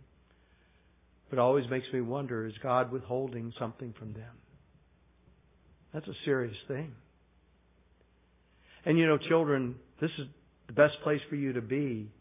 But 1.29 1.37
it 1.37 1.41
always 1.41 1.69
makes 1.69 1.85
me 1.93 2.01
wonder, 2.01 2.45
is 2.45 2.53
God 2.61 2.91
withholding 2.91 3.51
something 3.59 3.93
from 3.97 4.13
them? 4.13 4.31
That's 5.93 6.07
a 6.07 6.13
serious 6.23 6.55
thing. 6.67 6.93
And 8.85 8.97
you 8.97 9.07
know, 9.07 9.17
children, 9.17 9.75
this 9.99 10.11
is 10.19 10.27
the 10.67 10.73
best 10.73 10.93
place 11.03 11.21
for 11.29 11.35
you 11.35 11.53
to 11.53 11.61
be 11.61 12.11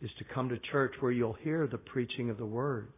is 0.00 0.10
to 0.18 0.24
come 0.32 0.48
to 0.48 0.58
church 0.72 0.92
where 1.00 1.12
you'll 1.12 1.36
hear 1.42 1.66
the 1.66 1.78
preaching 1.78 2.30
of 2.30 2.38
the 2.38 2.46
Word. 2.46 2.88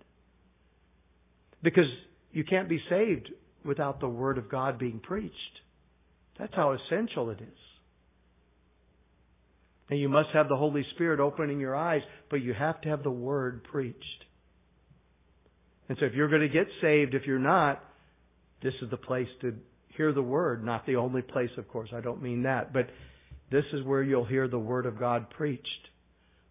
Because 1.62 1.84
you 2.32 2.44
can't 2.44 2.68
be 2.68 2.80
saved 2.88 3.30
without 3.64 4.00
the 4.00 4.08
Word 4.08 4.38
of 4.38 4.50
God 4.50 4.78
being 4.78 5.00
preached. 5.00 5.34
That's 6.38 6.54
how 6.54 6.72
essential 6.72 7.30
it 7.30 7.40
is. 7.40 7.58
And 9.90 9.98
you 9.98 10.08
must 10.08 10.28
have 10.32 10.48
the 10.48 10.56
Holy 10.56 10.86
Spirit 10.94 11.18
opening 11.18 11.58
your 11.58 11.74
eyes, 11.74 12.02
but 12.30 12.36
you 12.36 12.54
have 12.54 12.80
to 12.82 12.88
have 12.88 13.02
the 13.02 13.10
Word 13.10 13.64
preached. 13.64 14.24
And 15.88 15.98
so 15.98 16.06
if 16.06 16.14
you're 16.14 16.28
going 16.28 16.42
to 16.42 16.48
get 16.48 16.68
saved, 16.80 17.14
if 17.14 17.22
you're 17.26 17.40
not, 17.40 17.82
this 18.62 18.74
is 18.82 18.90
the 18.90 18.96
place 18.96 19.26
to 19.40 19.56
hear 19.96 20.12
the 20.12 20.22
Word. 20.22 20.64
Not 20.64 20.86
the 20.86 20.94
only 20.96 21.22
place, 21.22 21.50
of 21.58 21.68
course. 21.68 21.90
I 21.92 22.00
don't 22.00 22.22
mean 22.22 22.44
that. 22.44 22.72
But 22.72 22.86
this 23.50 23.64
is 23.72 23.84
where 23.84 24.02
you'll 24.02 24.24
hear 24.24 24.46
the 24.46 24.60
Word 24.60 24.86
of 24.86 24.98
God 24.98 25.28
preached. 25.30 25.66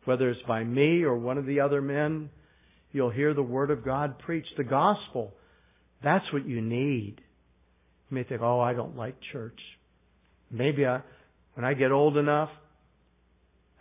Whether 0.04 0.30
it's 0.30 0.42
by 0.46 0.66
me 0.66 1.04
or 1.04 1.16
one 1.18 1.38
of 1.38 1.46
the 1.46 1.62
other 1.62 1.82
men, 1.82 2.30
you'll 2.92 3.10
hear 3.10 3.34
the 3.34 3.42
Word 3.42 3.72
of 3.72 3.86
God 3.86 4.20
preached. 4.20 4.52
The 4.58 4.66
gospel. 4.66 5.34
That's 6.04 6.26
what 6.34 6.46
you 6.46 6.60
need. 6.60 7.22
You 8.10 8.16
may 8.16 8.24
think, 8.26 8.42
oh, 8.42 8.60
I 8.60 8.74
don't 8.74 8.98
like 8.98 9.16
church. 9.32 9.60
Maybe 10.52 10.86
I, 10.86 11.02
when 11.54 11.64
I 11.64 11.74
get 11.74 11.92
old 11.92 12.18
enough, 12.18 12.50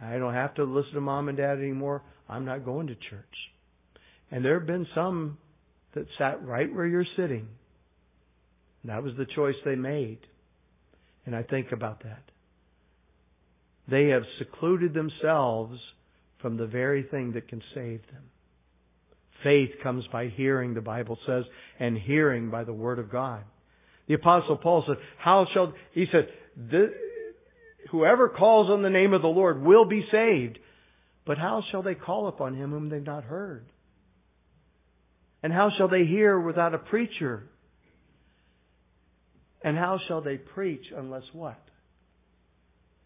I 0.00 0.18
don't 0.18 0.34
have 0.34 0.54
to 0.54 0.64
listen 0.64 0.94
to 0.94 1.00
mom 1.00 1.28
and 1.28 1.36
dad 1.36 1.58
anymore. 1.58 2.02
I'm 2.28 2.44
not 2.44 2.64
going 2.64 2.88
to 2.88 2.94
church. 2.94 3.24
And 4.30 4.44
there 4.44 4.58
have 4.58 4.66
been 4.66 4.86
some 4.94 5.38
that 5.94 6.06
sat 6.18 6.44
right 6.44 6.72
where 6.72 6.86
you're 6.86 7.06
sitting. 7.16 7.48
That 8.84 9.02
was 9.02 9.14
the 9.16 9.26
choice 9.34 9.56
they 9.64 9.74
made. 9.74 10.18
And 11.26 11.34
I 11.34 11.42
think 11.42 11.72
about 11.72 12.04
that. 12.04 12.22
They 13.90 14.08
have 14.08 14.22
secluded 14.38 14.94
themselves 14.94 15.78
from 16.40 16.56
the 16.56 16.66
very 16.66 17.02
thing 17.04 17.32
that 17.32 17.48
can 17.48 17.62
save 17.74 18.00
them. 18.12 18.22
Faith 19.42 19.70
comes 19.82 20.04
by 20.12 20.28
hearing, 20.28 20.74
the 20.74 20.80
Bible 20.80 21.18
says, 21.26 21.44
and 21.78 21.96
hearing 21.96 22.50
by 22.50 22.64
the 22.64 22.72
Word 22.72 22.98
of 22.98 23.10
God. 23.10 23.42
The 24.06 24.14
Apostle 24.14 24.56
Paul 24.56 24.84
said, 24.86 24.96
How 25.18 25.46
shall, 25.52 25.72
he 25.92 26.06
said, 26.10 26.28
whoever 27.90 28.28
calls 28.28 28.70
on 28.70 28.82
the 28.82 28.90
name 28.90 29.12
of 29.12 29.22
the 29.22 29.28
Lord 29.28 29.62
will 29.62 29.84
be 29.84 30.04
saved. 30.10 30.58
But 31.26 31.38
how 31.38 31.62
shall 31.70 31.82
they 31.82 31.94
call 31.94 32.28
upon 32.28 32.54
him 32.54 32.70
whom 32.70 32.88
they've 32.88 33.04
not 33.04 33.24
heard? 33.24 33.66
And 35.42 35.52
how 35.52 35.70
shall 35.76 35.88
they 35.88 36.04
hear 36.04 36.38
without 36.40 36.74
a 36.74 36.78
preacher? 36.78 37.44
And 39.62 39.76
how 39.76 39.98
shall 40.08 40.20
they 40.20 40.36
preach 40.36 40.84
unless 40.96 41.24
what? 41.32 41.60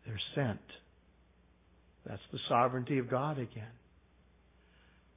They're 0.06 0.20
sent. 0.34 0.60
That's 2.06 2.22
the 2.32 2.38
sovereignty 2.48 2.98
of 2.98 3.10
God 3.10 3.38
again. 3.38 3.64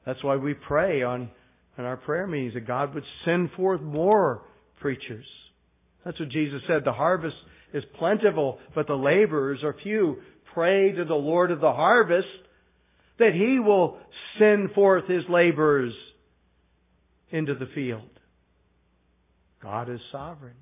That's 0.05 0.24
why 0.24 0.36
we 0.36 0.53
pray 0.53 1.01
on, 1.01 1.30
on 1.78 1.86
our 1.86 1.97
prayer 1.97 2.28
meetings 2.28 2.53
that 2.53 2.68
God 2.68 2.93
would 2.93 3.03
send 3.26 3.51
forth 3.51 3.82
more 3.82 4.43
preachers. 4.80 5.26
That's 6.03 6.20
what 6.20 6.30
Jesus 6.30 6.61
said. 6.68 6.84
The 6.86 6.93
harvest 6.93 7.36
is 7.76 7.84
plentiful, 8.00 8.58
but 8.74 8.88
the 8.88 8.96
laborers 8.96 9.60
are 9.64 9.76
few. 9.84 10.18
Pray 10.54 10.94
to 10.94 11.04
the 11.04 11.14
Lord 11.14 11.52
of 11.52 11.60
the 11.60 11.74
harvest 11.74 12.28
that 13.20 13.34
He 13.34 13.60
will 13.60 13.98
send 14.40 14.72
forth 14.72 15.08
His 15.08 15.24
laborers 15.30 15.94
into 17.30 17.54
the 17.54 17.68
field. 17.76 18.10
God 19.62 19.90
is 19.90 20.00
sovereign. 20.12 20.56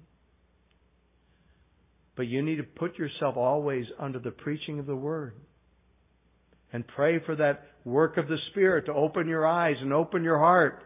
But 2.16 2.24
you 2.24 2.41
need 2.41 2.55
to 2.55 2.64
put 2.64 2.97
yourself 2.97 3.38
always 3.38 3.86
under 3.99 4.18
the 4.18 4.32
preaching 4.32 4.80
of 4.80 4.88
the 4.88 4.95
Word. 4.95 5.36
And 6.72 6.84
pray 6.88 7.20
for 7.24 7.36
that 7.36 7.68
work 7.86 8.18
of 8.18 8.28
the 8.28 8.38
Spirit 8.49 8.88
to 8.88 8.93
open 8.93 9.28
your 9.28 9.45
eyes 9.45 9.76
and 9.80 9.93
open 9.93 10.24
your 10.24 10.39
heart. 10.39 10.82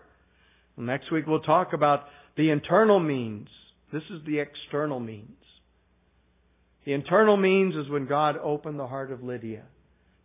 Next 0.76 1.10
week 1.10 1.26
we'll 1.26 1.40
talk 1.40 1.72
about 1.72 2.02
the 2.36 2.50
internal 2.50 3.00
means. 3.00 3.48
This 3.94 4.04
is 4.10 4.26
the 4.26 4.40
external 4.40 5.00
means. 5.00 5.37
The 6.88 6.94
internal 6.94 7.36
means 7.36 7.76
is 7.76 7.90
when 7.90 8.06
God 8.08 8.38
opened 8.42 8.80
the 8.80 8.88
heart 8.88 9.12
of 9.12 9.22
Lydia 9.22 9.64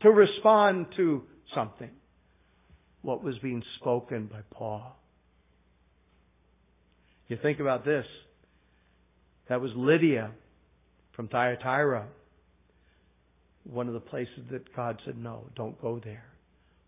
to 0.02 0.10
respond 0.10 0.86
to 0.96 1.24
something. 1.56 1.90
What 3.00 3.24
was 3.24 3.36
being 3.42 3.64
spoken 3.80 4.26
by 4.26 4.42
Paul. 4.52 4.96
You 7.26 7.36
think 7.42 7.58
about 7.58 7.84
this. 7.84 8.04
That 9.48 9.60
was 9.60 9.72
Lydia 9.74 10.30
from 11.16 11.26
Thyatira. 11.26 12.06
One 13.64 13.88
of 13.88 13.94
the 13.94 13.98
places 13.98 14.44
that 14.52 14.72
God 14.76 15.00
said, 15.04 15.18
no, 15.18 15.46
don't 15.56 15.82
go 15.82 16.00
there. 16.04 16.26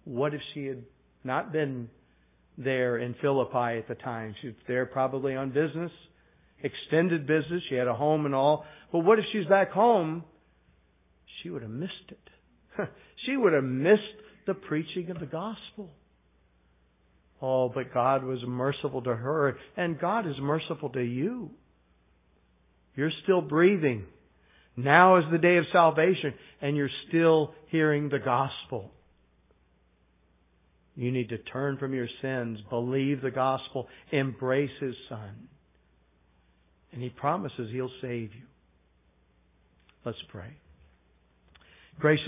What 0.05 0.35
if 0.35 0.41
she 0.55 0.67
had 0.67 0.85
not 1.25 1.53
been 1.53 1.91
there 2.57 2.99
in 2.99 3.17
Philippi 3.21 3.79
at 3.79 3.89
the 3.89 3.97
time? 3.97 4.37
She 4.41 4.47
was 4.47 4.57
there 4.69 4.87
probably 4.87 5.35
on 5.35 5.51
business 5.51 5.91
extended 6.65 7.27
business. 7.27 7.63
She 7.69 7.77
had 7.77 7.87
a 7.87 7.95
home 7.95 8.27
and 8.27 8.35
all. 8.35 8.65
But 8.95 9.01
what 9.01 9.19
if 9.19 9.25
she's 9.33 9.47
back 9.47 9.73
home? 9.73 10.23
She 11.43 11.51
would 11.51 11.63
have 11.63 11.71
missed 11.73 12.11
it. 12.11 12.31
she 13.27 13.37
would 13.37 13.53
have 13.53 13.65
missed 13.65 14.03
the 14.47 14.55
preaching 14.55 15.11
of 15.11 15.19
the 15.19 15.27
gospel. 15.27 15.91
Oh, 17.43 17.69
but 17.75 17.93
God 17.93 18.23
was 18.23 18.39
merciful 18.47 19.03
to 19.03 19.17
her, 19.17 19.57
and 19.77 19.99
God 19.99 20.29
is 20.29 20.37
merciful 20.41 20.91
to 20.91 21.01
you. 21.01 21.51
You're 22.95 23.11
still 23.25 23.41
breathing. 23.41 24.05
Now 24.77 25.19
is 25.19 25.25
the 25.33 25.39
day 25.39 25.57
of 25.57 25.65
salvation, 25.73 26.33
and 26.63 26.77
you're 26.77 26.89
still 27.09 27.53
hearing 27.73 28.11
the 28.11 28.21
gospel. 28.21 28.93
You 30.95 31.11
need 31.11 31.31
to 31.31 31.39
turn 31.39 31.79
from 31.79 31.95
your 31.95 32.09
sins, 32.23 32.61
believe 32.71 33.23
the 33.23 33.33
gospel, 33.33 33.89
embrace 34.13 34.71
His 34.81 34.95
Son. 35.09 35.49
And 36.93 37.03
He 37.03 37.11
promises 37.11 37.71
He'll 37.73 37.91
save 38.01 38.31
you. 38.35 38.47
Let's 40.05 40.19
pray. 40.29 40.57
Gracious 41.99 42.27